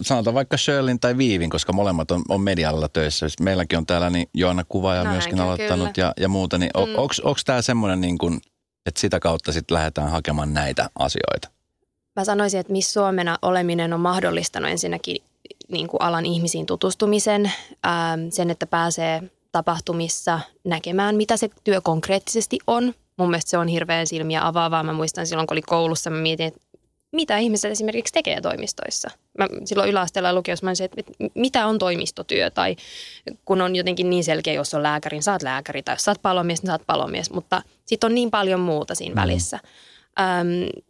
sanotaan 0.03 0.35
vaikka 0.35 0.57
Shirlin 0.57 1.01
tai 1.01 1.17
Viivin, 1.19 1.51
koska 1.51 1.73
molemmat 1.73 2.11
on, 2.11 2.23
on 2.29 2.41
medialla 2.41 2.89
töissä. 2.89 3.27
Meilläkin 3.41 3.79
on 3.79 3.87
täällä 3.87 4.11
niin 4.11 4.29
Joanna 4.35 4.65
Kuvaaja 4.69 5.05
no, 5.05 5.11
myöskin 5.11 5.41
aloittanut 5.41 5.97
ja, 5.97 6.13
ja 6.21 6.29
muuta. 6.29 6.59
Niin 6.59 6.71
mm. 6.77 6.95
Onko 6.99 7.39
tämä 7.45 7.63
semmoinen, 7.63 8.01
niin 8.01 8.19
kuin, 8.19 8.41
että 8.87 9.01
sitä 9.01 9.21
kautta 9.21 9.53
sitten 9.53 9.75
lähdetään 9.75 10.11
hakemaan 10.11 10.55
näitä 10.55 10.91
asioita? 10.99 11.49
Mä 12.17 12.25
sanoisin, 12.25 12.61
että 12.61 12.73
Miss 12.73 12.93
Suomena 12.93 13.39
oleminen 13.43 13.93
on 13.93 14.01
mahdollistanut 14.01 14.71
ensinnäkin 14.71 15.17
niin 15.69 15.89
kuin 15.89 16.03
alan 16.03 16.27
ihmisiin 16.27 16.67
tutustumisen, 16.67 17.53
ää, 17.83 18.19
sen, 18.31 18.51
että 18.51 18.67
pääsee 18.67 19.23
tapahtumissa 19.55 20.41
näkemään, 20.65 21.17
mitä 21.17 21.37
se 21.37 21.51
työ 21.65 21.81
konkreettisesti 21.81 22.59
on, 22.67 22.95
mun 23.17 23.31
mielestä 23.31 23.51
se 23.51 23.59
on 23.59 23.69
hirveän 23.69 24.07
silmiä 24.07 24.47
avaavaa. 24.47 24.83
Mä 24.83 24.93
muistan 24.93 25.27
silloin, 25.27 25.47
kun 25.47 25.55
oli 25.55 25.63
koulussa, 25.63 26.11
mä 26.11 26.17
mietin, 26.17 26.47
että 26.47 26.61
mitä 27.13 27.39
ihmiset 27.39 27.71
esimerkiksi 27.71 28.13
tekee 28.13 28.41
toimistoissa. 28.41 29.11
Mä 29.39 29.49
silloin 29.65 29.91
yläasteella 29.91 30.29
ja 30.29 30.35
lukiossa 30.35 30.67
mä 30.67 30.71
olisin, 30.71 30.85
että 30.85 31.13
mitä 31.35 31.67
on 31.67 31.79
toimistotyö 31.79 32.51
tai 32.51 32.77
kun 33.45 33.61
on 33.61 33.77
jotenkin 33.77 34.11
niin 34.11 34.25
selkeä, 34.25 34.55
jos 34.55 34.75
on 34.75 34.83
lääkäri, 34.83 35.17
niin 35.17 35.23
saat 35.23 35.43
lääkäri 35.43 35.83
tai 35.83 35.95
jos 35.95 36.05
saat 36.05 36.23
palomies, 36.23 36.63
niin 36.63 36.67
saat 36.67 36.83
palomies, 36.87 37.31
mutta 37.31 37.63
sitten 37.87 38.09
on 38.09 38.15
niin 38.15 38.31
paljon 38.31 38.61
muuta 38.61 38.95
siinä 38.95 39.15
mm. 39.15 39.21
välissä. 39.21 39.59
Öm, 40.21 40.83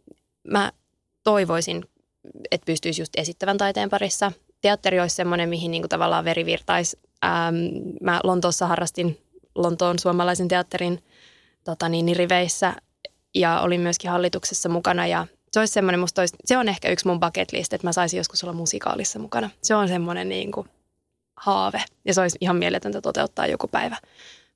mä 0.47 0.71
toivoisin, 1.23 1.85
että 2.51 2.65
pystyisi 2.65 3.01
just 3.01 3.13
esittävän 3.17 3.57
taiteen 3.57 3.89
parissa. 3.89 4.31
Teatteri 4.61 4.99
olisi 4.99 5.15
semmoinen, 5.15 5.49
mihin 5.49 5.71
niinku 5.71 5.87
tavallaan 5.87 6.25
veri 6.25 6.45
virtaisi. 6.45 6.99
Öm, 7.23 7.93
mä 8.01 8.19
Lontoossa 8.23 8.67
harrastin 8.67 9.19
Lontoon 9.55 9.99
suomalaisen 9.99 10.47
teatterin– 10.47 11.03
tota 11.65 11.89
niin, 11.89 12.15
riveissä 12.15 12.73
ja 13.35 13.59
olin 13.59 13.81
myöskin 13.81 14.11
hallituksessa 14.11 14.69
mukana 14.69 15.07
ja 15.07 15.27
se 15.51 15.59
olisi 15.59 15.73
semmoinen, 15.73 15.99
musta 15.99 16.21
olisi, 16.21 16.35
se 16.45 16.57
on 16.57 16.69
ehkä 16.69 16.89
yksi 16.89 17.07
mun 17.07 17.19
bucket 17.19 17.51
list, 17.51 17.73
että 17.73 17.87
mä 17.87 17.93
saisin 17.93 18.17
joskus 18.17 18.43
olla 18.43 18.53
musikaalissa 18.53 19.19
mukana. 19.19 19.49
Se 19.61 19.75
on 19.75 19.87
semmoinen 19.87 20.29
niin 20.29 20.51
kuin, 20.51 20.69
haave 21.37 21.83
ja 22.05 22.13
se 22.13 22.21
olisi 22.21 22.37
ihan 22.41 22.55
mieletöntä 22.55 23.01
toteuttaa 23.01 23.47
joku 23.47 23.67
päivä. 23.67 23.97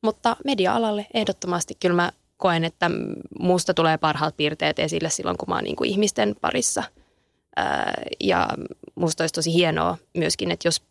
Mutta 0.01 0.35
media-alalle 0.45 1.07
ehdottomasti 1.13 1.77
kyllä 1.79 1.95
mä 1.95 2.11
koen, 2.37 2.63
että 2.63 2.91
musta 3.39 3.73
tulee 3.73 3.97
parhaat 3.97 4.37
piirteet 4.37 4.79
esille 4.79 5.09
silloin, 5.09 5.37
kun 5.37 5.49
mä 5.49 5.55
oon 5.55 5.63
niin 5.63 5.75
kuin 5.75 5.89
ihmisten 5.89 6.35
parissa. 6.41 6.83
ja 8.19 8.47
musta 8.95 9.23
olisi 9.23 9.33
tosi 9.33 9.53
hienoa 9.53 9.97
myöskin, 10.17 10.51
että 10.51 10.67
jos 10.67 10.81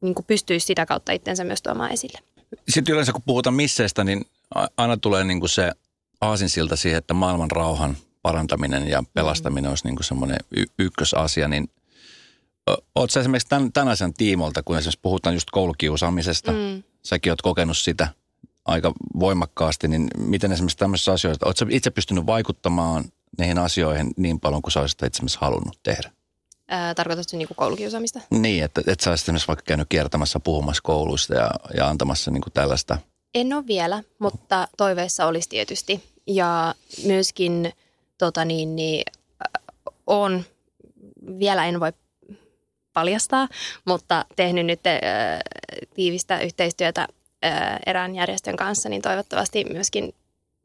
niin 0.00 0.14
kuin 0.14 0.26
pystyisi 0.26 0.66
sitä 0.66 0.86
kautta 0.86 1.12
itsensä 1.12 1.44
myös 1.44 1.62
tuomaan 1.62 1.92
esille. 1.92 2.18
Sitten 2.68 2.92
yleensä 2.92 3.12
kun 3.12 3.22
puhutaan 3.26 3.54
misseistä, 3.54 4.04
niin 4.04 4.24
aina 4.76 4.96
tulee 4.96 5.24
niin 5.24 5.40
kuin 5.40 5.50
se 5.50 5.72
aasinsilta 6.20 6.76
siihen, 6.76 6.98
että 6.98 7.14
maailman 7.14 7.50
rauhan 7.50 7.96
parantaminen 8.22 8.88
ja 8.88 9.02
pelastaminen 9.14 9.64
mm. 9.64 9.70
olisi 9.70 9.84
niin 9.84 9.96
kuin 9.96 10.04
semmoinen 10.04 10.38
y- 10.56 10.66
ykkösasia, 10.78 11.48
niin 11.48 11.70
Oletko 12.94 13.20
esimerkiksi 13.20 13.48
tämän, 13.48 13.72
tämän 13.72 13.88
asian 13.88 14.14
tiimolta, 14.14 14.62
kun 14.62 14.78
esimerkiksi 14.78 15.00
puhutaan 15.02 15.34
just 15.34 15.50
koulukiusaamisesta, 15.50 16.52
mm. 16.52 16.82
säkin 17.02 17.30
olet 17.30 17.42
kokenut 17.42 17.78
sitä 17.78 18.08
aika 18.64 18.92
voimakkaasti, 19.20 19.88
niin 19.88 20.08
miten 20.16 20.52
esimerkiksi 20.52 20.78
tämmöisissä 20.78 21.12
asioissa, 21.12 21.46
oletko 21.46 21.64
itse 21.68 21.90
pystynyt 21.90 22.26
vaikuttamaan 22.26 23.04
niihin 23.38 23.58
asioihin 23.58 24.10
niin 24.16 24.40
paljon 24.40 24.62
kuin 24.62 24.72
sä 24.72 24.80
olisit 24.80 25.02
itse 25.02 25.22
halunnut 25.38 25.78
tehdä? 25.82 26.12
Tarkoitatko 26.96 27.36
niin 27.36 27.48
kuin 27.48 27.56
koulukiusaamista? 27.56 28.20
Niin, 28.30 28.64
että, 28.64 28.80
että 28.86 29.04
sä 29.04 29.10
olisit 29.10 29.24
esimerkiksi 29.24 29.48
vaikka 29.48 29.64
käynyt 29.66 29.88
kiertämässä 29.88 30.40
puhumassa 30.40 30.82
kouluista 30.82 31.34
ja, 31.34 31.50
ja 31.76 31.88
antamassa 31.88 32.30
niin 32.30 32.42
kuin 32.42 32.52
tällaista. 32.52 32.98
En 33.34 33.52
ole 33.52 33.66
vielä, 33.66 34.02
mutta 34.18 34.68
toiveissa 34.76 35.26
olisi 35.26 35.48
tietysti. 35.48 36.02
Ja 36.26 36.74
myöskin 37.04 37.72
tota 38.18 38.44
niin, 38.44 38.76
niin, 38.76 39.04
on, 40.06 40.44
vielä 41.38 41.66
en 41.66 41.80
voi 41.80 41.92
paljastaa, 42.92 43.48
mutta 43.84 44.24
tehnyt 44.36 44.66
nyt 44.66 44.86
äh, 44.86 44.94
tiivistä 45.94 46.40
yhteistyötä 46.40 47.08
äh, 47.44 47.78
erään 47.86 48.14
järjestön 48.14 48.56
kanssa, 48.56 48.88
niin 48.88 49.02
toivottavasti 49.02 49.64
myöskin, 49.64 50.14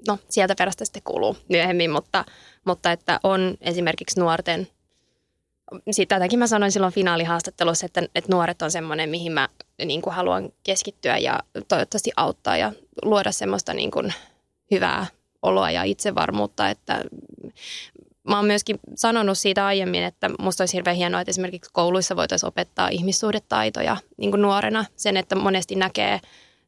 no 0.08 0.20
sieltä 0.30 0.56
perästä 0.58 0.86
sitten 0.86 1.02
kuuluu 1.04 1.38
myöhemmin, 1.50 1.92
mutta, 1.92 2.26
mutta 2.66 2.92
että 2.92 3.20
on 3.24 3.56
esimerkiksi 3.62 4.20
nuorten, 4.20 4.68
siitä 5.92 6.16
tätäkin 6.16 6.40
mä 6.40 6.48
sanoin 6.48 6.72
silloin 6.72 6.94
finaalihaastattelussa, 6.94 7.86
että, 7.86 8.02
että 8.16 8.32
nuoret 8.32 8.62
on 8.62 8.72
semmoinen, 8.72 9.10
mihin 9.10 9.32
mä 9.32 9.50
niin 9.86 10.02
kuin 10.02 10.14
haluan 10.14 10.50
keskittyä 10.64 11.18
ja 11.18 11.40
toivottavasti 11.68 12.12
auttaa 12.16 12.58
ja 12.58 12.72
luoda 13.04 13.32
semmoista 13.32 13.74
niin 13.74 13.92
kuin 13.92 14.14
hyvää 14.72 15.06
oloa 15.42 15.72
ja 15.72 15.84
itsevarmuutta, 15.84 16.70
että 16.70 17.04
mä 18.24 18.36
oon 18.36 18.46
myöskin 18.46 18.80
sanonut 18.96 19.38
siitä 19.38 19.66
aiemmin, 19.66 20.04
että 20.04 20.30
musta 20.40 20.62
olisi 20.62 20.78
hirveän 20.78 20.96
hienoa, 20.96 21.22
että 21.22 21.30
esimerkiksi 21.30 21.72
kouluissa 21.74 22.16
voitaisiin 22.16 22.48
opettaa 22.48 22.90
ihmissuhdetaitoja 22.90 23.98
niin 24.18 24.32
kuin 24.32 24.42
nuorena. 24.42 24.86
Sen, 24.96 25.18
että 25.18 25.36
monesti 25.36 25.76
näkee 25.76 26.20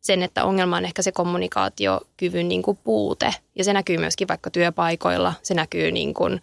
sen, 0.01 0.23
että 0.23 0.45
ongelma 0.45 0.77
on 0.77 0.85
ehkä 0.85 1.01
se 1.01 1.11
kommunikaatiokyvyn 1.11 2.49
niin 2.49 2.61
kuin 2.61 2.77
puute. 2.83 3.33
Ja 3.55 3.63
se 3.63 3.73
näkyy 3.73 3.97
myöskin 3.97 4.27
vaikka 4.27 4.49
työpaikoilla, 4.49 5.33
se 5.43 5.53
näkyy 5.53 5.91
niin 5.91 6.13
kuin, 6.13 6.41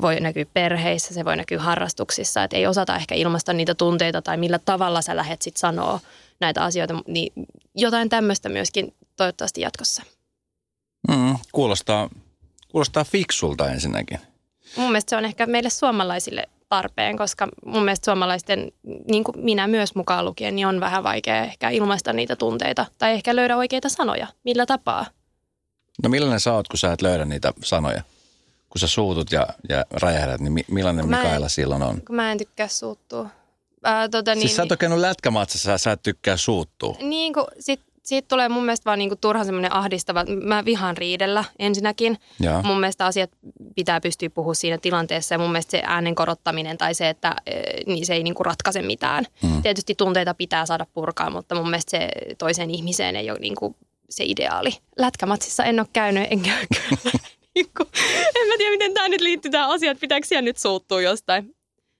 voi 0.00 0.20
näkyä 0.20 0.44
perheissä, 0.54 1.14
se 1.14 1.24
voi 1.24 1.36
näkyä 1.36 1.60
harrastuksissa, 1.60 2.44
että 2.44 2.56
ei 2.56 2.66
osata 2.66 2.96
ehkä 2.96 3.14
ilmaista 3.14 3.52
niitä 3.52 3.74
tunteita 3.74 4.22
tai 4.22 4.36
millä 4.36 4.58
tavalla 4.58 5.02
sä 5.02 5.16
lähdet 5.16 5.42
sitten 5.42 5.60
sanoa 5.60 6.00
näitä 6.40 6.64
asioita, 6.64 6.94
niin 7.06 7.32
jotain 7.74 8.08
tämmöistä 8.08 8.48
myöskin 8.48 8.94
toivottavasti 9.16 9.60
jatkossa. 9.60 10.02
Mm, 11.08 11.36
kuulostaa, 11.52 12.10
kuulostaa 12.68 13.04
fiksulta 13.04 13.70
ensinnäkin 13.70 14.20
mun 14.76 14.86
mielestä 14.86 15.10
se 15.10 15.16
on 15.16 15.24
ehkä 15.24 15.46
meille 15.46 15.70
suomalaisille 15.70 16.48
tarpeen, 16.68 17.16
koska 17.16 17.48
mun 17.64 17.84
mielestä 17.84 18.04
suomalaisten, 18.04 18.72
niin 19.08 19.24
kuin 19.24 19.44
minä 19.44 19.66
myös 19.66 19.94
mukaan 19.94 20.24
lukien, 20.24 20.56
niin 20.56 20.66
on 20.66 20.80
vähän 20.80 21.04
vaikea 21.04 21.44
ehkä 21.44 21.70
ilmaista 21.70 22.12
niitä 22.12 22.36
tunteita 22.36 22.86
tai 22.98 23.12
ehkä 23.12 23.36
löydä 23.36 23.56
oikeita 23.56 23.88
sanoja. 23.88 24.26
Millä 24.44 24.66
tapaa? 24.66 25.06
No 26.02 26.08
millainen 26.08 26.40
sä 26.40 26.54
oot, 26.54 26.68
kun 26.68 26.78
sä 26.78 26.92
et 26.92 27.02
löydä 27.02 27.24
niitä 27.24 27.52
sanoja? 27.64 28.02
Kun 28.70 28.80
sä 28.80 28.86
suutut 28.86 29.32
ja, 29.32 29.46
ja 29.68 29.84
räjähdät, 29.90 30.40
niin 30.40 30.64
millainen 30.70 31.04
kun 31.04 31.16
Mikaela 31.16 31.46
en, 31.46 31.50
silloin 31.50 31.82
on? 31.82 32.02
Kun 32.06 32.16
mä 32.16 32.32
en 32.32 32.38
tykkää 32.38 32.68
suuttua. 32.68 33.28
Ää, 33.84 34.08
tota, 34.08 34.34
niin, 34.34 34.40
siis 34.40 34.56
sä 34.56 34.62
oot 34.62 34.78
käynyt 34.78 34.98
lätkämatsassa 34.98 35.70
ja 35.70 35.78
sä 35.78 35.92
et 35.92 36.02
tykkää 36.02 36.36
suuttua. 36.36 36.96
Niin 37.00 37.32
kuin 37.32 37.46
sit 37.60 37.80
siitä 38.02 38.28
tulee 38.28 38.48
mun 38.48 38.64
mielestä 38.64 38.84
vaan 38.84 38.98
niinku 38.98 39.16
turhan 39.16 39.46
semmoinen 39.46 39.74
ahdistava. 39.74 40.24
Mä 40.44 40.64
vihaan 40.64 40.96
riidellä 40.96 41.44
ensinnäkin. 41.58 42.18
Ja. 42.40 42.62
Mun 42.64 42.80
mielestä 42.80 43.06
asiat 43.06 43.30
pitää 43.76 44.00
pystyä 44.00 44.30
puhua 44.30 44.54
siinä 44.54 44.78
tilanteessa 44.78 45.34
ja 45.34 45.38
mun 45.38 45.52
mielestä 45.52 45.70
se 45.70 45.82
äänen 45.86 46.14
korottaminen 46.14 46.78
tai 46.78 46.94
se, 46.94 47.08
että 47.08 47.36
e, 47.46 47.60
niin 47.86 48.06
se 48.06 48.14
ei 48.14 48.22
niinku 48.22 48.42
ratkaise 48.42 48.82
mitään. 48.82 49.24
Mm. 49.42 49.62
Tietysti 49.62 49.94
tunteita 49.94 50.34
pitää 50.34 50.66
saada 50.66 50.86
purkaa, 50.94 51.30
mutta 51.30 51.54
mun 51.54 51.70
mielestä 51.70 51.90
se 51.90 52.08
toiseen 52.38 52.70
ihmiseen 52.70 53.16
ei 53.16 53.30
ole 53.30 53.38
niinku 53.38 53.76
se 54.10 54.24
ideaali. 54.24 54.70
Lätkämatsissa 54.98 55.64
en 55.64 55.80
ole 55.80 55.88
käynyt, 55.92 56.26
enkä 56.30 56.50
en 58.40 58.48
mä 58.48 58.54
tiedä, 58.58 58.70
miten 58.70 58.94
tämä 58.94 59.08
nyt 59.08 59.20
liittyy 59.20 59.50
tähän 59.50 59.70
asiaan, 59.70 59.92
että 59.92 60.00
pitääkö 60.00 60.26
siellä 60.26 60.42
nyt 60.42 60.58
suuttua 60.58 61.00
jostain. 61.00 61.54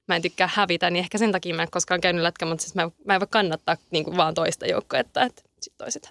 Mä 0.08 0.16
en 0.16 0.22
tykkää 0.22 0.50
hävitä, 0.54 0.90
niin 0.90 1.00
ehkä 1.00 1.18
sen 1.18 1.32
takia 1.32 1.54
mä 1.54 1.62
en 1.62 1.70
koskaan 1.70 2.00
käynyt 2.00 2.22
lätkämatsissa. 2.22 2.82
Mä, 2.82 2.90
mä 3.04 3.14
en 3.14 3.20
voi 3.20 3.28
kannattaa 3.30 3.76
niinku 3.90 4.16
vaan 4.16 4.34
toista 4.34 4.66
joukkoa, 4.66 5.00
että, 5.00 5.22
että 5.22 5.42
sitten 5.60 5.84
toiset 5.84 6.08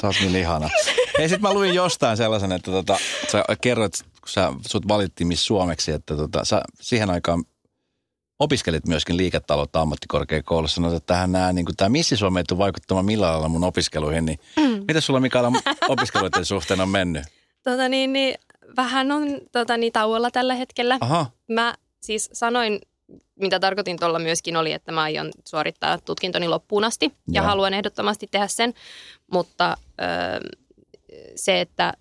Sä 0.00 0.06
oot 0.06 0.16
niin 0.20 0.36
ihana. 0.36 0.70
Ei, 1.18 1.28
sit 1.28 1.40
mä 1.40 1.54
luin 1.54 1.74
jostain 1.74 2.16
sellaisen, 2.16 2.52
että 2.52 2.70
tota, 2.70 2.98
sä 3.32 3.44
kerroit, 3.60 3.92
kun 4.02 4.28
sä, 4.28 4.52
sut 4.68 4.88
valittiin 4.88 5.26
Miss 5.26 5.46
Suomeksi, 5.46 5.92
että 5.92 6.16
tota, 6.16 6.44
sä 6.44 6.62
siihen 6.80 7.10
aikaan 7.10 7.44
opiskelit 8.38 8.86
myöskin 8.86 9.16
liiketaloutta 9.16 9.80
ammattikorkeakoulussa. 9.80 10.74
Sanoit, 10.74 10.94
että 10.94 11.14
tähän 11.14 11.32
nää, 11.32 11.52
niin 11.52 11.66
tämä 11.76 11.88
Missi 11.88 12.16
Suomi 12.16 12.40
ei 12.40 12.44
tule 12.44 12.58
vaikuttamaan 12.58 13.04
millään 13.04 13.32
lailla 13.32 13.48
mun 13.48 13.64
opiskeluihin. 13.64 14.24
Niin 14.24 14.38
mm. 14.56 14.84
Miten 14.88 15.02
sulla 15.02 15.20
Mikaela 15.20 15.52
opiskeluiden 15.88 16.44
suhteen 16.44 16.80
on 16.80 16.88
mennyt? 16.88 17.24
Tota 17.70 17.88
niin, 17.88 18.12
niin, 18.12 18.34
vähän 18.76 19.12
on 19.12 19.40
tota 19.52 19.76
niin, 19.76 19.92
tauolla 19.92 20.30
tällä 20.30 20.54
hetkellä. 20.54 20.98
Aha. 21.00 21.26
Mä 21.48 21.74
siis 22.00 22.30
sanoin 22.32 22.80
mitä 23.34 23.60
tarkoitin 23.60 23.98
tuolla 23.98 24.18
myöskin 24.18 24.56
oli, 24.56 24.72
että 24.72 24.92
mä 24.92 25.02
aion 25.02 25.30
suorittaa 25.48 25.98
tutkintoni 25.98 26.48
loppuun 26.48 26.84
asti 26.84 27.04
ja, 27.04 27.12
ja 27.32 27.42
haluan 27.42 27.74
ehdottomasti 27.74 28.28
tehdä 28.30 28.46
sen, 28.46 28.74
mutta 29.32 29.76
ö, 30.00 30.04
se, 31.36 31.60
että 31.60 31.92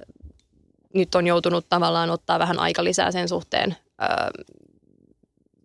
nyt 0.94 1.16
on 1.16 1.28
joutunut 1.28 1.66
tavallaan 1.70 2.10
ottaa 2.10 2.40
vähän 2.40 2.60
aika 2.60 2.84
lisää 2.84 3.12
sen 3.12 3.30
suhteen, 3.30 3.76
ö, 4.02 4.06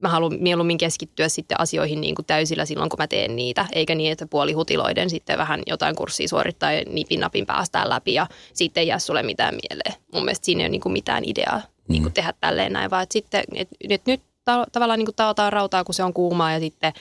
mä 0.01 0.09
haluan 0.09 0.37
mieluummin 0.41 0.79
keskittyä 0.79 1.29
sitten 1.29 1.61
asioihin 1.61 2.01
niin 2.01 2.15
kuin 2.15 2.27
täysillä 2.27 2.65
silloin, 2.65 2.91
kun 2.91 2.99
mä 2.99 3.07
teen 3.07 3.37
niitä, 3.37 3.67
eikä 3.73 3.95
niin, 3.95 4.13
että 4.13 4.27
puolihutiloiden 4.27 5.11
sitten 5.11 5.39
vähän 5.39 5.63
jotain 5.67 5.97
kurssia 5.97 6.29
suorittaa 6.29 6.73
ja 6.73 6.83
nipin 6.89 7.21
napin 7.21 7.47
päästään 7.47 7.89
läpi 7.89 8.15
ja 8.15 8.27
sitten 8.53 8.81
ei 8.81 8.87
jää 8.87 8.99
sulle 8.99 9.23
mitään 9.23 9.55
mieleen. 9.55 10.03
Mun 10.13 10.25
mielestä 10.25 10.47
siinä 10.47 10.61
ei 10.61 10.65
ole 10.65 10.69
niin 10.69 10.81
kuin 10.81 10.93
mitään 10.93 11.25
ideaa 11.25 11.59
mm. 11.59 11.93
niin 11.93 12.03
kuin 12.03 12.13
tehdä 12.13 12.35
tälleen 12.41 12.73
näin, 12.73 12.91
vaan 12.91 13.03
että 13.03 13.13
sitten 13.13 13.45
että 13.55 13.77
nyt, 13.89 14.03
nyt 14.07 14.23
ta- 14.45 14.67
tavallaan 14.73 14.99
niin 14.99 15.07
kuin 15.07 15.17
taotaan 15.17 15.53
rautaa, 15.53 15.85
kun 15.85 15.95
se 15.95 16.03
on 16.05 16.15
kuumaa 16.15 16.53
ja 16.53 16.61
sitten 16.61 16.93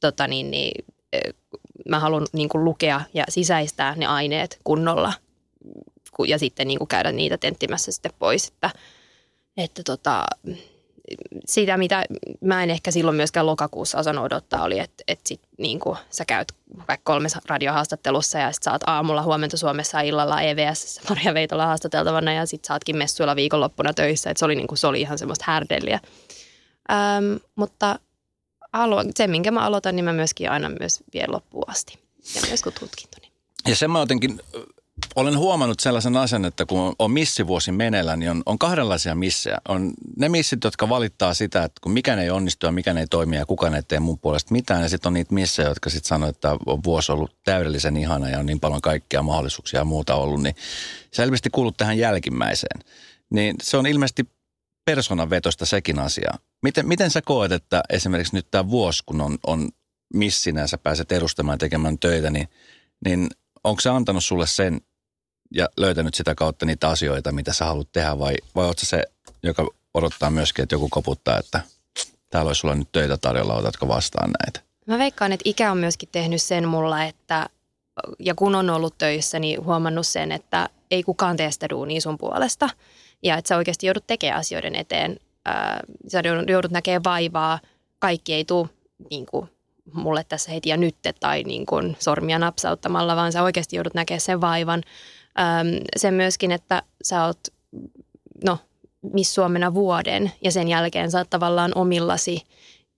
tota 0.00 0.26
niin, 0.26 0.50
niin, 0.50 0.84
mä 1.88 2.00
haluan 2.00 2.26
niin 2.32 2.48
kuin 2.48 2.64
lukea 2.64 3.00
ja 3.14 3.24
sisäistää 3.28 3.94
ne 3.96 4.06
aineet 4.06 4.60
kunnolla 4.64 5.12
ja 6.26 6.38
sitten 6.38 6.68
niin 6.68 6.78
kuin 6.78 6.88
käydä 6.88 7.12
niitä 7.12 7.38
tenttimässä 7.38 7.92
sitten 7.92 8.12
pois, 8.18 8.48
että, 8.48 8.70
että 9.56 9.82
tota, 9.82 10.24
sitä, 11.46 11.76
mitä 11.76 12.04
mä 12.40 12.62
en 12.62 12.70
ehkä 12.70 12.90
silloin 12.90 13.16
myöskään 13.16 13.46
lokakuussa 13.46 13.98
osannut 13.98 14.24
odottaa, 14.24 14.62
oli, 14.62 14.78
että, 14.78 15.04
että 15.08 15.28
sit, 15.28 15.40
niin 15.58 15.80
kuin, 15.80 15.98
sä 16.10 16.24
käyt 16.24 16.52
vaikka 16.88 17.04
kolmessa 17.04 17.40
radiohaastattelussa 17.46 18.38
ja 18.38 18.52
sitten 18.52 18.70
saat 18.70 18.82
aamulla 18.86 19.22
huomenta 19.22 19.56
Suomessa 19.56 20.00
illalla 20.00 20.40
EVS 20.40 21.00
Maria 21.08 21.34
Veitola 21.34 21.66
haastateltavana 21.66 22.32
ja 22.32 22.46
sitten 22.46 22.68
saatkin 22.68 22.96
messuilla 22.96 23.36
viikonloppuna 23.36 23.94
töissä. 23.94 24.30
Että 24.30 24.38
se, 24.38 24.44
oli, 24.44 24.54
niin 24.54 24.66
kuin, 24.66 24.78
se 24.78 24.86
oli 24.86 25.00
ihan 25.00 25.18
semmoista 25.18 25.44
härdelliä. 25.48 26.00
Ähm, 26.90 27.36
mutta 27.54 27.98
haluan, 28.72 29.06
se, 29.14 29.26
minkä 29.26 29.50
mä 29.50 29.60
aloitan, 29.60 29.96
niin 29.96 30.04
mä 30.04 30.12
myöskin 30.12 30.50
aina 30.50 30.68
myös 30.80 31.00
vien 31.14 31.32
loppuun 31.32 31.70
asti. 31.70 31.98
Ja 32.34 32.40
myös 32.48 32.62
kun 32.62 32.72
tutkintoni. 32.80 33.32
Ja 33.68 33.76
sen 33.76 33.90
mä 33.90 33.98
jotenkin 33.98 34.40
olen 35.16 35.38
huomannut 35.38 35.80
sellaisen 35.80 36.16
asian, 36.16 36.44
että 36.44 36.66
kun 36.66 36.94
on 36.98 37.10
missivuosi 37.10 37.72
meneillä, 37.72 38.16
niin 38.16 38.30
on, 38.30 38.42
on 38.46 38.58
kahdenlaisia 38.58 39.14
missejä. 39.14 39.58
On 39.68 39.92
ne 40.16 40.28
missit, 40.28 40.64
jotka 40.64 40.88
valittaa 40.88 41.34
sitä, 41.34 41.64
että 41.64 41.80
kun 41.80 41.92
mikään 41.92 42.18
ei 42.18 42.30
onnistu 42.30 42.66
ja 42.66 42.72
mikään 42.72 42.98
ei 42.98 43.06
toimi 43.06 43.36
ja 43.36 43.46
kukaan 43.46 43.74
ei 43.74 43.82
tee 43.82 44.00
mun 44.00 44.18
puolesta 44.18 44.52
mitään. 44.52 44.82
Ja 44.82 44.88
sitten 44.88 45.08
on 45.08 45.14
niitä 45.14 45.34
missejä, 45.34 45.68
jotka 45.68 45.90
sitten 45.90 46.08
sanoo, 46.08 46.28
että 46.28 46.56
on 46.66 46.84
vuosi 46.84 47.12
ollut 47.12 47.36
täydellisen 47.44 47.96
ihana 47.96 48.28
ja 48.28 48.38
on 48.38 48.46
niin 48.46 48.60
paljon 48.60 48.80
kaikkia 48.80 49.22
mahdollisuuksia 49.22 49.80
ja 49.80 49.84
muuta 49.84 50.14
ollut. 50.14 50.42
Niin 50.42 50.54
se 51.12 51.24
ilmeisesti 51.24 51.50
kuuluu 51.50 51.72
tähän 51.72 51.98
jälkimmäiseen. 51.98 52.80
Niin 53.30 53.56
se 53.62 53.76
on 53.76 53.86
ilmeisesti 53.86 54.28
persoonavetosta 54.84 55.66
sekin 55.66 55.98
asia. 55.98 56.30
Miten, 56.62 56.88
miten 56.88 57.10
sä 57.10 57.22
koet, 57.22 57.52
että 57.52 57.82
esimerkiksi 57.90 58.36
nyt 58.36 58.46
tämä 58.50 58.70
vuosi, 58.70 59.02
kun 59.06 59.20
on, 59.20 59.38
on 59.46 59.68
missinä 60.14 60.60
ja 60.60 60.66
sä 60.66 60.78
pääset 60.78 61.12
edustamaan 61.12 61.58
tekemään 61.58 61.98
töitä, 61.98 62.30
niin, 62.30 62.48
niin 63.04 63.28
onko 63.64 63.80
se 63.80 63.90
antanut 63.90 64.24
sulle 64.24 64.46
sen 64.46 64.80
ja 65.54 65.68
löytänyt 65.76 66.14
sitä 66.14 66.34
kautta 66.34 66.66
niitä 66.66 66.88
asioita, 66.88 67.32
mitä 67.32 67.52
sä 67.52 67.64
haluat 67.64 67.92
tehdä 67.92 68.18
vai, 68.18 68.34
vai 68.54 68.66
ootko 68.66 68.86
se, 68.86 69.02
joka 69.42 69.66
odottaa 69.94 70.30
myöskin, 70.30 70.62
että 70.62 70.74
joku 70.74 70.88
koputtaa, 70.88 71.38
että 71.38 71.60
täällä 72.30 72.48
olisi 72.48 72.60
sulla 72.60 72.74
nyt 72.74 72.92
töitä 72.92 73.16
tarjolla, 73.16 73.54
otatko 73.54 73.88
vastaan 73.88 74.30
näitä? 74.44 74.60
Mä 74.86 74.98
veikkaan, 74.98 75.32
että 75.32 75.48
ikä 75.48 75.70
on 75.70 75.78
myöskin 75.78 76.08
tehnyt 76.12 76.42
sen 76.42 76.68
mulla, 76.68 77.04
että 77.04 77.48
ja 78.18 78.34
kun 78.34 78.54
on 78.54 78.70
ollut 78.70 78.98
töissä, 78.98 79.38
niin 79.38 79.64
huomannut 79.64 80.06
sen, 80.06 80.32
että 80.32 80.68
ei 80.90 81.02
kukaan 81.02 81.36
tee 81.36 81.50
sitä 81.50 81.68
duunia 81.70 82.00
sun 82.00 82.18
puolesta. 82.18 82.68
Ja 83.22 83.36
että 83.36 83.48
sä 83.48 83.56
oikeasti 83.56 83.86
joudut 83.86 84.06
tekemään 84.06 84.40
asioiden 84.40 84.74
eteen. 84.74 85.16
Ää, 85.44 85.80
sä 86.08 86.22
joudut 86.48 86.70
näkemään 86.70 87.04
vaivaa. 87.04 87.58
Kaikki 87.98 88.34
ei 88.34 88.44
tule 88.44 88.68
niin 89.10 89.26
kuin, 89.26 89.50
mulle 89.92 90.24
tässä 90.28 90.50
heti 90.50 90.68
ja 90.68 90.76
nyt 90.76 90.96
tai 91.20 91.42
niin 91.42 91.66
kuin, 91.66 91.96
sormia 92.00 92.38
napsauttamalla, 92.38 93.16
vaan 93.16 93.32
sä 93.32 93.42
oikeasti 93.42 93.76
joudut 93.76 93.94
näkemään 93.94 94.20
sen 94.20 94.40
vaivan. 94.40 94.82
Ää, 95.36 95.64
sen 95.96 96.14
myöskin, 96.14 96.52
että 96.52 96.82
sä 97.02 97.24
oot, 97.24 97.40
no, 98.44 98.58
Miss 99.12 99.34
Suomena 99.34 99.74
vuoden 99.74 100.32
ja 100.42 100.52
sen 100.52 100.68
jälkeen 100.68 101.10
sä 101.10 101.18
oot 101.18 101.30
tavallaan 101.30 101.72
omillasi. 101.74 102.42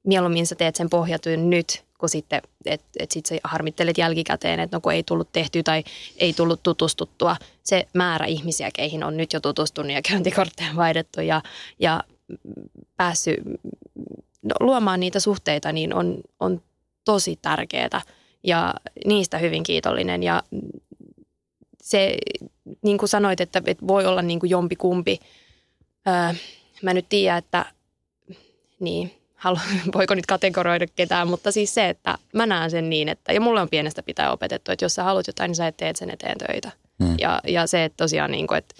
Mieluummin 0.07 0.47
sä 0.47 0.55
teet 0.55 0.76
sen 0.76 0.91
pohjatyön 0.91 1.51
nyt, 1.51 1.85
kun 1.99 2.09
sitten, 2.09 2.43
että 2.66 2.87
et 2.99 3.11
sit 3.11 3.26
sä 3.26 3.35
harmittelet 3.45 3.99
jälkikäteen, 3.99 4.61
että 4.61 4.76
no 4.76 4.80
kun 4.80 4.93
ei 4.93 5.03
tullut 5.03 5.33
tehty 5.33 5.62
tai 5.62 5.85
ei 6.16 6.33
tullut 6.33 6.62
tutustuttua. 6.62 7.37
Se 7.62 7.89
määrä 7.95 8.26
ihmisiä, 8.26 8.70
keihin 8.74 9.05
on 9.05 9.16
nyt 9.16 9.33
jo 9.33 9.41
tutustunut 9.41 9.93
ja 9.93 10.03
käyntikortteja 10.09 10.76
vaihdettu 10.76 11.20
ja, 11.20 11.43
ja 11.78 12.05
päässyt 12.97 13.41
no, 14.43 14.55
luomaan 14.61 15.01
niitä 15.01 15.20
suhteita, 15.20 15.72
niin 15.72 15.95
on, 15.95 16.18
on 16.41 16.62
tosi 17.05 17.39
tärkeää 17.43 18.01
ja 18.45 18.74
niistä 19.07 19.39
hyvin 19.39 19.62
kiitollinen. 19.62 20.22
Ja 20.22 20.43
se, 21.93 22.16
niin 22.82 22.99
kuin 22.99 23.09
sanoit, 23.09 23.40
että, 23.40 23.62
että 23.66 23.86
voi 23.86 24.07
olla 24.07 24.22
niin 24.22 24.40
kuin 24.40 24.51
jompi 24.51 24.76
kumpi. 24.76 25.18
Öö, 26.09 26.34
mä 26.82 26.95
nyt 26.95 27.07
tiedän, 27.09 27.38
että 27.38 27.66
niin, 28.80 29.14
halu, 29.34 29.59
voiko 29.97 30.14
nyt 30.14 30.26
kategoroida 30.26 30.86
ketään, 30.86 31.28
mutta 31.28 31.53
siis 31.53 31.74
se, 31.74 31.88
että 31.88 32.18
mä 32.34 32.47
näen 32.47 32.70
sen 32.70 32.90
niin, 32.90 33.09
että, 33.09 33.32
ja 33.32 33.40
mulle 33.40 33.61
on 33.61 33.68
pienestä 33.68 34.03
pitää 34.03 34.32
opetettu, 34.32 34.72
että 34.72 34.84
jos 34.84 34.95
sä 34.95 35.05
haluat 35.05 35.26
jotain, 35.26 35.49
niin 35.49 35.57
sä 35.57 35.66
et 35.66 35.76
teet 35.76 35.97
sen 35.97 36.11
eteen 36.11 36.38
töitä. 36.38 36.70
Hmm. 37.05 37.14
Ja, 37.18 37.40
ja 37.47 37.66
se, 37.66 37.84
että 37.84 37.97
tosiaan 37.97 38.30
niin 38.30 38.47
kuin, 38.47 38.59
että 38.59 38.74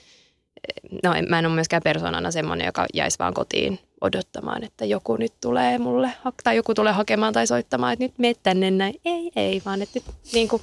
no 1.02 1.14
mä 1.28 1.38
en 1.38 1.46
ole 1.46 1.54
myöskään 1.54 1.82
persoonana 1.82 2.30
semmoinen, 2.30 2.66
joka 2.66 2.86
jäisi 2.94 3.18
vaan 3.18 3.34
kotiin 3.34 3.78
odottamaan, 4.00 4.64
että 4.64 4.84
joku 4.84 5.16
nyt 5.16 5.32
tulee 5.40 5.78
mulle, 5.78 6.12
tai 6.44 6.56
joku 6.56 6.74
tulee 6.74 6.92
hakemaan 6.92 7.32
tai 7.32 7.46
soittamaan, 7.46 7.92
että 7.92 8.04
nyt 8.04 8.18
mene 8.18 8.34
tänne 8.42 8.70
näin. 8.70 8.94
Ei, 9.04 9.32
ei, 9.36 9.62
vaan 9.64 9.82
että 9.82 9.98
nyt 9.98 10.16
niin 10.32 10.48
kuin, 10.48 10.62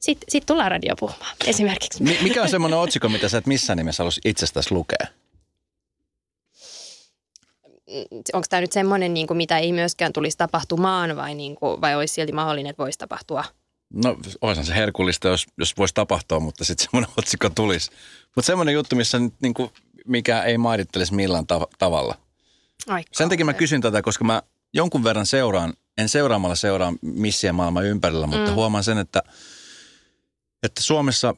sitten 0.00 0.26
sit 0.28 0.46
tullaan 0.46 0.70
radio 0.70 0.94
puhumaan 0.96 1.36
esimerkiksi. 1.46 2.02
Mikä 2.02 2.42
on 2.42 2.48
semmoinen 2.48 2.78
otsikko, 2.78 3.08
mitä 3.08 3.28
sä 3.28 3.38
et 3.38 3.46
missään 3.46 3.76
nimessä 3.76 4.02
halus 4.02 4.20
itsestäsi 4.24 4.74
lukea? 4.74 5.06
onko 8.32 8.46
tämä 8.50 8.60
nyt 8.60 8.72
semmoinen, 8.72 9.14
niin 9.14 9.26
kuin, 9.26 9.36
mitä 9.36 9.58
ei 9.58 9.72
myöskään 9.72 10.12
tulisi 10.12 10.38
tapahtumaan 10.38 11.16
vai, 11.16 11.34
niin 11.34 11.54
kuin, 11.54 11.80
vai 11.80 11.96
olisi 11.96 12.14
silti 12.14 12.32
mahdollinen, 12.32 12.70
että 12.70 12.82
voisi 12.82 12.98
tapahtua? 12.98 13.44
No 13.94 14.16
olisihan 14.40 14.66
se 14.66 14.74
herkullista, 14.74 15.28
jos, 15.28 15.46
jos 15.58 15.76
voisi 15.76 15.94
tapahtua, 15.94 16.40
mutta 16.40 16.64
sitten 16.64 16.86
semmoinen 16.90 17.10
otsikko 17.18 17.50
tulisi. 17.50 17.90
Mutta 18.36 18.46
semmoinen 18.46 18.74
juttu, 18.74 18.96
missä 18.96 19.18
nyt, 19.18 19.34
niin 19.42 19.54
kuin, 19.54 19.70
mikä 20.06 20.42
ei 20.42 20.58
maadittelisi 20.58 21.14
millään 21.14 21.44
tav- 21.52 21.70
tavalla. 21.78 22.14
Ai 22.86 23.02
Sen 23.12 23.28
takia 23.28 23.44
mä 23.44 23.52
kysyn 23.52 23.80
tätä, 23.80 24.02
koska 24.02 24.24
mä 24.24 24.42
jonkun 24.72 25.04
verran 25.04 25.26
seuraan, 25.26 25.72
en 25.98 26.08
seuraamalla 26.08 26.54
seuraa 26.54 26.92
missien 27.02 27.54
maailman 27.54 27.84
ympärillä, 27.84 28.26
mutta 28.26 28.50
mm. 28.50 28.54
huomaan 28.54 28.84
sen, 28.84 28.98
että, 28.98 29.22
että 30.62 30.82
Suomessa 30.82 31.34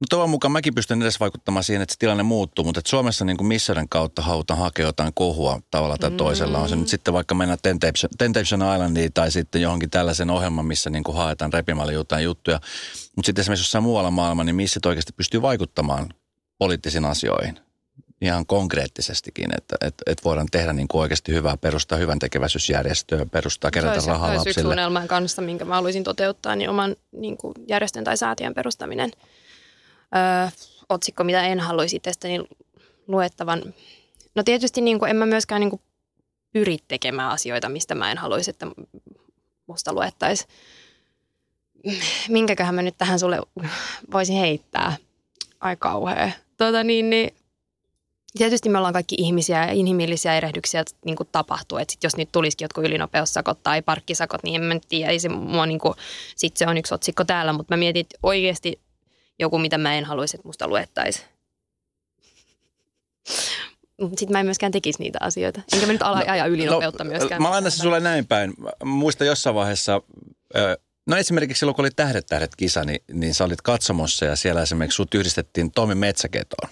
No 0.00 0.04
toivon 0.10 0.30
mukaan 0.30 0.52
mäkin 0.52 0.74
pystyn 0.74 1.02
edes 1.02 1.20
vaikuttamaan 1.20 1.64
siihen, 1.64 1.82
että 1.82 1.92
se 1.92 1.98
tilanne 1.98 2.22
muuttuu, 2.22 2.64
mutta 2.64 2.78
että 2.78 2.90
Suomessa 2.90 3.24
niin 3.24 3.36
kuin 3.36 3.46
missäden 3.46 3.88
kautta 3.88 4.22
halutaan 4.22 4.60
hakea 4.60 4.86
jotain 4.86 5.12
kohua 5.14 5.60
tavalla 5.70 5.98
tai 5.98 6.10
toisella. 6.10 6.58
On 6.58 6.68
se 6.68 6.76
nyt 6.76 6.88
sitten 6.88 7.14
vaikka 7.14 7.34
mennä 7.34 7.56
Temptation, 7.62 8.10
Temptation 8.18 8.74
Islandiin 8.74 9.12
tai 9.12 9.30
sitten 9.30 9.62
johonkin 9.62 9.90
tällaisen 9.90 10.30
ohjelman, 10.30 10.66
missä 10.66 10.90
niin 10.90 11.04
kuin 11.04 11.16
haetaan 11.16 11.52
repimällä 11.52 11.92
jotain 11.92 12.24
juttuja. 12.24 12.60
Mutta 13.16 13.26
sitten 13.26 13.40
esimerkiksi 13.42 13.62
jossain 13.62 13.84
muualla 13.84 14.10
maailmassa, 14.10 14.44
niin 14.44 14.56
missä 14.56 14.80
oikeasti 14.86 15.12
pystyy 15.12 15.42
vaikuttamaan 15.42 16.08
poliittisiin 16.58 17.04
asioihin 17.04 17.67
ihan 18.20 18.46
konkreettisestikin, 18.46 19.48
että, 19.58 19.76
että, 19.80 20.02
että 20.06 20.24
voidaan 20.24 20.46
tehdä 20.50 20.72
niin 20.72 20.88
kuin 20.88 21.02
oikeasti 21.02 21.32
hyvää, 21.32 21.56
perustaa 21.56 21.98
hyvän 21.98 22.18
tekeväisyysjärjestöä, 22.18 23.26
perustaa, 23.26 23.70
kerätä 23.70 24.00
rahaa 24.06 24.28
lapsille. 24.28 24.54
Se 24.54 24.60
olisi 24.60 24.72
unelman 24.72 25.08
kanssa, 25.08 25.42
minkä 25.42 25.64
mä 25.64 25.74
haluaisin 25.74 26.04
toteuttaa, 26.04 26.56
niin 26.56 26.70
oman 26.70 26.96
niin 27.12 27.36
kuin 27.36 27.54
järjestön 27.68 28.04
tai 28.04 28.16
säätiön 28.16 28.54
perustaminen– 28.54 29.10
öö, 30.16 30.48
otsikko, 30.88 31.24
mitä 31.24 31.42
en 31.42 31.60
haluaisi 31.60 31.96
itsestäni 31.96 32.44
luettavan. 33.06 33.74
No 34.34 34.42
tietysti 34.42 34.80
niin 34.80 34.98
kuin, 34.98 35.10
en 35.10 35.16
mä 35.16 35.26
myöskään 35.26 35.60
niin 35.60 35.70
kuin, 35.70 35.82
pyri 36.52 36.78
tekemään 36.88 37.30
asioita, 37.30 37.68
mistä 37.68 37.94
mä 37.94 38.10
en 38.10 38.18
haluaisi, 38.18 38.50
että 38.50 38.66
musta 39.66 39.92
luettaisi. 39.92 40.46
Minkäköhän 42.28 42.74
mä 42.74 42.82
nyt 42.82 42.98
tähän 42.98 43.18
sulle 43.18 43.38
voisin 44.12 44.36
heittää? 44.36 44.96
Ai 45.60 45.76
kauhea. 45.76 46.30
Tota 46.56 46.84
niin, 46.84 47.10
niin 47.10 47.34
Tietysti 48.36 48.68
me 48.68 48.78
ollaan 48.78 48.92
kaikki 48.92 49.16
ihmisiä 49.18 49.66
ja 49.66 49.72
inhimillisiä 49.72 50.36
erehdyksiä 50.36 50.84
niin 51.04 51.16
kuin 51.16 51.28
tapahtuu. 51.32 51.78
Et 51.78 51.90
sit 51.90 52.04
jos 52.04 52.16
nyt 52.16 52.32
tulisikin 52.32 52.64
jotkut 52.64 52.84
ylinopeussakot 52.84 53.62
tai 53.62 53.82
parkkisakot, 53.82 54.42
niin 54.42 54.62
en 54.62 54.68
mä 54.68 54.80
tiedä. 54.88 55.10
Ei 55.10 55.18
se 55.18 55.28
mua 55.28 55.66
niin 55.66 55.78
kuin, 55.78 55.94
sit 56.36 56.56
se 56.56 56.66
on 56.66 56.78
yksi 56.78 56.94
otsikko 56.94 57.24
täällä, 57.24 57.52
mutta 57.52 57.74
mä 57.74 57.78
mietin, 57.78 58.00
että 58.00 58.18
oikeasti 58.22 58.80
joku, 59.38 59.58
mitä 59.58 59.78
mä 59.78 59.94
en 59.94 60.04
haluaisi, 60.04 60.36
että 60.36 60.48
musta 60.48 60.68
luettaisi. 60.68 61.22
Sitten 64.00 64.32
mä 64.32 64.40
en 64.40 64.46
myöskään 64.46 64.72
tekisi 64.72 65.02
niitä 65.02 65.18
asioita. 65.22 65.60
Enkä 65.72 65.86
mä 65.86 65.92
nyt 65.92 66.02
ala 66.02 66.20
no, 66.20 66.32
aja 66.32 66.46
ylinopeutta 66.46 67.04
no, 67.04 67.10
myöskään. 67.10 67.42
Mä 67.42 67.50
laitan 67.50 67.70
sulle 67.70 68.00
näin 68.00 68.26
päin. 68.26 68.54
Muista 68.84 69.24
jossain 69.24 69.54
vaiheessa, 69.54 70.02
no 71.06 71.16
esimerkiksi 71.16 71.58
silloin 71.58 71.76
kun 71.76 71.84
oli 71.84 71.90
Tähdet 71.90 72.26
tähdet 72.26 72.56
kisa, 72.56 72.84
niin, 72.84 73.00
niin 73.12 73.34
sä 73.34 73.44
olit 73.44 73.62
katsomossa 73.62 74.24
ja 74.24 74.36
siellä 74.36 74.62
esimerkiksi 74.62 74.96
sut 74.96 75.14
yhdistettiin 75.14 75.70
Tomi 75.70 75.94
Metsäketoon. 75.94 76.70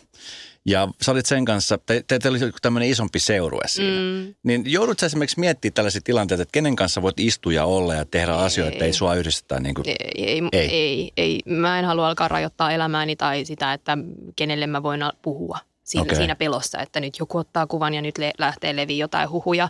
Ja 0.67 0.89
sä 1.03 1.13
olit 1.13 1.27
sen 1.27 1.45
kanssa, 1.45 1.79
te, 1.79 2.05
te, 2.07 2.19
te 2.19 2.29
oli 2.29 2.39
tämmöinen 2.63 2.89
isompi 2.89 3.19
seurue 3.19 3.63
siinä. 3.67 4.01
Mm. 4.01 4.35
Niin 4.43 4.63
joudut 4.67 4.99
sä 4.99 5.07
esimerkiksi 5.07 5.41
miettimään 5.41 5.75
tällaisia 5.75 6.01
tilanteita, 6.05 6.43
että 6.43 6.53
kenen 6.53 6.77
kanssa 6.77 7.03
voit 7.03 7.21
istua 7.21 7.53
ja 7.53 7.65
olla 7.65 7.95
ja 7.95 8.05
tehdä 8.05 8.33
ei, 8.33 8.39
asioita, 8.39 8.73
että 8.73 8.85
ei 8.85 8.93
sua 8.93 9.15
yhdistetä 9.15 9.61
niin 9.61 9.75
kuin, 9.75 9.89
ei, 9.89 9.97
ei, 10.17 10.43
ei. 10.53 10.69
ei, 10.69 11.13
ei. 11.17 11.41
Mä 11.47 11.79
en 11.79 11.85
halua 11.85 12.09
alkaa 12.09 12.29
rajoittaa 12.29 12.73
elämääni 12.73 13.17
tai 13.17 13.45
sitä, 13.45 13.73
että 13.73 13.99
kenelle 14.37 14.67
mä 14.67 14.83
voin 14.83 15.01
puhua 15.23 15.59
siinä, 15.85 16.03
okay. 16.03 16.17
siinä 16.17 16.37
pelossa, 16.37 16.79
että 16.79 17.01
nyt 17.01 17.19
joku 17.19 17.39
ottaa 17.39 17.67
kuvan 17.67 17.95
ja 17.95 18.03
nyt 18.03 18.19
le- 18.19 18.33
lähtee 18.39 18.77
leviä 18.77 18.97
jotain 18.97 19.31
huhuja. 19.31 19.69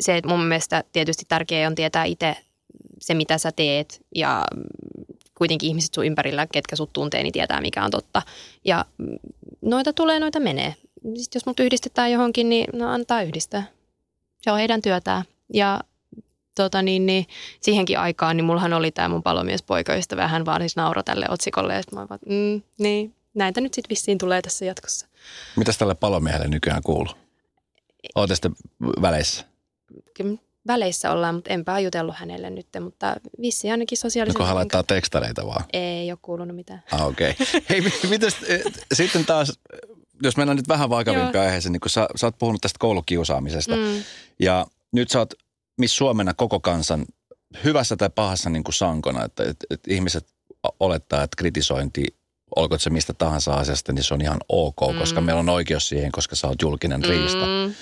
Se, 0.00 0.16
että 0.16 0.30
mun 0.30 0.44
mielestä 0.44 0.84
tietysti 0.92 1.24
tärkeää 1.28 1.68
on 1.68 1.74
tietää 1.74 2.04
itse 2.04 2.36
se, 3.00 3.14
mitä 3.14 3.38
sä 3.38 3.52
teet 3.52 4.00
ja 4.14 4.44
kuitenkin 5.40 5.68
ihmiset 5.68 5.94
sun 5.94 6.06
ympärillä, 6.06 6.46
ketkä 6.52 6.76
sut 6.76 6.92
tuntee, 6.92 7.22
niin 7.22 7.32
tietää, 7.32 7.60
mikä 7.60 7.84
on 7.84 7.90
totta. 7.90 8.22
Ja 8.64 8.84
noita 9.62 9.92
tulee, 9.92 10.20
noita 10.20 10.40
menee. 10.40 10.74
Sitten 11.02 11.38
jos 11.38 11.46
mut 11.46 11.60
yhdistetään 11.60 12.12
johonkin, 12.12 12.48
niin 12.48 12.66
no 12.72 12.88
antaa 12.88 13.22
yhdistää. 13.22 13.62
Se 14.40 14.50
on 14.50 14.58
heidän 14.58 14.82
työtään. 14.82 15.24
Ja 15.54 15.80
tota 16.54 16.82
niin, 16.82 17.06
niin, 17.06 17.26
siihenkin 17.60 17.98
aikaan, 17.98 18.36
niin 18.36 18.44
mullahan 18.44 18.72
oli 18.72 18.90
tämä 18.90 19.08
mun 19.08 19.22
palomiespoikaystävä, 19.22 20.28
hän 20.28 20.44
vaan 20.44 20.60
siis 20.60 20.76
nauro 20.76 21.02
tälle 21.02 21.26
otsikolle, 21.28 21.74
ja 21.74 21.82
mä 21.92 22.06
vaan, 22.08 22.20
mm, 22.26 22.62
niin, 22.78 23.14
näitä 23.34 23.60
nyt 23.60 23.74
sitten 23.74 23.90
vissiin 23.90 24.18
tulee 24.18 24.42
tässä 24.42 24.64
jatkossa. 24.64 25.06
Mitäs 25.56 25.78
tälle 25.78 25.94
palomiehelle 25.94 26.48
nykyään 26.48 26.82
kuuluu? 26.82 27.14
Olette 28.14 28.34
sitten 28.34 28.52
väleissä? 29.02 29.44
Väleissä 30.66 31.12
ollaan, 31.12 31.34
mutta 31.34 31.50
enpä 31.50 31.78
jutellut 31.78 32.14
hänelle 32.16 32.50
nyt, 32.50 32.66
mutta 32.80 33.16
vissi 33.40 33.70
ainakin 33.70 33.98
sosiaalisen... 33.98 34.42
Joko 34.42 34.54
laittaa 34.54 34.82
tekstareita 34.82 35.46
vaan? 35.46 35.64
Ei 35.72 36.12
ole 36.12 36.18
kuulunut 36.22 36.56
mitään. 36.56 36.82
Ah, 36.92 37.06
okei. 37.06 37.30
Okay. 37.30 37.62
Hei, 37.70 37.80
mitäs, 38.08 38.36
eh, 38.48 38.62
sitten 38.92 39.24
taas, 39.24 39.58
jos 40.22 40.36
mennään 40.36 40.56
nyt 40.56 40.68
vähän 40.68 40.90
vakavimpia 40.90 41.42
aiheeseen, 41.42 41.72
niin 41.72 41.80
kun 41.80 41.90
sä, 41.90 42.08
sä 42.16 42.26
oot 42.26 42.38
puhunut 42.38 42.60
tästä 42.60 42.78
koulukiusaamisesta, 42.78 43.76
mm. 43.76 44.02
ja 44.40 44.66
nyt 44.92 45.10
sä 45.10 45.18
oot 45.18 45.34
Miss 45.78 45.96
Suomena 45.96 46.34
koko 46.34 46.60
kansan 46.60 47.04
hyvässä 47.64 47.96
tai 47.96 48.10
pahassa 48.14 48.50
niin 48.50 48.64
kuin 48.64 48.74
sankona, 48.74 49.24
että, 49.24 49.42
että, 49.42 49.66
että 49.70 49.94
ihmiset 49.94 50.26
olettaa, 50.80 51.22
että 51.22 51.36
kritisointi 51.36 52.06
olko 52.56 52.78
se 52.78 52.90
mistä 52.90 53.14
tahansa 53.14 53.54
asiasta, 53.54 53.92
niin 53.92 54.04
se 54.04 54.14
on 54.14 54.20
ihan 54.20 54.38
ok, 54.48 54.76
mm. 54.92 54.98
koska 54.98 55.20
meillä 55.20 55.40
on 55.40 55.48
oikeus 55.48 55.88
siihen, 55.88 56.12
koska 56.12 56.36
sä 56.36 56.46
oot 56.46 56.62
julkinen 56.62 57.04
riista. 57.04 57.46
Mm. 57.46 57.74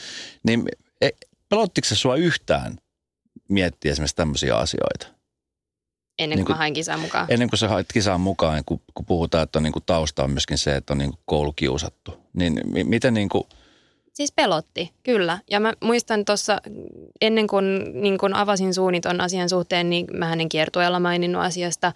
Niin 0.42 0.68
e, 1.00 1.08
pelottiko 1.48 1.88
se 1.88 1.94
sua 1.94 2.16
yhtään 2.16 2.78
miettiä 3.48 3.92
esimerkiksi 3.92 4.16
tämmöisiä 4.16 4.56
asioita? 4.56 5.06
Ennen 6.18 6.36
kuin, 6.36 6.38
niin 6.38 6.46
kuin 6.46 6.54
mä 6.54 6.58
hain 6.58 6.74
kisaan 6.74 7.00
mukaan. 7.00 7.26
Ennen 7.28 7.48
kuin 7.48 7.58
sä 7.58 7.68
hait 7.68 7.86
kisaan 7.92 8.20
mukaan, 8.20 8.62
kun, 8.66 8.80
kun 8.94 9.06
puhutaan, 9.06 9.42
että 9.42 9.58
on 9.58 9.62
niin 9.62 9.72
kuin 9.72 9.82
tausta 9.86 10.24
on 10.24 10.30
myöskin 10.30 10.58
se, 10.58 10.76
että 10.76 10.92
on 10.92 10.98
niin 10.98 11.10
kuin 11.10 11.20
koulu 11.24 11.52
kiusattu. 11.52 12.18
Niin 12.32 12.52
m- 12.52 12.88
miten 12.88 13.14
niin 13.14 13.28
kuin... 13.28 13.44
Siis 14.12 14.32
pelotti, 14.32 14.92
kyllä. 15.02 15.38
Ja 15.50 15.60
mä 15.60 15.72
muistan 15.84 16.24
tuossa, 16.24 16.60
ennen 17.20 17.46
kuin, 17.46 17.64
niin 18.02 18.18
kuin 18.18 18.34
avasin 18.34 18.74
suunit 18.74 19.06
on 19.06 19.20
asian 19.20 19.48
suhteen, 19.48 19.90
niin 19.90 20.06
mä 20.12 20.26
hänen 20.26 20.48
kiertueella 20.48 21.00
maininnut 21.00 21.42
asiasta. 21.42 21.92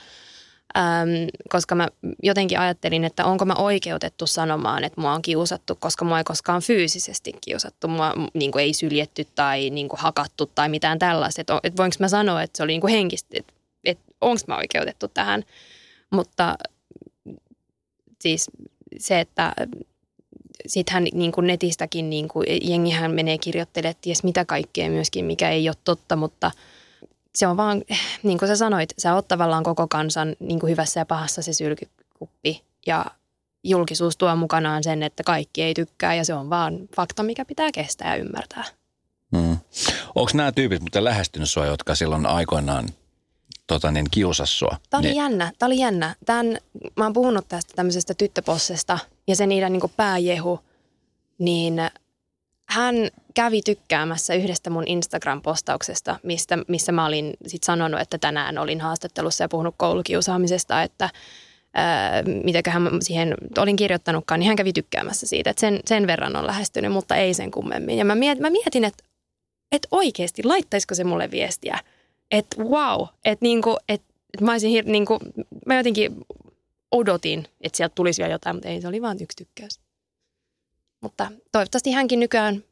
Äm, 0.76 1.28
koska 1.48 1.74
mä 1.74 1.88
jotenkin 2.22 2.58
ajattelin, 2.58 3.04
että 3.04 3.24
onko 3.24 3.44
mä 3.44 3.54
oikeutettu 3.54 4.26
sanomaan, 4.26 4.84
että 4.84 5.00
mua 5.00 5.12
on 5.12 5.22
kiusattu, 5.22 5.74
koska 5.74 6.04
mua 6.04 6.18
ei 6.18 6.24
koskaan 6.24 6.62
fyysisesti 6.62 7.32
kiusattu. 7.40 7.88
Mua 7.88 8.14
niin 8.34 8.52
kuin 8.52 8.62
ei 8.62 8.72
syljetty 8.74 9.26
tai 9.34 9.70
niin 9.70 9.88
kuin 9.88 10.00
hakattu 10.00 10.46
tai 10.46 10.68
mitään 10.68 10.98
tällaista. 10.98 11.40
Että, 11.40 11.60
että 11.62 11.76
voinko 11.76 11.96
mä 11.98 12.08
sanoa, 12.08 12.42
että 12.42 12.56
se 12.56 12.62
oli 12.62 12.72
niin 12.72 12.80
kuin 12.80 12.92
henkistä, 12.92 13.28
että, 13.32 13.52
että 13.84 14.04
onko 14.20 14.42
mä 14.46 14.56
oikeutettu 14.56 15.08
tähän. 15.08 15.44
Mutta 16.10 16.58
siis 18.20 18.50
se, 18.98 19.20
että 19.20 19.52
sittenhän 20.66 21.04
niin 21.12 21.32
kuin 21.32 21.46
netistäkin 21.46 22.10
niin 22.10 22.28
kuin, 22.28 22.46
jengihän 22.62 23.10
menee 23.10 23.38
kirjoittelemaan 23.38 23.96
ties 24.00 24.24
mitä 24.24 24.44
kaikkea 24.44 24.90
myöskin, 24.90 25.24
mikä 25.24 25.50
ei 25.50 25.68
ole 25.68 25.76
totta, 25.84 26.16
mutta 26.16 26.50
se 27.34 27.46
on 27.46 27.56
vaan, 27.56 27.82
niin 28.22 28.38
kuin 28.38 28.48
sä 28.48 28.56
sanoit, 28.56 28.94
sä 28.98 29.14
oot 29.14 29.28
tavallaan 29.28 29.62
koko 29.62 29.88
kansan 29.88 30.36
niin 30.40 30.60
kuin 30.60 30.70
hyvässä 30.70 31.00
ja 31.00 31.06
pahassa 31.06 31.42
se 31.42 31.52
sylkykuppi 31.52 32.62
ja 32.86 33.06
julkisuus 33.64 34.16
tuo 34.16 34.36
mukanaan 34.36 34.84
sen, 34.84 35.02
että 35.02 35.22
kaikki 35.22 35.62
ei 35.62 35.74
tykkää 35.74 36.14
ja 36.14 36.24
se 36.24 36.34
on 36.34 36.50
vaan 36.50 36.78
fakta, 36.96 37.22
mikä 37.22 37.44
pitää 37.44 37.72
kestää 37.72 38.16
ja 38.16 38.22
ymmärtää. 38.22 38.64
Mm. 39.30 39.58
Onko 40.14 40.30
nämä 40.34 40.52
tyypit 40.52 40.82
mutta 40.82 41.04
lähestynyt 41.04 41.50
sua, 41.50 41.66
jotka 41.66 41.94
silloin 41.94 42.26
aikoinaan 42.26 42.88
tota 43.66 43.90
niin, 43.90 44.06
kiusas 44.10 44.58
sua? 44.58 44.76
Tämä 44.90 44.98
oli 44.98 45.08
niin, 45.08 45.16
jännä, 45.16 45.52
tämä 45.58 45.66
oli 45.66 45.78
jännä. 45.78 46.14
Tän, 46.26 46.58
mä 46.96 47.04
oon 47.04 47.12
puhunut 47.12 47.48
tästä 47.48 47.72
tämmöisestä 47.76 48.14
tyttöpossesta 48.14 48.98
ja 49.26 49.36
se 49.36 49.46
niiden 49.46 49.72
niin 49.72 49.92
pääjehu, 49.96 50.60
niin 51.38 51.80
hän 52.72 52.94
kävi 53.34 53.62
tykkäämässä 53.62 54.34
yhdestä 54.34 54.70
mun 54.70 54.84
Instagram-postauksesta, 54.86 56.16
mistä, 56.22 56.58
missä 56.68 56.92
mä 56.92 57.06
olin 57.06 57.34
sit 57.46 57.62
sanonut, 57.62 58.00
että 58.00 58.18
tänään 58.18 58.58
olin 58.58 58.80
haastattelussa 58.80 59.44
ja 59.44 59.48
puhunut 59.48 59.74
koulukiusaamisesta, 59.78 60.82
että 60.82 61.10
ää, 61.74 62.22
mitäköhän 62.22 62.82
mä 62.82 62.90
siihen 63.00 63.34
olin 63.58 63.76
kirjoittanutkaan, 63.76 64.40
niin 64.40 64.46
hän 64.46 64.56
kävi 64.56 64.72
tykkäämässä 64.72 65.26
siitä, 65.26 65.50
että 65.50 65.60
sen, 65.60 65.80
sen 65.84 66.06
verran 66.06 66.36
on 66.36 66.46
lähestynyt, 66.46 66.92
mutta 66.92 67.16
ei 67.16 67.34
sen 67.34 67.50
kummemmin. 67.50 67.98
Ja 67.98 68.04
mä 68.04 68.14
mietin, 68.14 68.42
mä 68.42 68.50
mietin 68.50 68.84
että, 68.84 69.04
että 69.72 69.88
oikeasti 69.90 70.44
laittaisiko 70.44 70.94
se 70.94 71.04
mulle 71.04 71.30
viestiä, 71.30 71.78
että 72.30 72.62
wow, 72.62 73.06
että 73.24 73.42
niinku, 73.42 73.76
että 73.88 74.14
mä 74.40 74.52
olisin 74.52 74.82
hir- 74.82 74.90
niinku, 74.90 75.18
mä 75.66 75.76
jotenkin 75.76 76.16
odotin, 76.90 77.46
että 77.60 77.76
sieltä 77.76 77.94
tulisi 77.94 78.22
vielä 78.22 78.34
jotain, 78.34 78.56
mutta 78.56 78.68
ei, 78.68 78.80
se 78.80 78.88
oli 78.88 79.02
vain 79.02 79.18
yksi 79.22 79.36
tykkäys. 79.36 79.80
Mutta 81.02 81.30
toivottavasti 81.52 81.92
hänkin 81.92 82.20
nykyään 82.20 82.64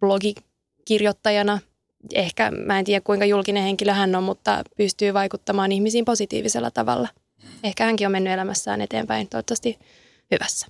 blogikirjoittajana, 0.00 1.58
ehkä 2.14 2.50
mä 2.50 2.78
en 2.78 2.84
tiedä 2.84 3.00
kuinka 3.00 3.24
julkinen 3.24 3.62
henkilö 3.62 3.92
hän 3.92 4.14
on, 4.14 4.22
mutta 4.22 4.64
pystyy 4.76 5.14
vaikuttamaan 5.14 5.72
ihmisiin 5.72 6.04
positiivisella 6.04 6.70
tavalla. 6.70 7.08
Ehkä 7.64 7.84
hänkin 7.84 8.06
on 8.06 8.12
mennyt 8.12 8.32
elämässään 8.32 8.80
eteenpäin, 8.80 9.28
toivottavasti 9.28 9.78
hyvässä. 10.30 10.66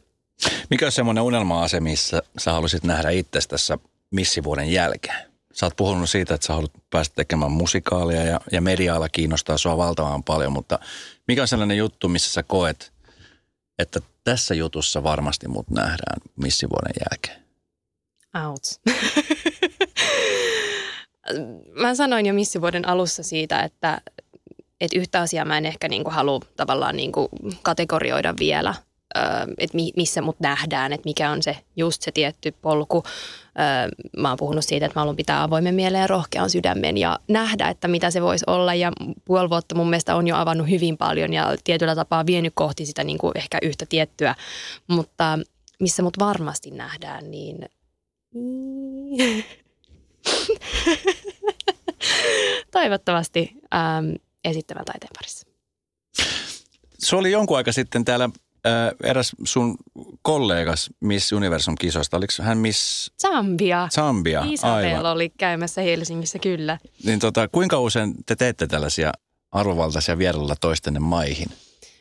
Mikä 0.71 0.87
on 0.87 0.93
semmoinen 0.93 1.25
unelma-ase, 1.25 1.81
missä 1.81 2.23
sä 2.39 2.53
haluaisit 2.53 2.85
nähdä 2.85 3.11
itse 3.11 3.41
tässä 3.49 3.79
missivuoden 4.11 4.73
jälkeen? 4.73 5.31
Sä 5.53 5.67
oot 5.67 5.77
puhunut 5.77 6.11
siitä, 6.11 6.35
että 6.35 6.47
sä 6.47 6.53
haluat 6.53 6.73
päästä 6.91 7.15
tekemään 7.15 7.53
musikaalia 7.53 8.23
ja, 8.23 8.41
ja 8.53 8.61
mediaala 8.61 9.09
kiinnostaa 9.09 9.59
sua 9.59 9.77
valtavan 9.77 10.25
paljon, 10.25 10.53
mutta 10.53 10.79
mikä 11.29 11.43
on 11.43 11.49
sellainen 11.49 11.77
juttu, 11.77 12.09
missä 12.09 12.33
sä 12.33 12.43
koet, 12.43 12.93
että 13.81 14.01
tässä 14.25 14.55
jutussa 14.55 15.03
varmasti 15.03 15.49
mut 15.49 15.71
nähdään 15.71 16.21
missivuoden 16.37 16.95
jälkeen? 17.11 17.45
Out. 18.47 18.63
mä 21.83 21.95
sanoin 21.95 22.27
jo 22.27 22.35
missivuoden 22.35 22.89
alussa 22.89 23.23
siitä, 23.23 23.63
että, 23.63 24.01
että 24.81 24.99
yhtä 24.99 25.21
asiaa 25.21 25.45
mä 25.45 25.59
en 25.59 25.67
ehkä 25.67 25.89
niin 25.89 26.05
kuin 26.05 26.15
halua 26.15 26.41
tavallaan 26.57 26.97
niin 26.97 27.13
kuin 27.13 27.29
kategorioida 27.63 28.35
vielä, 28.39 28.75
että 29.59 29.79
missä 29.97 30.23
mut 30.23 30.41
nähdään, 30.41 30.93
että 30.93 31.05
mikä 31.05 31.31
on 31.31 31.43
se 31.43 31.57
just 31.77 32.03
se 32.03 32.13
tietty 32.13 32.55
polku. 32.63 33.03
Mä 34.17 34.29
oon 34.29 34.39
puhunut 34.39 34.65
siitä, 34.65 34.87
että 34.87 34.99
mä 34.99 35.01
haluan 35.01 35.17
pitää 35.17 35.43
avoimen 35.43 35.75
mieleen 35.75 36.01
ja 36.01 36.07
rohkean 36.07 36.51
sydämen 36.51 36.97
ja 36.97 37.19
nähdä, 37.29 37.69
että 37.69 37.89
mitä 37.89 38.11
se 38.11 38.23
voisi 38.23 38.45
olla. 38.47 38.75
Ja 38.75 38.93
puoli 39.25 39.51
vuotta 39.51 39.75
mun 39.75 39.91
mielestä 39.91 40.17
on 40.17 40.27
jo 40.27 40.37
avannut 40.37 40.71
hyvin 40.71 40.97
paljon 40.97 41.33
ja 41.33 41.55
tietyllä 41.65 41.95
tapaa 41.95 42.27
vienyt 42.27 42.53
kohti 42.57 42.87
sitä 42.87 43.05
niin 43.05 43.19
kuin 43.19 43.33
ehkä 43.35 43.59
yhtä 43.63 43.87
tiettyä. 43.89 44.35
Mutta 44.87 45.39
missä 45.81 46.03
mut 46.03 46.19
varmasti 46.19 46.71
nähdään, 46.71 47.31
niin 47.31 47.59
toivottavasti 52.73 53.53
ähm, 53.75 54.13
esittävän 54.45 54.85
taiteen 54.85 55.11
parissa. 55.15 55.47
Se 56.99 57.17
oli 57.17 57.31
jonkun 57.31 57.57
aika 57.57 57.73
sitten 57.73 58.05
täällä 58.05 58.31
äh, 58.67 59.11
eräs 59.11 59.33
sun 59.45 59.77
kollegas 60.23 60.91
Miss 61.01 61.33
Universum-kisoista, 61.33 62.17
oliko 62.17 62.33
hän 62.43 62.59
Miss... 62.59 63.11
Zambia. 63.23 63.89
Zambia, 63.93 64.45
Isabel 64.51 64.75
aivan. 64.75 65.07
oli 65.07 65.33
käymässä 65.39 65.83
Helsingissä, 65.83 66.39
kyllä. 66.39 66.79
Niin 67.05 67.19
tota, 67.19 67.49
kuinka 67.49 67.81
usein 67.81 68.15
te 68.27 68.37
teette 68.37 68.67
tällaisia 68.67 69.13
arvovaltaisia 69.53 70.19
vierailulla 70.19 70.55
toistenne 70.61 71.01
maihin? 71.01 71.49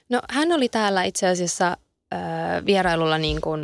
No 0.10 0.22
hän 0.30 0.52
oli 0.52 0.70
täällä 0.70 1.04
itse 1.04 1.28
asiassa 1.28 1.78
äh, 2.14 2.66
vierailulla 2.66 3.18
niin 3.18 3.42
kuin 3.42 3.62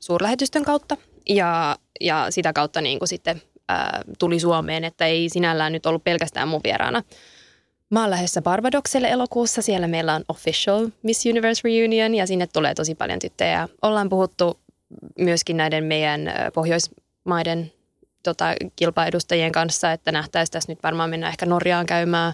suurlähetystön 0.00 0.64
kautta 0.64 0.96
ja, 1.28 1.76
ja 2.00 2.26
sitä 2.30 2.52
kautta 2.52 2.80
niin 2.80 2.98
kuin 2.98 3.08
sitten 3.08 3.42
äh, 3.70 3.88
tuli 4.18 4.40
Suomeen, 4.40 4.84
että 4.84 5.06
ei 5.06 5.28
sinällään 5.28 5.72
nyt 5.72 5.86
ollut 5.86 6.04
pelkästään 6.04 6.48
mun 6.48 6.60
vieraana. 6.64 7.02
Mä 7.90 8.00
oon 8.00 8.10
lähdössä 8.10 8.42
Barbadokselle 8.42 9.08
elokuussa. 9.08 9.62
Siellä 9.62 9.88
meillä 9.88 10.14
on 10.14 10.24
official 10.28 10.88
Miss 11.02 11.26
Universe 11.26 11.60
Reunion 11.64 12.14
ja 12.14 12.26
sinne 12.26 12.46
tulee 12.46 12.74
tosi 12.74 12.94
paljon 12.94 13.18
tyttöjä. 13.18 13.68
Ollaan 13.82 14.08
puhuttu 14.08 14.58
myöskin 15.18 15.56
näiden 15.56 15.84
meidän 15.84 16.20
Pohjoismaiden 16.54 17.72
tota, 18.22 18.54
kilpaedustajien 18.76 19.52
kanssa, 19.52 19.92
että 19.92 20.12
nähtäisiin 20.12 20.52
tässä 20.52 20.72
nyt 20.72 20.82
varmaan 20.82 21.10
mennä 21.10 21.28
ehkä 21.28 21.46
Norjaan 21.46 21.86
käymään. 21.86 22.32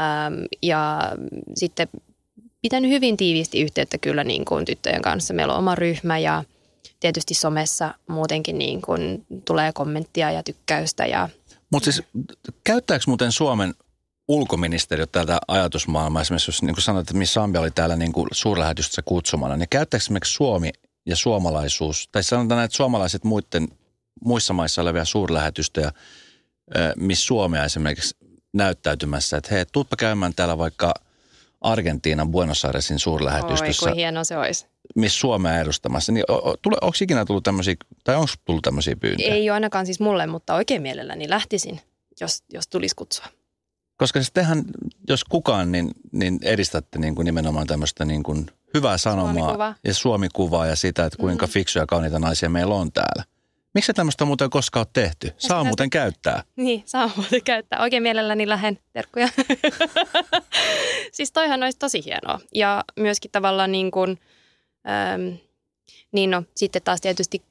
Ähm, 0.00 0.34
ja 0.62 1.12
sitten 1.54 1.88
pitänyt 2.62 2.90
hyvin 2.90 3.16
tiiviisti 3.16 3.60
yhteyttä 3.60 3.98
kyllä 3.98 4.24
niin 4.24 4.44
kuin 4.44 4.64
tyttöjen 4.64 5.02
kanssa. 5.02 5.34
Meillä 5.34 5.52
on 5.52 5.58
oma 5.58 5.74
ryhmä 5.74 6.18
ja 6.18 6.44
tietysti 7.00 7.34
somessa 7.34 7.94
muutenkin 8.06 8.58
niin 8.58 8.82
kuin 8.82 9.26
tulee 9.44 9.72
kommenttia 9.72 10.30
ja 10.30 10.42
tykkäystä. 10.42 11.06
Ja... 11.06 11.28
Mutta 11.70 11.92
siis 11.92 12.06
käyttääkö 12.64 13.04
muuten 13.06 13.32
Suomen 13.32 13.74
ulkoministeriö 14.28 15.06
tätä 15.06 15.38
ajatusmaailmaa, 15.48 16.22
esimerkiksi 16.22 16.48
jos 16.48 16.62
niin 16.62 16.74
kuin 16.74 16.82
sanoit, 16.82 17.04
että 17.04 17.18
missä 17.18 17.32
Sambia 17.32 17.60
oli 17.60 17.70
täällä 17.70 17.96
niin 17.96 18.12
kuin 18.12 18.28
suurlähetystössä 18.32 19.02
kutsumana, 19.04 19.56
niin 19.56 19.68
käyttääkö 19.70 20.02
esimerkiksi 20.02 20.32
Suomi 20.32 20.70
ja 21.06 21.16
suomalaisuus, 21.16 22.08
tai 22.12 22.22
sanotaan 22.22 22.64
että 22.64 22.76
suomalaiset 22.76 23.24
muiden, 23.24 23.68
muissa 24.24 24.54
maissa 24.54 24.82
olevia 24.82 25.04
suurlähetystöjä, 25.04 25.92
missä 26.96 27.26
Suomea 27.26 27.64
esimerkiksi 27.64 28.16
näyttäytymässä, 28.52 29.36
että 29.36 29.54
hei, 29.54 29.64
tuutpa 29.72 29.96
käymään 29.96 30.34
täällä 30.34 30.58
vaikka 30.58 30.94
Argentiinan 31.60 32.30
Buenos 32.30 32.64
Airesin 32.64 32.98
suurlähetystössä. 32.98 33.90
Oi, 33.90 33.96
hieno 33.96 34.24
se 34.24 34.38
olisi. 34.38 34.66
Missä 34.94 35.18
Suomea 35.18 35.60
edustamassa. 35.60 36.12
Niin, 36.12 36.24
onko 36.28 36.96
ikinä 37.00 37.24
tullut 37.24 37.44
tämmöisiä, 37.44 37.74
tai 38.04 38.16
onko 38.16 38.32
tullut 38.44 38.62
tämmöisiä 38.62 38.96
pyyntöjä? 38.96 39.34
Ei 39.34 39.50
ole 39.50 39.54
ainakaan 39.54 39.86
siis 39.86 40.00
mulle, 40.00 40.26
mutta 40.26 40.54
oikein 40.54 40.82
mielelläni 40.82 41.30
lähtisin, 41.30 41.80
jos, 42.20 42.42
jos 42.52 42.68
tulisi 42.68 42.94
kutsua. 42.94 43.26
Koska 43.96 44.20
siis 44.20 44.32
tehän, 44.32 44.64
jos 45.08 45.24
kukaan, 45.24 45.72
niin, 45.72 45.90
niin 46.12 46.38
edistätte 46.42 46.98
niin 46.98 47.14
kuin 47.14 47.24
nimenomaan 47.24 47.66
tämmöistä 47.66 48.04
niin 48.04 48.22
kuin 48.22 48.46
hyvää 48.74 48.98
sanomaa 48.98 49.32
Suomikuva. 49.34 49.74
ja 49.84 49.94
suomikuvaa 49.94 50.66
ja 50.66 50.76
sitä, 50.76 51.04
että 51.04 51.18
kuinka 51.18 51.46
mm. 51.46 51.50
fiksuja 51.50 51.82
ja 51.82 51.86
kauniita 51.86 52.18
naisia 52.18 52.50
meillä 52.50 52.74
on 52.74 52.92
täällä. 52.92 53.24
Miksi 53.74 53.92
tämmöistä 53.92 54.24
muuten 54.24 54.50
koskaan 54.50 54.80
ole 54.80 54.90
tehty? 54.92 55.32
Saa 55.38 55.56
näytä- 55.56 55.68
muuten 55.68 55.90
käyttää. 55.90 56.42
Niin, 56.56 56.82
saa 56.86 57.10
muuten 57.16 57.42
käyttää. 57.42 57.80
Oikein 57.80 58.02
mielelläni 58.02 58.48
lähden 58.48 58.78
terkkuja. 58.92 59.28
siis 61.12 61.32
toihan 61.32 61.62
olisi 61.62 61.78
tosi 61.78 62.04
hienoa. 62.04 62.40
Ja 62.54 62.84
myöskin 62.96 63.30
tavallaan 63.30 63.72
niin 63.72 63.90
kuin, 63.90 64.18
äm, 65.14 65.38
niin 66.12 66.30
no, 66.30 66.42
sitten 66.56 66.82
taas 66.82 67.00
tietysti 67.00 67.42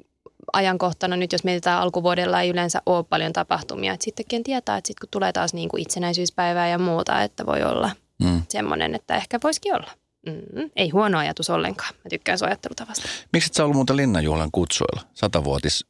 ajankohtana 0.54 1.16
nyt, 1.16 1.32
jos 1.32 1.44
mietitään 1.44 1.82
alkuvuodella 1.82 2.42
ei 2.42 2.50
yleensä 2.50 2.82
ole 2.86 3.04
paljon 3.04 3.34
tapahtumia. 3.34 3.94
Että 3.94 4.04
sittenkin 4.04 4.44
tietää, 4.44 4.78
että 4.78 4.88
sitten 4.88 5.02
kun 5.08 5.12
tulee 5.12 5.34
taas 5.34 5.54
niin 5.54 5.70
kuin 5.70 5.82
itsenäisyyspäivää 5.82 6.68
ja 6.70 6.78
muuta, 6.78 7.22
että 7.22 7.46
voi 7.46 7.64
olla 7.64 7.92
Mm. 8.24 8.42
semmoinen, 8.50 8.96
että 8.96 9.16
ehkä 9.16 9.40
voisikin 9.44 9.76
olla. 9.76 9.92
Mm, 10.28 10.70
ei 10.76 10.90
huono 10.90 11.18
ajatus 11.18 11.50
ollenkaan. 11.50 11.94
Mä 12.04 12.10
tykkään 12.10 12.38
sun 12.40 12.48
ajattelutavasta. 12.48 13.10
Miksi 13.34 13.48
et 13.48 13.54
sä 13.54 13.64
ollut 13.64 13.76
muuten 13.76 13.98
Linnanjuhlan 13.98 14.50
kutsuilla? 14.52 15.02
Satavuotis 15.14 15.86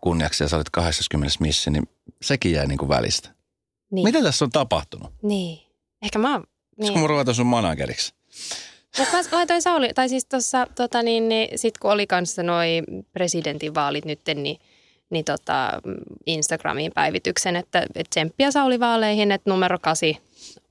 kunniaksi 0.00 0.44
ja 0.44 0.48
sä 0.48 0.56
olit 0.56 0.70
80 0.70 1.36
missi, 1.40 1.70
niin 1.70 1.88
sekin 2.22 2.52
jäi 2.52 2.66
niin 2.66 2.78
kuin 2.78 2.88
välistä. 2.88 3.28
Niin. 3.90 4.04
Mitä 4.04 4.22
tässä 4.22 4.44
on 4.44 4.50
tapahtunut? 4.50 5.12
Niin. 5.22 5.58
Ehkä 6.02 6.18
mä 6.18 6.32
oon... 6.32 6.40
Niin. 6.40 6.48
Niin. 6.78 6.92
Kun 6.92 7.02
mä 7.02 7.06
ruvetaan 7.08 7.34
sun 7.34 7.46
manageriksi. 7.46 8.14
Mutta 8.98 9.16
mä 9.16 9.22
laitoin 9.32 9.62
Sauli, 9.62 9.90
tai 9.94 10.08
siis 10.08 10.24
tuossa, 10.24 10.66
tota 10.74 11.02
niin, 11.02 11.28
niin 11.28 11.58
sit 11.58 11.78
kun 11.78 11.90
oli 11.90 12.06
kanssa 12.06 12.42
noi 12.42 12.82
presidentinvaalit 13.12 14.04
nyt, 14.04 14.20
niin, 14.34 14.58
niin 15.10 15.24
tota, 15.24 15.80
Instagramiin 16.26 16.92
päivityksen, 16.94 17.56
että, 17.56 17.82
että 17.82 18.10
tsemppiä 18.10 18.50
Sauli 18.50 18.80
vaaleihin, 18.80 19.32
että 19.32 19.50
numero 19.50 19.78
kasi 19.78 20.18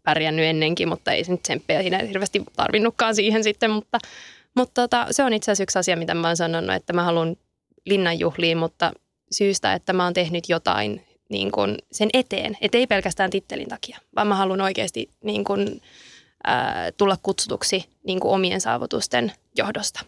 pärjännyt 0.04 0.46
ennenkin, 0.46 0.90
mutta 0.90 1.12
ei 1.12 1.24
se 1.24 1.32
nyt 1.32 1.44
tsemppejä 1.44 1.82
siinä 1.82 1.98
hirveästi 1.98 2.44
tarvinnutkaan 2.56 3.16
siihen 3.16 3.44
sitten, 3.44 3.72
mutta, 3.72 4.00
mutta 4.56 4.82
tota, 4.82 5.08
se 5.12 5.24
on 5.24 5.34
itse 5.34 5.52
asiassa 5.52 5.64
yksi 5.64 5.80
asia, 5.80 5.98
mitä 5.98 6.14
mä 6.14 6.28
oon 6.28 6.38
sanonut, 6.38 6.76
että 6.76 6.94
mä 6.94 7.04
haluan 7.04 7.36
linnanjuhliin, 7.86 8.58
mutta 8.58 8.92
syystä, 9.32 9.74
että 9.74 9.94
mä 9.94 10.04
oon 10.04 10.14
tehnyt 10.14 10.50
jotain 10.50 11.06
niin 11.30 11.52
kuin 11.52 11.78
sen 11.92 12.10
eteen, 12.14 12.58
että 12.62 12.78
ei 12.78 12.88
pelkästään 12.88 13.30
tittelin 13.30 13.70
takia, 13.70 14.00
vaan 14.16 14.28
mä 14.28 14.36
haluan 14.36 14.62
oikeasti 14.62 15.10
niin 15.24 15.44
kuin, 15.44 15.82
ää, 16.44 16.92
tulla 16.92 17.18
kutsutuksi 17.24 17.90
niin 18.08 18.20
kuin 18.20 18.34
omien 18.34 18.62
saavutusten 18.62 19.32
johdosta. 19.56 20.00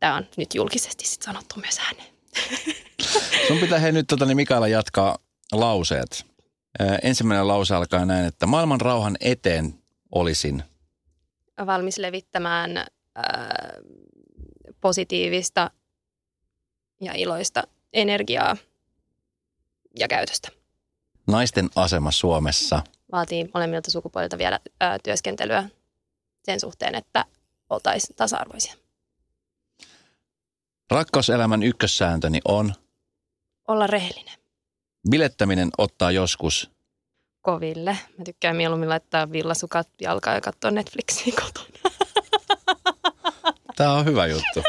Tämä 0.00 0.14
on 0.16 0.26
nyt 0.36 0.54
julkisesti 0.54 1.06
sit 1.06 1.22
sanottu 1.22 1.54
myös 1.60 1.78
ääneen. 1.78 2.08
Sun 3.48 3.58
pitää 3.58 3.78
hei 3.78 3.92
nyt 3.92 4.06
tota, 4.06 4.24
niin 4.24 4.36
Mikaela 4.36 4.68
jatkaa 4.68 5.18
lauseet. 5.52 6.26
Ää, 6.78 6.98
ensimmäinen 7.02 7.48
lause 7.48 7.74
alkaa 7.74 8.04
näin, 8.04 8.26
että 8.26 8.46
maailman 8.46 8.80
rauhan 8.80 9.16
eteen 9.20 9.74
olisin. 10.12 10.62
Valmis 11.66 11.98
levittämään 11.98 12.76
ää, 12.76 12.86
positiivista 14.80 15.70
ja 17.00 17.12
iloista 17.14 17.62
energiaa 17.92 18.56
ja 19.98 20.08
käytöstä. 20.08 20.48
Naisten 21.26 21.68
asema 21.76 22.10
Suomessa. 22.10 22.82
Vaatii 23.12 23.50
molemmilta 23.54 23.90
sukupuolilta 23.90 24.38
vielä 24.38 24.60
ää, 24.80 24.98
työskentelyä 25.04 25.68
sen 26.44 26.60
suhteen, 26.60 26.94
että 26.94 27.24
oltaisiin 27.70 28.16
tasa-arvoisia. 28.16 28.74
Rakkauselämän 30.90 31.62
ykkössääntöni 31.62 32.40
on, 32.44 32.72
Olla 33.68 33.86
rehellinen 33.86 34.38
bilettäminen 35.10 35.68
ottaa 35.78 36.10
joskus. 36.10 36.70
koville. 37.42 37.98
Mä 38.18 38.24
tykkään 38.24 38.56
mieluummin 38.56 38.88
laittaa 38.88 39.32
villasukat 39.32 39.88
jalkaan 40.00 40.36
ja 40.36 40.40
katsoa 40.40 40.70
Netflixiä 40.70 41.32
kotona. 41.40 41.96
Tämä 43.76 43.92
on 43.92 44.04
hyvä 44.04 44.26
juttu. 44.26 44.62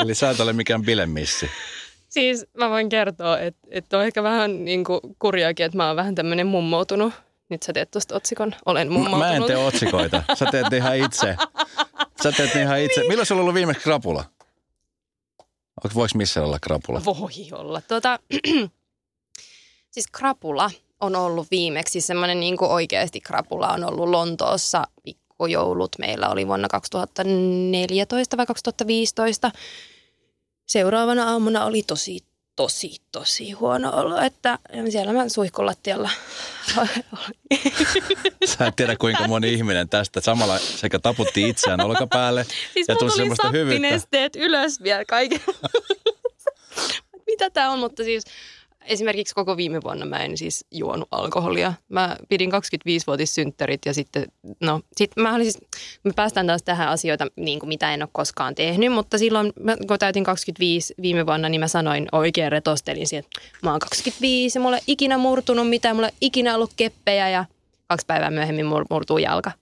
Eli 0.00 0.14
sä 0.14 0.30
et 0.30 0.40
ole 0.40 0.52
mikään 0.52 0.82
bilemissi. 0.82 1.50
Siis 2.08 2.46
mä 2.56 2.70
voin 2.70 2.88
kertoa, 2.88 3.38
että, 3.38 3.68
että 3.70 3.98
on 3.98 4.04
ehkä 4.04 4.22
vähän 4.22 4.64
niin 4.64 4.84
kuin 4.84 5.00
kurjaakin, 5.18 5.66
että 5.66 5.76
mä 5.76 5.86
oon 5.86 5.96
vähän 5.96 6.14
tämmöinen 6.14 6.46
mummoutunut. 6.46 7.12
Nyt 7.50 7.62
sä 7.62 7.72
teet 7.72 7.90
tuosta 7.90 8.14
otsikon, 8.14 8.54
olen 8.66 8.88
Mä, 8.88 8.92
mummoutunut. 8.92 9.28
mä 9.28 9.34
en 9.34 9.44
tee 9.44 9.56
otsikoita. 9.56 10.22
Sä 10.38 10.46
teet 10.50 10.66
ne 10.70 10.76
ihan 10.82 10.96
itse. 10.96 11.36
Sä 12.22 12.32
teet 12.32 12.54
ne 12.54 12.62
ihan 12.62 12.80
itse. 12.80 13.00
Milloin 13.08 13.26
sulla 13.26 13.38
on 13.38 13.42
ollut 13.42 13.54
viimeksi 13.54 13.82
krapula? 13.82 14.24
Voiko 15.94 16.08
missä 16.14 16.44
olla 16.44 16.58
krapula? 16.58 17.04
Voi 17.04 17.48
olla. 17.52 17.80
Tuota, 17.80 18.18
siis 19.94 20.06
krapula 20.12 20.70
on 21.00 21.16
ollut 21.16 21.50
viimeksi 21.50 22.00
semmoinen 22.00 22.40
niin 22.40 22.56
kuin 22.56 22.70
oikeasti 22.70 23.20
krapula 23.20 23.68
on 23.68 23.84
ollut 23.84 24.08
Lontoossa 24.08 24.84
pikkujoulut. 25.02 25.96
Meillä 25.98 26.28
oli 26.28 26.46
vuonna 26.46 26.68
2014 26.68 28.36
vai 28.36 28.46
2015. 28.46 29.50
Seuraavana 30.66 31.30
aamuna 31.30 31.64
oli 31.64 31.82
tosi, 31.82 32.18
tosi, 32.60 32.96
tosi 33.12 33.52
huono 33.52 33.90
olo, 33.96 34.20
että 34.20 34.58
siellä 34.90 35.12
mä 35.12 35.28
suihkulattialla 35.28 36.10
Sä 38.44 38.66
et 38.66 38.76
tiedä 38.76 38.96
kuinka 38.96 39.28
moni 39.28 39.52
ihminen 39.52 39.88
tästä 39.88 40.20
samalla 40.20 40.58
sekä 40.58 40.98
taputti 40.98 41.48
itseään 41.48 41.80
olkapäälle 41.80 42.44
Siis 42.74 42.88
ja 42.88 42.96
tuli 42.96 43.10
semmoista 43.10 43.50
hyvyyttä. 43.50 44.28
ylös 44.36 44.82
vielä 44.82 45.04
kaiken. 45.04 45.40
Mitä 47.26 47.50
tämä 47.50 47.70
on, 47.70 47.78
mutta 47.78 48.04
siis 48.04 48.24
esimerkiksi 48.84 49.34
koko 49.34 49.56
viime 49.56 49.82
vuonna 49.84 50.06
mä 50.06 50.16
en 50.16 50.36
siis 50.36 50.64
juonut 50.70 51.08
alkoholia. 51.10 51.74
Mä 51.88 52.16
pidin 52.28 52.50
25-vuotissynttärit 52.52 53.78
ja 53.86 53.94
sitten, 53.94 54.26
no, 54.60 54.80
sit 54.96 55.10
mä 55.16 55.38
siis, 55.42 55.58
me 56.04 56.12
päästään 56.16 56.46
taas 56.46 56.62
tähän 56.62 56.88
asioita, 56.88 57.26
niin 57.36 57.58
kuin 57.58 57.68
mitä 57.68 57.94
en 57.94 58.02
ole 58.02 58.08
koskaan 58.12 58.54
tehnyt, 58.54 58.92
mutta 58.92 59.18
silloin 59.18 59.52
kun 59.88 59.98
täytin 59.98 60.24
25 60.24 60.94
viime 61.02 61.26
vuonna, 61.26 61.48
niin 61.48 61.60
mä 61.60 61.68
sanoin 61.68 62.08
oikein 62.12 62.52
retostelin 62.52 63.06
siihen, 63.06 63.24
että 63.24 63.40
mä 63.62 63.70
oon 63.70 63.80
25 63.80 64.58
ja 64.58 64.62
mulla 64.62 64.76
ei 64.76 64.82
ikinä 64.86 65.18
murtunut 65.18 65.68
mitään, 65.68 65.96
mulla 65.96 66.08
ei 66.08 66.14
ikinä 66.20 66.54
ollut 66.54 66.72
keppejä 66.76 67.28
ja 67.28 67.44
kaksi 67.86 68.06
päivää 68.06 68.30
myöhemmin 68.30 68.66
mur- 68.66 68.86
murtuu 68.90 69.18
jalka. 69.18 69.52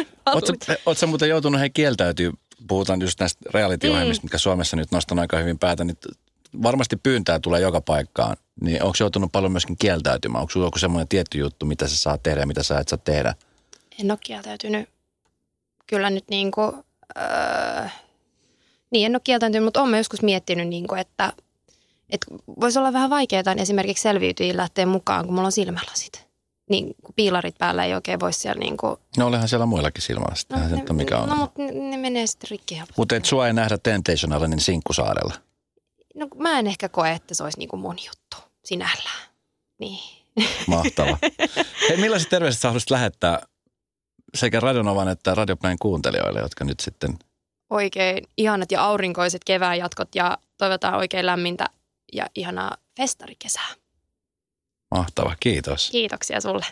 sä 0.96 1.06
muuten 1.06 1.28
joutunut 1.28 1.60
hei 1.60 1.70
kieltäytyy, 1.70 2.32
puhutaan 2.68 3.00
just 3.00 3.20
näistä 3.20 3.50
reality-ohjelmista, 3.54 4.22
mm. 4.22 4.24
mitkä 4.24 4.38
Suomessa 4.38 4.76
nyt 4.76 4.92
nostan 4.92 5.18
aika 5.18 5.38
hyvin 5.38 5.58
päätä, 5.58 5.84
niin 5.84 5.96
varmasti 6.62 6.96
pyyntää 6.96 7.38
tulee 7.38 7.60
joka 7.60 7.80
paikkaan. 7.80 8.36
Niin 8.60 8.82
onko 8.82 8.96
joutunut 9.00 9.32
paljon 9.32 9.52
myöskin 9.52 9.76
kieltäytymään? 9.78 10.40
Onko 10.40 10.50
sulla 10.50 10.66
joku 10.66 10.78
semmoinen 10.78 11.08
tietty 11.08 11.38
juttu, 11.38 11.66
mitä 11.66 11.88
sä 11.88 11.96
saat 11.96 12.22
tehdä 12.22 12.40
ja 12.40 12.46
mitä 12.46 12.62
sä 12.62 12.78
et 12.78 12.88
saa 12.88 12.98
tehdä? 12.98 13.34
En 14.00 14.10
ole 14.10 14.18
kieltäytynyt. 14.24 14.88
Kyllä 15.86 16.10
nyt 16.10 16.24
niin 16.30 16.50
kuin, 16.50 16.72
öö, 17.18 17.86
niin 18.90 19.06
en 19.06 19.14
ole 19.14 19.20
kieltäytynyt, 19.24 19.64
mutta 19.64 19.82
olen 19.82 19.98
joskus 19.98 20.22
miettinyt, 20.22 20.68
niin 20.68 20.86
kuin, 20.86 21.00
että, 21.00 21.32
että 22.10 22.26
voisi 22.60 22.78
olla 22.78 22.92
vähän 22.92 23.10
vaikeaa 23.10 23.42
esimerkiksi 23.56 24.02
selviytyjiin 24.02 24.56
lähteä 24.56 24.86
mukaan, 24.86 25.24
kun 25.24 25.34
mulla 25.34 25.46
on 25.46 25.52
silmälasit. 25.52 26.28
Niin 26.70 26.94
kun 27.02 27.14
piilarit 27.16 27.58
päällä 27.58 27.84
ei 27.84 27.94
oikein 27.94 28.20
voi 28.20 28.32
siellä 28.32 28.60
niin 28.60 28.76
kuin, 28.76 28.96
No 29.16 29.26
olehan 29.26 29.48
siellä 29.48 29.66
muillakin 29.66 30.02
silmällä, 30.02 30.68
no, 30.68 30.78
että 30.78 30.92
mikä 30.92 31.18
on. 31.18 31.28
No, 31.28 31.36
mutta 31.36 31.62
ne, 31.62 31.70
ne 31.72 31.96
menee 31.96 32.26
sitten 32.26 32.50
rikki. 32.50 32.82
Mutta 32.96 33.16
et 33.16 33.24
sua 33.24 33.46
ei 33.46 33.52
nähdä 33.52 33.78
Temptation 33.78 34.32
Islandin 34.32 34.60
sinkkusaarella. 34.60 35.34
No 36.14 36.28
mä 36.36 36.58
en 36.58 36.66
ehkä 36.66 36.88
koe, 36.88 37.12
että 37.12 37.34
se 37.34 37.42
olisi 37.42 37.58
niin 37.58 37.68
kuin 37.68 37.80
mun 37.80 37.96
juttu 38.06 38.36
sinällään. 38.64 39.28
Niin. 39.78 39.98
Mahtava. 40.66 41.18
Hei, 41.88 41.96
millaiset 41.96 42.28
terveiset 42.28 42.60
sä 42.60 42.68
haluaisit 42.68 42.90
lähettää 42.90 43.42
sekä 44.34 44.60
Radionovan 44.60 45.08
että 45.08 45.34
Radioplayn 45.34 45.78
kuuntelijoille, 45.80 46.40
jotka 46.40 46.64
nyt 46.64 46.80
sitten... 46.80 47.18
Oikein 47.70 48.24
ihanat 48.36 48.72
ja 48.72 48.84
aurinkoiset 48.84 49.44
kevään 49.44 49.78
jatkot 49.78 50.14
ja 50.14 50.38
toivotaan 50.58 50.94
oikein 50.94 51.26
lämmintä 51.26 51.66
ja 52.12 52.26
ihanaa 52.34 52.76
festarikesää. 52.96 53.68
Mahtava, 54.90 55.36
kiitos. 55.40 55.90
Kiitoksia 55.90 56.40
sulle. 56.40 56.66